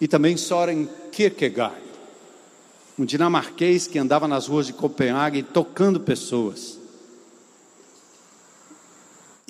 E 0.00 0.08
também 0.08 0.36
Soren 0.36 0.88
Kierkegaard, 1.12 1.76
um 2.98 3.04
dinamarquês 3.04 3.86
que 3.86 3.98
andava 3.98 4.26
nas 4.26 4.46
ruas 4.46 4.66
de 4.66 4.72
Copenhague 4.72 5.42
tocando 5.42 6.00
pessoas. 6.00 6.77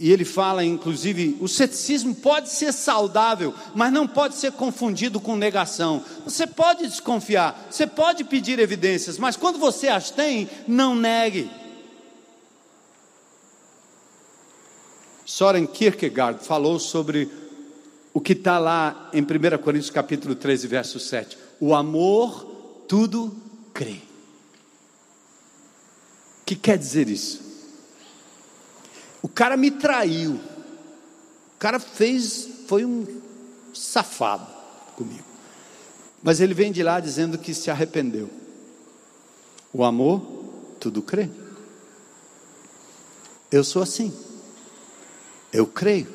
E 0.01 0.13
ele 0.13 0.25
fala, 0.25 0.65
inclusive, 0.65 1.37
o 1.41 1.49
ceticismo 1.49 2.15
pode 2.15 2.51
ser 2.51 2.73
saudável, 2.73 3.53
mas 3.75 3.93
não 3.93 4.07
pode 4.07 4.37
ser 4.37 4.53
confundido 4.53 5.19
com 5.19 5.35
negação. 5.35 6.05
Você 6.25 6.47
pode 6.47 6.87
desconfiar, 6.87 7.67
você 7.69 7.85
pode 7.85 8.23
pedir 8.23 8.61
evidências, 8.61 9.19
mas 9.19 9.37
quando 9.37 9.59
você 9.59 9.89
as 9.89 10.13
tem, 10.13 10.49
não 10.69 10.95
negue. 10.95 11.51
Soren 15.27 15.67
Kierkegaard 15.67 16.45
falou 16.45 16.79
sobre 16.79 17.29
o 18.15 18.21
que 18.21 18.35
está 18.35 18.57
lá 18.57 19.11
em 19.13 19.21
1 19.21 19.27
Coríntios 19.61 19.91
capítulo 19.91 20.37
13, 20.37 20.69
verso 20.69 21.01
7. 21.01 21.37
O 21.59 21.75
amor 21.75 22.45
tudo 22.87 23.37
crê. 23.75 23.97
O 26.41 26.45
que 26.47 26.55
quer 26.55 26.79
dizer 26.79 27.09
isso? 27.09 27.48
O 29.29 29.31
cara 29.31 29.59
me 29.59 29.71
traiu. 29.71 30.33
O 30.33 31.59
cara 31.59 31.79
fez, 31.79 32.49
foi 32.67 32.85
um 32.85 33.07
safado 33.75 34.47
comigo. 34.97 35.25
Mas 36.23 36.41
ele 36.41 36.55
vem 36.55 36.73
de 36.73 36.83
lá 36.83 36.99
dizendo 36.99 37.37
que 37.37 37.53
se 37.53 37.71
arrependeu. 37.71 38.31
O 39.71 39.85
amor, 39.85 40.23
tudo 40.81 41.03
crê. 41.03 41.29
Eu 43.53 43.63
sou 43.63 43.83
assim. 43.83 44.13
Eu 45.53 45.67
creio. 45.67 46.09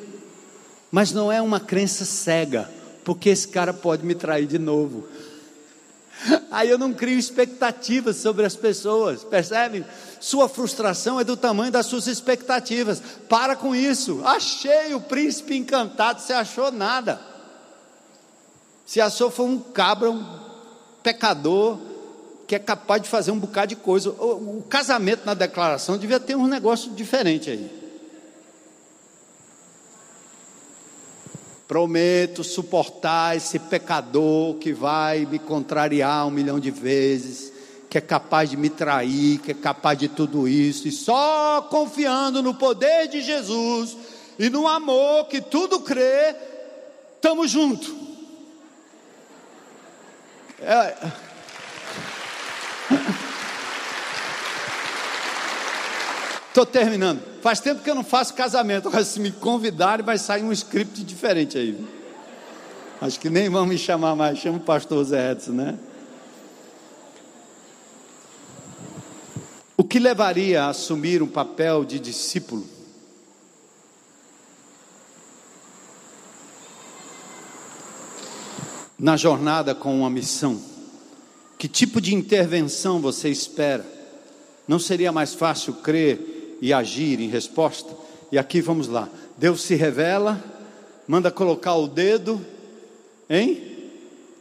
Mas 0.90 1.12
não 1.12 1.30
é 1.30 1.40
uma 1.40 1.60
crença 1.60 2.04
cega, 2.04 2.68
porque 3.04 3.28
esse 3.28 3.46
cara 3.46 3.72
pode 3.72 4.04
me 4.04 4.16
trair 4.16 4.46
de 4.46 4.58
novo. 4.58 5.06
Aí 6.50 6.70
eu 6.70 6.78
não 6.78 6.92
crio 6.92 7.18
expectativas 7.18 8.16
sobre 8.16 8.46
as 8.46 8.56
pessoas, 8.56 9.24
percebe? 9.24 9.84
Sua 10.20 10.48
frustração 10.48 11.20
é 11.20 11.24
do 11.24 11.36
tamanho 11.36 11.72
das 11.72 11.86
suas 11.86 12.06
expectativas. 12.06 13.02
Para 13.28 13.56
com 13.56 13.74
isso. 13.74 14.22
Achei 14.24 14.94
o 14.94 15.00
príncipe 15.00 15.56
encantado, 15.56 16.20
você 16.20 16.32
achou 16.32 16.70
nada. 16.70 17.20
Se 18.86 19.00
achou 19.00 19.30
foi 19.30 19.46
um 19.46 19.58
cabra, 19.58 20.10
um 20.10 20.24
pecador, 21.02 21.78
que 22.46 22.54
é 22.54 22.58
capaz 22.58 23.02
de 23.02 23.08
fazer 23.08 23.30
um 23.30 23.38
bocado 23.38 23.68
de 23.68 23.76
coisa. 23.76 24.10
O, 24.10 24.58
o 24.58 24.64
casamento 24.68 25.24
na 25.24 25.34
declaração 25.34 25.98
devia 25.98 26.20
ter 26.20 26.36
um 26.36 26.46
negócio 26.46 26.90
diferente 26.92 27.50
aí. 27.50 27.83
Prometo 31.66 32.44
suportar 32.44 33.36
esse 33.36 33.58
pecador 33.58 34.56
que 34.56 34.72
vai 34.72 35.24
me 35.24 35.38
contrariar 35.38 36.26
um 36.26 36.30
milhão 36.30 36.60
de 36.60 36.70
vezes, 36.70 37.50
que 37.88 37.96
é 37.96 38.00
capaz 38.00 38.50
de 38.50 38.56
me 38.56 38.68
trair, 38.68 39.38
que 39.38 39.52
é 39.52 39.54
capaz 39.54 39.98
de 39.98 40.08
tudo 40.08 40.46
isso, 40.46 40.86
e 40.86 40.92
só 40.92 41.62
confiando 41.70 42.42
no 42.42 42.54
poder 42.54 43.08
de 43.08 43.22
Jesus 43.22 43.96
e 44.38 44.50
no 44.50 44.68
amor 44.68 45.26
que 45.28 45.40
tudo 45.40 45.80
crê, 45.80 46.36
estamos 47.16 47.50
juntos. 47.50 47.94
É... 50.60 50.94
Estou 56.48 56.66
terminando. 56.66 57.33
Faz 57.44 57.60
tempo 57.60 57.82
que 57.82 57.90
eu 57.90 57.94
não 57.94 58.02
faço 58.02 58.32
casamento. 58.32 58.88
Agora, 58.88 59.04
se 59.04 59.20
me 59.20 59.30
convidarem, 59.30 60.02
vai 60.02 60.16
sair 60.16 60.42
um 60.42 60.50
script 60.50 61.04
diferente 61.04 61.58
aí. 61.58 61.78
Acho 63.02 63.20
que 63.20 63.28
nem 63.28 63.50
vão 63.50 63.66
me 63.66 63.76
chamar 63.76 64.16
mais. 64.16 64.38
Chama 64.38 64.56
o 64.56 64.60
pastor 64.62 65.04
Zé 65.04 65.32
Edson, 65.32 65.52
né? 65.52 65.78
O 69.76 69.84
que 69.84 69.98
levaria 69.98 70.64
a 70.64 70.68
assumir 70.70 71.22
um 71.22 71.26
papel 71.26 71.84
de 71.84 72.00
discípulo? 72.00 72.66
Na 78.98 79.18
jornada 79.18 79.74
com 79.74 79.94
uma 79.98 80.08
missão. 80.08 80.58
Que 81.58 81.68
tipo 81.68 82.00
de 82.00 82.14
intervenção 82.14 83.02
você 83.02 83.28
espera? 83.28 83.84
Não 84.66 84.78
seria 84.78 85.12
mais 85.12 85.34
fácil 85.34 85.74
crer 85.74 86.33
e 86.60 86.72
agir 86.72 87.20
em 87.20 87.28
resposta. 87.28 87.90
E 88.30 88.38
aqui 88.38 88.60
vamos 88.60 88.88
lá. 88.88 89.08
Deus 89.36 89.62
se 89.62 89.74
revela, 89.74 90.42
manda 91.06 91.30
colocar 91.30 91.74
o 91.74 91.86
dedo, 91.86 92.44
hein? 93.28 93.72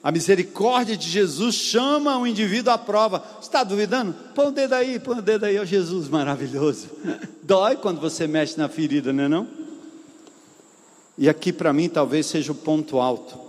A 0.04 0.12
misericórdia 0.12 0.98
de 0.98 1.10
Jesus 1.10 1.56
chama 1.56 2.18
o 2.18 2.28
indivíduo 2.28 2.74
à 2.74 2.78
prova. 2.78 3.24
Está 3.42 3.64
duvidando? 3.64 4.14
Põe 4.36 4.48
o 4.48 4.52
dedo 4.52 4.74
aí, 4.74 5.00
põe 5.00 5.20
o 5.20 5.22
dedo 5.22 5.46
aí, 5.46 5.58
ó 5.58 5.64
Jesus 5.64 6.10
maravilhoso. 6.10 6.90
Dói 7.42 7.78
quando 7.78 8.02
você 8.02 8.28
mexe 8.28 8.58
na 8.58 8.68
ferida, 8.68 9.14
não 9.14 9.24
é 9.24 9.28
não? 9.30 9.48
E 11.18 11.30
aqui 11.30 11.54
para 11.54 11.72
mim 11.72 11.88
talvez 11.88 12.26
seja 12.26 12.52
o 12.52 12.56
ponto 12.56 13.00
alto. 13.00 13.40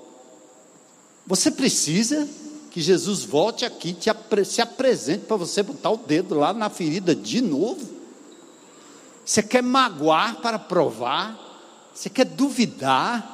Você 1.26 1.50
precisa 1.50 2.28
que 2.70 2.80
Jesus 2.80 3.24
volte 3.24 3.64
aqui, 3.64 3.92
te 3.92 4.10
se 4.44 4.60
apresente 4.60 5.26
para 5.26 5.36
você 5.36 5.62
botar 5.62 5.90
o 5.90 5.96
dedo 5.96 6.34
lá 6.34 6.52
na 6.52 6.70
ferida 6.70 7.14
de 7.14 7.40
novo? 7.40 7.93
Você 9.24 9.42
quer 9.42 9.62
magoar 9.62 10.36
para 10.36 10.58
provar? 10.58 11.38
Você 11.94 12.10
quer 12.10 12.26
duvidar? 12.26 13.30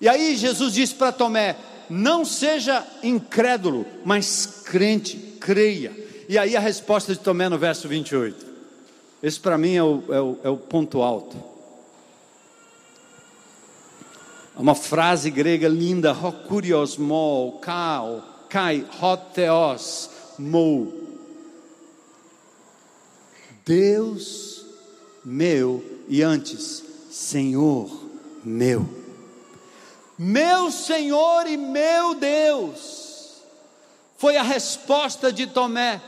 E 0.00 0.08
aí 0.08 0.36
Jesus 0.36 0.74
disse 0.74 0.94
para 0.94 1.10
Tomé: 1.10 1.56
não 1.88 2.24
seja 2.24 2.86
incrédulo, 3.02 3.86
mas 4.04 4.62
crente, 4.64 5.16
creia. 5.40 5.92
E 6.28 6.38
aí 6.38 6.56
a 6.56 6.60
resposta 6.60 7.12
de 7.12 7.20
Tomé 7.20 7.48
no 7.48 7.58
verso 7.58 7.88
28. 7.88 8.46
Esse 9.22 9.40
para 9.40 9.56
mim 9.56 9.74
é 9.74 9.82
o, 9.82 10.02
é, 10.10 10.20
o, 10.20 10.38
é 10.44 10.48
o 10.48 10.56
ponto 10.56 11.02
alto. 11.02 11.36
Uma 14.56 14.74
frase 14.74 15.30
grega 15.30 15.68
linda, 15.68 16.12
hokurios 16.12 16.96
mo, 16.96 17.58
kao, 17.60 18.22
kai, 18.48 18.86
hoteos, 19.00 20.10
mo. 20.38 21.05
Deus 23.66 24.64
meu, 25.24 25.84
e 26.08 26.22
antes, 26.22 26.84
Senhor 27.10 27.90
meu. 28.44 28.88
Meu 30.16 30.70
Senhor 30.70 31.48
e 31.48 31.56
meu 31.56 32.14
Deus, 32.14 33.42
foi 34.16 34.36
a 34.36 34.42
resposta 34.42 35.32
de 35.32 35.48
Tomé 35.48 36.00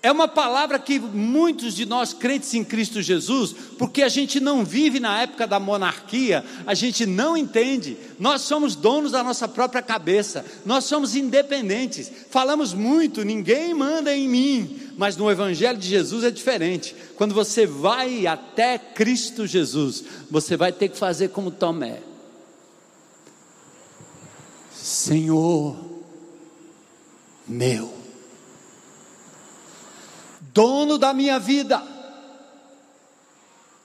é 0.00 0.12
uma 0.12 0.28
palavra 0.28 0.78
que 0.78 0.96
muitos 1.00 1.74
de 1.74 1.84
nós 1.84 2.12
crentes 2.12 2.54
em 2.54 2.62
Cristo 2.62 3.02
Jesus, 3.02 3.52
porque 3.76 4.02
a 4.02 4.08
gente 4.08 4.38
não 4.38 4.64
vive 4.64 5.00
na 5.00 5.22
época 5.22 5.44
da 5.44 5.58
monarquia, 5.58 6.44
a 6.64 6.72
gente 6.72 7.04
não 7.04 7.36
entende. 7.36 7.96
Nós 8.16 8.42
somos 8.42 8.76
donos 8.76 9.10
da 9.10 9.24
nossa 9.24 9.48
própria 9.48 9.82
cabeça, 9.82 10.44
nós 10.64 10.84
somos 10.84 11.16
independentes. 11.16 12.12
Falamos 12.30 12.72
muito, 12.72 13.24
ninguém 13.24 13.74
manda 13.74 14.14
em 14.14 14.28
mim, 14.28 14.80
mas 14.96 15.16
no 15.16 15.28
Evangelho 15.28 15.78
de 15.78 15.88
Jesus 15.88 16.22
é 16.22 16.30
diferente. 16.30 16.94
Quando 17.16 17.34
você 17.34 17.66
vai 17.66 18.24
até 18.24 18.78
Cristo 18.78 19.48
Jesus, 19.48 20.04
você 20.30 20.56
vai 20.56 20.70
ter 20.70 20.90
que 20.90 20.96
fazer 20.96 21.30
como 21.30 21.50
Tomé: 21.50 21.98
Senhor, 24.72 25.76
meu 27.48 27.97
dono 30.52 30.98
da 30.98 31.12
minha 31.12 31.38
vida. 31.38 31.82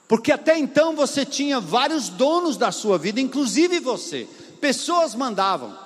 Porque 0.06 0.30
até 0.30 0.58
então 0.58 0.94
você 0.94 1.24
tinha 1.24 1.60
vários 1.60 2.08
donos 2.08 2.56
da 2.56 2.70
sua 2.70 2.98
vida, 2.98 3.20
inclusive 3.20 3.80
você. 3.80 4.28
Pessoas 4.60 5.14
mandavam, 5.14 5.76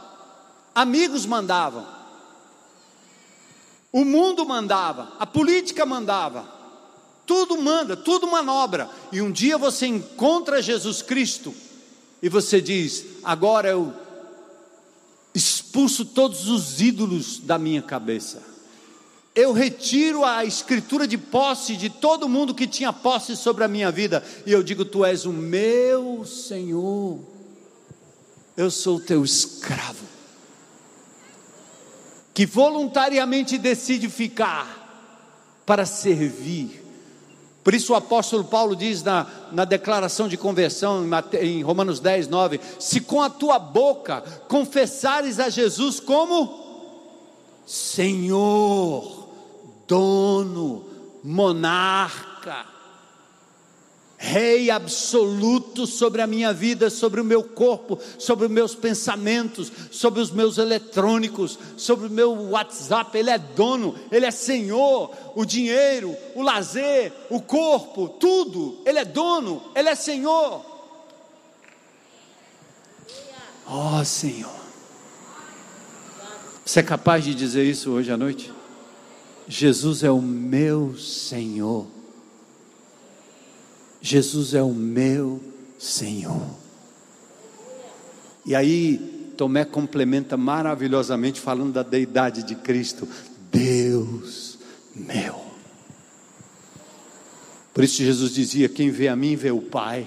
amigos 0.75 1.25
mandavam, 1.25 1.87
o 3.93 4.05
mundo 4.05 4.45
mandava, 4.47 5.13
a 5.19 5.27
política 5.27 5.87
mandava, 5.87 6.47
tudo 7.27 7.61
manda, 7.61 7.97
tudo 7.97 8.27
manobra. 8.27 8.91
E 9.13 9.23
um 9.23 9.31
dia 9.31 9.57
você 9.57 9.87
encontra 9.87 10.63
Jesus 10.63 11.01
Cristo 11.03 11.55
e 12.23 12.29
você 12.29 12.61
diz: 12.61 13.05
agora 13.25 13.69
eu 13.69 13.93
expulso 15.35 16.05
todos 16.05 16.49
os 16.49 16.81
ídolos 16.81 17.39
da 17.39 17.59
minha 17.59 17.83
cabeça 17.83 18.58
eu 19.39 19.53
retiro 19.53 20.25
a 20.25 20.45
escritura 20.45 21.07
de 21.07 21.17
posse 21.17 21.77
de 21.77 21.89
todo 21.89 22.29
mundo 22.29 22.53
que 22.53 22.67
tinha 22.67 22.93
posse 22.93 23.37
sobre 23.37 23.63
a 23.63 23.69
minha 23.69 23.89
vida, 23.89 24.21
e 24.45 24.51
eu 24.51 24.65
digo: 24.65 24.85
Tu 24.85 25.05
és 25.05 25.27
o 25.27 25.33
meu 25.33 26.25
Senhor, 26.25 27.21
eu 28.57 28.69
sou 28.69 28.97
o 28.97 29.01
teu 29.01 29.25
escravo, 29.25 30.05
que 32.35 32.45
voluntariamente 32.45 33.57
decide 33.57 34.09
ficar 34.09 35.63
para 35.65 35.87
servir. 35.87 36.85
Por 37.63 37.75
isso 37.75 37.93
o 37.93 37.97
apóstolo 37.97 38.43
Paulo 38.43 38.75
diz 38.75 39.05
na, 39.05 39.25
na 39.53 39.65
declaração 39.65 40.27
de 40.27 40.37
conversão 40.37 41.07
em, 41.07 41.47
em 41.47 41.63
Romanos 41.63 42.01
10, 42.01 42.27
9: 42.27 42.59
Se 42.81 43.01
com 43.01 43.23
a 43.23 43.31
tua 43.31 43.61
boca 43.61 44.21
confessares 44.49 45.39
a 45.39 45.49
Jesus 45.49 46.01
como 46.01 46.67
Senhor, 47.65 49.28
dono, 49.89 50.85
monarca, 51.25 52.67
rei 54.19 54.69
absoluto 54.71 55.87
sobre 55.87 56.21
a 56.21 56.27
minha 56.27 56.53
vida, 56.53 56.91
sobre 56.91 57.21
o 57.21 57.25
meu 57.25 57.43
corpo, 57.43 57.99
sobre 58.19 58.47
os 58.47 58.51
meus 58.51 58.75
pensamentos, 58.75 59.73
sobre 59.91 60.21
os 60.21 60.31
meus 60.31 60.59
eletrônicos, 60.59 61.59
sobre 61.77 62.09
o 62.09 62.11
meu 62.11 62.33
WhatsApp. 62.51 63.17
Ele 63.17 63.31
é 63.31 63.39
dono, 63.39 63.95
ele 64.13 64.27
é 64.27 64.31
senhor. 64.31 65.11
O 65.35 65.45
dinheiro, 65.45 66.15
o 66.35 66.43
lazer, 66.43 67.13
o 67.31 67.41
corpo, 67.41 68.09
tudo. 68.09 68.83
Ele 68.85 68.99
é 68.99 69.05
dono, 69.05 69.63
ele 69.75 69.89
é 69.89 69.95
senhor. 69.95 70.65
Ó 73.71 74.01
oh, 74.01 74.05
Senhor. 74.05 74.59
Você 76.65 76.81
é 76.81 76.83
capaz 76.83 77.23
de 77.23 77.35
dizer 77.35 77.65
isso 77.65 77.91
hoje 77.91 78.11
à 78.11 78.17
noite? 78.17 78.58
Jesus 79.49 80.05
é 80.05 80.11
o 80.11 80.21
meu 80.21 80.97
Senhor. 80.99 81.87
Jesus 84.01 84.53
é 84.53 84.63
o 84.63 84.75
meu 84.75 85.43
Senhor. 85.79 86.47
E 88.45 88.55
aí, 88.55 89.33
Tomé 89.37 89.65
complementa 89.65 90.37
maravilhosamente, 90.37 91.41
falando 91.41 91.73
da 91.73 91.83
deidade 91.83 92.43
de 92.43 92.55
Cristo: 92.55 93.09
Deus 93.51 94.59
meu. 94.95 95.41
Por 97.73 97.85
isso, 97.85 98.03
Jesus 98.03 98.35
dizia: 98.35 98.69
Quem 98.69 98.91
vê 98.91 99.09
a 99.09 99.17
mim, 99.17 99.35
vê 99.35 99.51
o 99.51 99.63
Pai. 99.63 100.07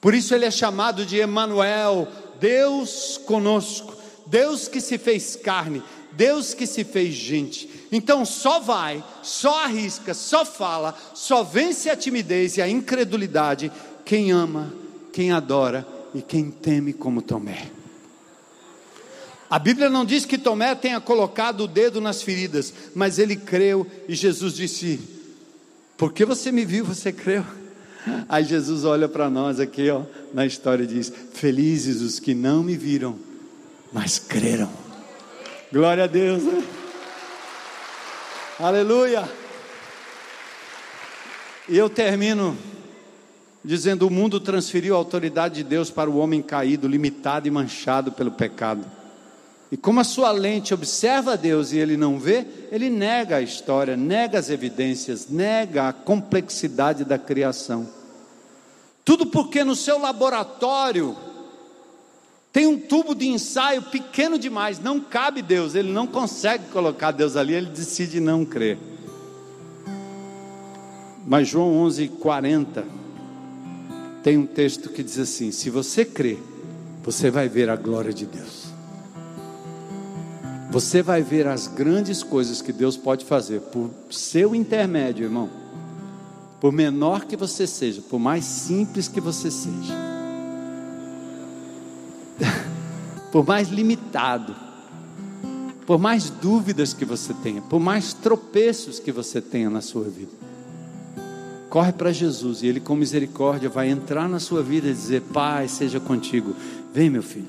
Por 0.00 0.14
isso, 0.14 0.34
ele 0.34 0.46
é 0.46 0.50
chamado 0.50 1.04
de 1.04 1.18
Emanuel, 1.18 2.08
Deus 2.40 3.18
conosco, 3.18 3.94
Deus 4.26 4.68
que 4.68 4.80
se 4.80 4.96
fez 4.96 5.36
carne, 5.36 5.82
Deus 6.12 6.54
que 6.54 6.66
se 6.66 6.84
fez 6.84 7.14
gente. 7.14 7.68
Então 7.92 8.24
só 8.24 8.60
vai, 8.60 9.02
só 9.22 9.64
arrisca, 9.64 10.14
só 10.14 10.44
fala, 10.44 10.96
só 11.14 11.42
vence 11.42 11.88
a 11.90 11.96
timidez 11.96 12.56
e 12.56 12.62
a 12.62 12.68
incredulidade 12.68 13.70
quem 14.04 14.32
ama, 14.32 14.72
quem 15.12 15.32
adora 15.32 15.86
e 16.14 16.22
quem 16.22 16.50
teme 16.50 16.92
como 16.92 17.22
Tomé. 17.22 17.70
A 19.48 19.58
Bíblia 19.58 19.90
não 19.90 20.04
diz 20.04 20.24
que 20.24 20.38
Tomé 20.38 20.74
tenha 20.76 21.00
colocado 21.00 21.62
o 21.62 21.68
dedo 21.68 22.00
nas 22.00 22.22
feridas, 22.22 22.72
mas 22.94 23.18
ele 23.18 23.34
creu 23.34 23.86
e 24.08 24.14
Jesus 24.14 24.54
disse: 24.54 25.00
Porque 25.96 26.24
você 26.24 26.52
me 26.52 26.64
viu, 26.64 26.84
você 26.84 27.12
creu. 27.12 27.44
Aí 28.28 28.44
Jesus 28.44 28.84
olha 28.84 29.08
para 29.08 29.28
nós 29.28 29.58
aqui, 29.58 29.90
ó, 29.90 30.02
na 30.32 30.46
história 30.46 30.84
e 30.84 30.86
diz: 30.86 31.12
Felizes 31.32 32.00
os 32.00 32.20
que 32.20 32.32
não 32.32 32.62
me 32.62 32.76
viram, 32.76 33.18
mas 33.92 34.20
creram. 34.20 34.70
Glória 35.72 36.02
a 36.02 36.06
Deus. 36.08 36.42
Né? 36.42 36.64
Aleluia. 38.58 39.28
E 41.68 41.78
eu 41.78 41.88
termino 41.88 42.58
dizendo: 43.64 44.04
o 44.04 44.10
mundo 44.10 44.40
transferiu 44.40 44.96
a 44.96 44.98
autoridade 44.98 45.56
de 45.56 45.64
Deus 45.64 45.88
para 45.88 46.10
o 46.10 46.16
homem 46.16 46.42
caído, 46.42 46.88
limitado 46.88 47.46
e 47.46 47.52
manchado 47.52 48.10
pelo 48.10 48.32
pecado. 48.32 48.84
E 49.70 49.76
como 49.76 50.00
a 50.00 50.04
sua 50.04 50.32
lente 50.32 50.74
observa 50.74 51.36
Deus 51.36 51.72
e 51.72 51.78
ele 51.78 51.96
não 51.96 52.18
vê, 52.18 52.44
ele 52.72 52.90
nega 52.90 53.36
a 53.36 53.40
história, 53.40 53.96
nega 53.96 54.40
as 54.40 54.50
evidências, 54.50 55.28
nega 55.28 55.88
a 55.88 55.92
complexidade 55.92 57.04
da 57.04 57.16
criação. 57.16 57.88
Tudo 59.04 59.26
porque 59.26 59.62
no 59.62 59.76
seu 59.76 60.00
laboratório 60.00 61.16
tem 62.52 62.66
um 62.66 62.78
tubo 62.78 63.14
de 63.14 63.28
ensaio 63.28 63.82
pequeno 63.82 64.38
demais, 64.38 64.80
não 64.80 64.98
cabe 64.98 65.40
Deus, 65.40 65.74
ele 65.74 65.92
não 65.92 66.06
consegue 66.06 66.64
colocar 66.72 67.12
Deus 67.12 67.36
ali, 67.36 67.54
ele 67.54 67.70
decide 67.70 68.18
não 68.18 68.44
crer. 68.44 68.76
Mas 71.24 71.46
João 71.48 71.74
11:40 71.86 72.84
tem 74.22 74.36
um 74.36 74.46
texto 74.46 74.88
que 74.88 75.02
diz 75.02 75.18
assim: 75.18 75.52
se 75.52 75.70
você 75.70 76.04
crer, 76.04 76.42
você 77.04 77.30
vai 77.30 77.48
ver 77.48 77.70
a 77.70 77.76
glória 77.76 78.12
de 78.12 78.26
Deus. 78.26 78.68
Você 80.70 81.02
vai 81.02 81.22
ver 81.22 81.46
as 81.46 81.66
grandes 81.66 82.22
coisas 82.22 82.62
que 82.62 82.72
Deus 82.72 82.96
pode 82.96 83.24
fazer 83.24 83.60
por 83.60 83.90
seu 84.10 84.54
intermédio, 84.54 85.24
irmão. 85.24 85.50
Por 86.60 86.72
menor 86.72 87.24
que 87.24 87.36
você 87.36 87.66
seja, 87.66 88.02
por 88.02 88.18
mais 88.18 88.44
simples 88.44 89.08
que 89.08 89.20
você 89.20 89.50
seja. 89.50 90.19
Por 93.30 93.46
mais 93.46 93.68
limitado, 93.68 94.54
por 95.86 95.98
mais 95.98 96.30
dúvidas 96.30 96.92
que 96.92 97.04
você 97.04 97.34
tenha, 97.34 97.60
por 97.62 97.80
mais 97.80 98.12
tropeços 98.12 98.98
que 98.98 99.12
você 99.12 99.40
tenha 99.40 99.70
na 99.70 99.80
sua 99.80 100.04
vida, 100.04 100.32
corre 101.68 101.92
para 101.92 102.12
Jesus 102.12 102.62
e 102.62 102.66
Ele, 102.66 102.80
com 102.80 102.94
misericórdia, 102.94 103.68
vai 103.68 103.88
entrar 103.88 104.28
na 104.28 104.40
sua 104.40 104.62
vida 104.62 104.88
e 104.88 104.92
dizer: 104.92 105.22
Pai, 105.32 105.68
seja 105.68 106.00
contigo. 106.00 106.54
Vem, 106.92 107.08
meu 107.08 107.22
filho, 107.22 107.48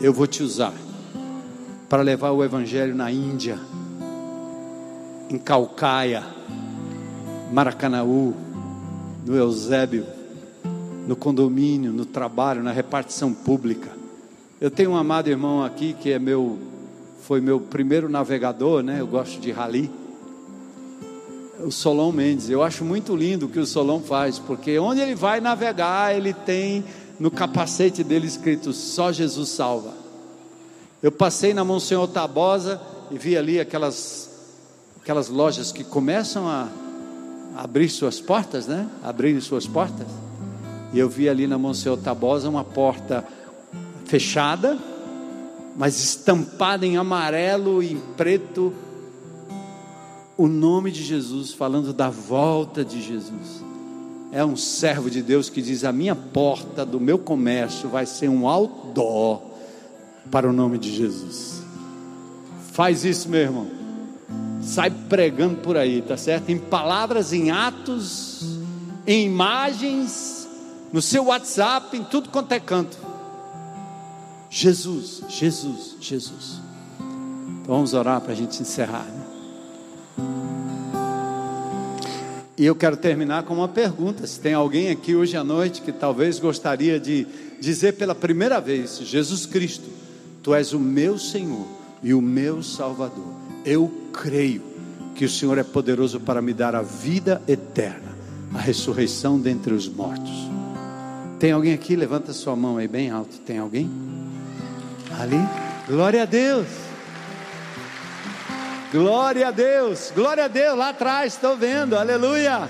eu 0.00 0.12
vou 0.12 0.26
te 0.26 0.42
usar 0.42 0.74
para 1.88 2.02
levar 2.02 2.30
o 2.30 2.44
Evangelho 2.44 2.94
na 2.94 3.10
Índia, 3.10 3.58
em 5.28 5.38
Calcaia, 5.38 6.24
Maracanaú, 7.52 8.34
no 9.26 9.36
Eusébio, 9.36 10.06
no 11.06 11.16
condomínio, 11.16 11.92
no 11.92 12.04
trabalho, 12.04 12.62
na 12.62 12.72
repartição 12.72 13.32
pública. 13.32 13.90
Eu 14.60 14.70
tenho 14.70 14.90
um 14.90 14.96
amado 14.96 15.28
irmão 15.28 15.64
aqui 15.64 15.94
que 15.94 16.12
é 16.12 16.18
meu, 16.18 16.58
foi 17.22 17.40
meu 17.40 17.58
primeiro 17.58 18.08
navegador, 18.08 18.82
né? 18.82 19.00
Eu 19.00 19.06
gosto 19.06 19.40
de 19.40 19.50
rally. 19.50 19.90
O 21.64 21.70
Solon 21.70 22.12
Mendes. 22.12 22.50
Eu 22.50 22.62
acho 22.62 22.84
muito 22.84 23.16
lindo 23.16 23.46
o 23.46 23.48
que 23.48 23.58
o 23.58 23.66
Solon 23.66 24.00
faz, 24.00 24.38
porque 24.38 24.78
onde 24.78 25.00
ele 25.00 25.14
vai 25.14 25.40
navegar, 25.40 26.14
ele 26.14 26.32
tem 26.32 26.84
no 27.18 27.30
capacete 27.30 28.04
dele 28.04 28.26
escrito: 28.26 28.72
Só 28.72 29.10
Jesus 29.12 29.48
salva. 29.48 29.94
Eu 31.02 31.10
passei 31.10 31.54
na 31.54 31.64
Monsenhor 31.64 32.08
Tabosa 32.08 32.80
e 33.10 33.16
vi 33.16 33.36
ali 33.36 33.58
aquelas, 33.58 34.30
aquelas 35.02 35.28
lojas 35.28 35.72
que 35.72 35.82
começam 35.82 36.46
a 36.46 36.68
abrir 37.56 37.88
suas 37.88 38.20
portas, 38.20 38.66
né? 38.66 38.86
Abrir 39.02 39.40
suas 39.40 39.66
portas. 39.66 40.06
E 40.92 40.98
eu 40.98 41.08
vi 41.08 41.28
ali 41.28 41.46
na 41.46 41.56
Monsenhor 41.56 41.98
Tabosa 41.98 42.48
uma 42.48 42.64
porta 42.64 43.24
fechada, 44.06 44.76
mas 45.76 45.98
estampada 46.02 46.84
em 46.84 46.96
amarelo 46.96 47.82
e 47.82 47.92
em 47.92 48.00
preto 48.16 48.72
o 50.36 50.48
nome 50.48 50.90
de 50.90 51.02
Jesus, 51.04 51.52
falando 51.52 51.92
da 51.92 52.08
volta 52.08 52.84
de 52.84 53.00
Jesus. 53.02 53.62
É 54.32 54.44
um 54.44 54.56
servo 54.56 55.10
de 55.10 55.22
Deus 55.22 55.50
que 55.50 55.60
diz: 55.60 55.84
A 55.84 55.92
minha 55.92 56.14
porta 56.16 56.84
do 56.84 56.98
meu 56.98 57.18
comércio 57.18 57.88
vai 57.88 58.06
ser 58.06 58.28
um 58.28 58.48
outdoor 58.48 59.42
para 60.30 60.48
o 60.48 60.52
nome 60.52 60.78
de 60.78 60.94
Jesus. 60.94 61.62
Faz 62.72 63.04
isso, 63.04 63.28
meu 63.28 63.40
irmão. 63.40 63.66
Sai 64.62 64.90
pregando 64.90 65.56
por 65.56 65.76
aí, 65.76 66.00
tá 66.00 66.16
certo? 66.16 66.50
Em 66.50 66.58
palavras, 66.58 67.32
em 67.32 67.50
atos, 67.50 68.60
em 69.06 69.26
imagens, 69.26 70.39
no 70.92 71.00
seu 71.00 71.26
WhatsApp, 71.26 71.96
em 71.96 72.04
tudo 72.04 72.28
quanto 72.28 72.52
é 72.52 72.60
canto. 72.60 72.98
Jesus, 74.48 75.22
Jesus, 75.28 75.96
Jesus. 76.00 76.60
Então 77.62 77.74
vamos 77.74 77.94
orar 77.94 78.20
para 78.20 78.32
a 78.32 78.36
gente 78.36 78.60
encerrar. 78.60 79.04
Né? 79.04 79.20
E 82.58 82.66
eu 82.66 82.74
quero 82.74 82.96
terminar 82.96 83.44
com 83.44 83.54
uma 83.54 83.68
pergunta. 83.68 84.26
Se 84.26 84.38
tem 84.38 84.52
alguém 84.52 84.90
aqui 84.90 85.14
hoje 85.14 85.36
à 85.36 85.44
noite 85.44 85.80
que 85.80 85.92
talvez 85.92 86.38
gostaria 86.38 86.98
de 86.98 87.26
dizer 87.60 87.92
pela 87.92 88.14
primeira 88.14 88.60
vez: 88.60 88.98
Jesus 88.98 89.46
Cristo, 89.46 89.88
Tu 90.42 90.54
és 90.54 90.72
o 90.72 90.78
meu 90.78 91.18
Senhor 91.18 91.66
e 92.02 92.12
o 92.12 92.20
meu 92.20 92.62
Salvador. 92.62 93.34
Eu 93.64 93.90
creio 94.12 94.62
que 95.14 95.24
o 95.24 95.28
Senhor 95.28 95.58
é 95.58 95.62
poderoso 95.62 96.18
para 96.18 96.42
me 96.42 96.52
dar 96.52 96.74
a 96.74 96.82
vida 96.82 97.40
eterna, 97.46 98.16
a 98.54 98.58
ressurreição 98.58 99.38
dentre 99.38 99.72
os 99.72 99.88
mortos. 99.88 100.49
Tem 101.40 101.52
alguém 101.52 101.72
aqui? 101.72 101.96
Levanta 101.96 102.34
sua 102.34 102.54
mão 102.54 102.76
aí 102.76 102.86
bem 102.86 103.10
alto. 103.10 103.38
Tem 103.38 103.58
alguém? 103.58 103.90
Ali? 105.18 105.38
Glória 105.88 106.22
a 106.22 106.26
Deus. 106.26 106.66
Glória 108.92 109.48
a 109.48 109.50
Deus, 109.52 110.12
glória 110.12 110.46
a 110.46 110.48
Deus, 110.48 110.76
lá 110.76 110.88
atrás, 110.88 111.34
estou 111.34 111.56
vendo, 111.56 111.96
aleluia. 111.96 112.68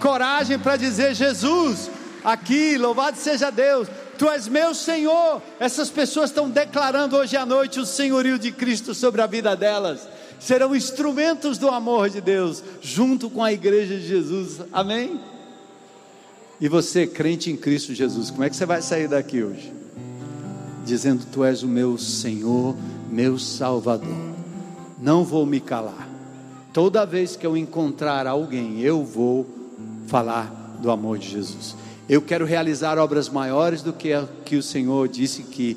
Coragem 0.00 0.56
para 0.56 0.76
dizer: 0.76 1.14
Jesus, 1.14 1.90
aqui, 2.22 2.78
louvado 2.78 3.16
seja 3.16 3.50
Deus, 3.50 3.88
Tu 4.16 4.28
és 4.28 4.46
meu 4.46 4.72
Senhor. 4.72 5.42
Essas 5.58 5.90
pessoas 5.90 6.30
estão 6.30 6.48
declarando 6.48 7.16
hoje 7.16 7.36
à 7.36 7.44
noite 7.44 7.80
o 7.80 7.84
senhorio 7.84 8.38
de 8.38 8.52
Cristo 8.52 8.94
sobre 8.94 9.20
a 9.20 9.26
vida 9.26 9.56
delas. 9.56 10.08
Serão 10.38 10.74
instrumentos 10.74 11.58
do 11.58 11.68
amor 11.68 12.08
de 12.08 12.20
Deus, 12.20 12.62
junto 12.80 13.28
com 13.28 13.42
a 13.42 13.52
igreja 13.52 13.96
de 13.96 14.06
Jesus, 14.06 14.60
amém? 14.72 15.20
E 16.60 16.68
você, 16.68 17.06
crente 17.06 17.50
em 17.50 17.56
Cristo 17.56 17.94
Jesus, 17.94 18.30
como 18.30 18.44
é 18.44 18.50
que 18.50 18.56
você 18.56 18.66
vai 18.66 18.82
sair 18.82 19.08
daqui 19.08 19.42
hoje? 19.42 19.72
Dizendo: 20.84 21.24
Tu 21.32 21.44
és 21.44 21.62
o 21.62 21.68
meu 21.68 21.96
Senhor, 21.98 22.74
meu 23.10 23.38
Salvador 23.38 24.28
não 25.00 25.24
vou 25.24 25.46
me 25.46 25.60
calar. 25.60 26.08
Toda 26.72 27.06
vez 27.06 27.36
que 27.36 27.46
eu 27.46 27.56
encontrar 27.56 28.26
alguém, 28.26 28.80
eu 28.80 29.04
vou 29.04 29.46
falar 30.06 30.76
do 30.80 30.90
amor 30.90 31.18
de 31.18 31.28
Jesus. 31.28 31.76
Eu 32.08 32.22
quero 32.22 32.44
realizar 32.44 32.98
obras 32.98 33.28
maiores 33.28 33.82
do 33.82 33.92
que, 33.92 34.10
que 34.44 34.56
o 34.56 34.62
Senhor 34.62 35.08
disse 35.08 35.42
que 35.42 35.76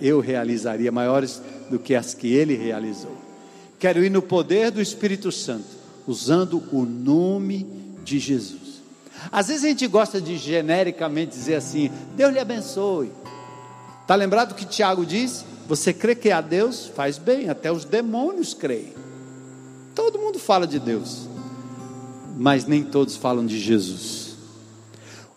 eu 0.00 0.20
realizaria, 0.20 0.90
maiores 0.90 1.42
do 1.70 1.78
que 1.78 1.94
as 1.94 2.14
que 2.14 2.32
ele 2.32 2.56
realizou. 2.56 3.16
Quero 3.78 4.04
ir 4.04 4.10
no 4.10 4.22
poder 4.22 4.70
do 4.70 4.80
Espírito 4.80 5.30
Santo, 5.32 5.68
usando 6.06 6.62
o 6.72 6.84
nome 6.84 7.66
de 8.04 8.18
Jesus. 8.18 8.69
Às 9.30 9.48
vezes 9.48 9.64
a 9.64 9.68
gente 9.68 9.86
gosta 9.86 10.20
de 10.20 10.36
genericamente 10.36 11.32
dizer 11.32 11.56
assim: 11.56 11.90
Deus 12.16 12.32
lhe 12.32 12.38
abençoe. 12.38 13.12
Está 14.02 14.14
lembrado 14.14 14.54
que 14.54 14.64
Tiago 14.64 15.06
diz? 15.06 15.44
Você 15.68 15.92
crê 15.92 16.14
que 16.14 16.30
há 16.30 16.40
Deus? 16.40 16.86
Faz 16.86 17.16
bem, 17.16 17.48
até 17.48 17.70
os 17.70 17.84
demônios 17.84 18.54
creem. 18.54 18.92
Todo 19.94 20.18
mundo 20.18 20.38
fala 20.38 20.66
de 20.66 20.78
Deus, 20.78 21.28
mas 22.36 22.66
nem 22.66 22.82
todos 22.82 23.16
falam 23.16 23.46
de 23.46 23.58
Jesus. 23.58 24.34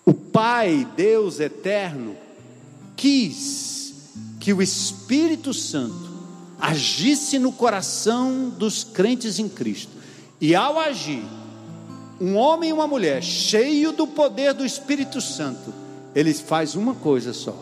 O 0.06 0.14
Pai, 0.14 0.88
Deus 0.96 1.40
eterno, 1.40 2.16
quis 2.96 3.94
que 4.40 4.54
o 4.54 4.62
Espírito 4.62 5.54
Santo 5.54 6.12
agisse 6.60 7.38
no 7.38 7.52
coração 7.52 8.50
dos 8.50 8.84
crentes 8.84 9.38
em 9.38 9.50
Cristo, 9.50 9.92
e 10.40 10.56
ao 10.56 10.80
agir, 10.80 11.24
um 12.24 12.38
homem 12.38 12.70
e 12.70 12.74
uma 12.74 12.88
mulher 12.88 13.22
cheio 13.22 13.92
do 13.92 14.08
poder 14.08 14.54
do 14.54 14.66
Espírito 14.66 15.20
Santo, 15.20 15.74
ele 16.16 16.34
faz 16.34 16.74
uma 16.74 16.96
coisa 16.96 17.34
só: 17.34 17.54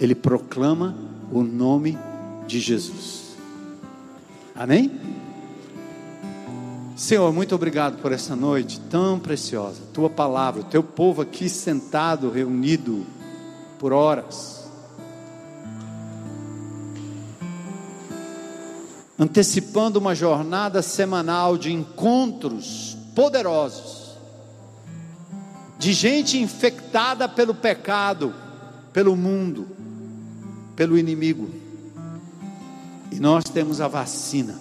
ele 0.00 0.14
proclama 0.14 0.96
o 1.30 1.42
nome 1.42 1.98
de 2.46 2.58
Jesus. 2.58 3.36
Amém? 4.54 4.98
Senhor, 6.96 7.32
muito 7.34 7.54
obrigado 7.54 8.00
por 8.00 8.10
essa 8.10 8.34
noite 8.34 8.80
tão 8.88 9.20
preciosa. 9.20 9.82
Tua 9.92 10.08
palavra, 10.08 10.62
teu 10.62 10.82
povo 10.82 11.20
aqui 11.20 11.48
sentado, 11.48 12.30
reunido 12.30 13.06
por 13.78 13.92
horas. 13.92 14.66
Antecipando 19.18 19.98
uma 19.98 20.14
jornada 20.14 20.80
semanal 20.80 21.58
de 21.58 21.72
encontros 21.72 22.96
poderosos, 23.14 23.97
de 25.78 25.92
gente 25.92 26.38
infectada 26.38 27.28
pelo 27.28 27.54
pecado, 27.54 28.34
pelo 28.92 29.14
mundo, 29.14 29.68
pelo 30.74 30.98
inimigo. 30.98 31.48
E 33.12 33.20
nós 33.20 33.44
temos 33.44 33.80
a 33.80 33.88
vacina, 33.88 34.54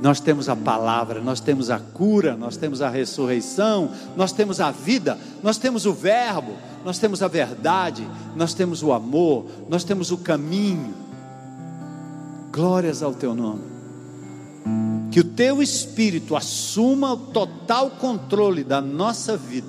nós 0.00 0.18
temos 0.18 0.48
a 0.48 0.56
palavra, 0.56 1.20
nós 1.20 1.38
temos 1.38 1.70
a 1.70 1.78
cura, 1.78 2.36
nós 2.36 2.56
temos 2.56 2.82
a 2.82 2.88
ressurreição, 2.88 3.92
nós 4.16 4.32
temos 4.32 4.60
a 4.60 4.70
vida, 4.70 5.18
nós 5.42 5.58
temos 5.58 5.86
o 5.86 5.92
Verbo, 5.92 6.56
nós 6.84 6.98
temos 6.98 7.22
a 7.22 7.28
verdade, 7.28 8.06
nós 8.34 8.54
temos 8.54 8.82
o 8.82 8.92
amor, 8.92 9.46
nós 9.68 9.84
temos 9.84 10.10
o 10.10 10.18
caminho. 10.18 10.94
Glórias 12.50 13.02
ao 13.02 13.14
Teu 13.14 13.34
nome. 13.34 13.71
Que 15.12 15.20
o 15.20 15.24
Teu 15.24 15.62
Espírito 15.62 16.34
assuma 16.34 17.12
o 17.12 17.16
total 17.16 17.90
controle 17.90 18.64
da 18.64 18.80
nossa 18.80 19.36
vida 19.36 19.68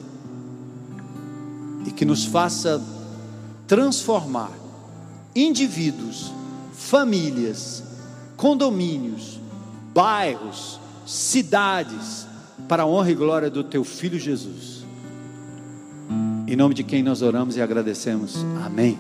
e 1.86 1.92
que 1.92 2.06
nos 2.06 2.26
faça 2.26 2.82
transformar 3.68 4.52
indivíduos 5.36 6.32
famílias, 6.74 7.84
condomínios, 8.36 9.40
bairros, 9.94 10.80
cidades, 11.06 12.28
para 12.68 12.84
a 12.84 12.86
honra 12.86 13.12
e 13.12 13.16
glória 13.16 13.50
do 13.50 13.64
teu 13.64 13.84
filho 13.84 14.20
Jesus. 14.20 14.84
Em 16.48 16.56
nome 16.56 16.76
de 16.76 16.84
quem 16.84 17.02
nós 17.02 17.22
oramos 17.22 17.56
e 17.56 17.62
agradecemos. 17.62 18.36
Amém. 18.66 18.98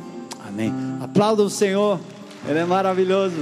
Amém. 0.47 0.73
Aplauda 1.01 1.43
o 1.43 1.49
Senhor. 1.49 1.99
Ele 2.47 2.59
é 2.59 2.65
maravilhoso. 2.65 3.35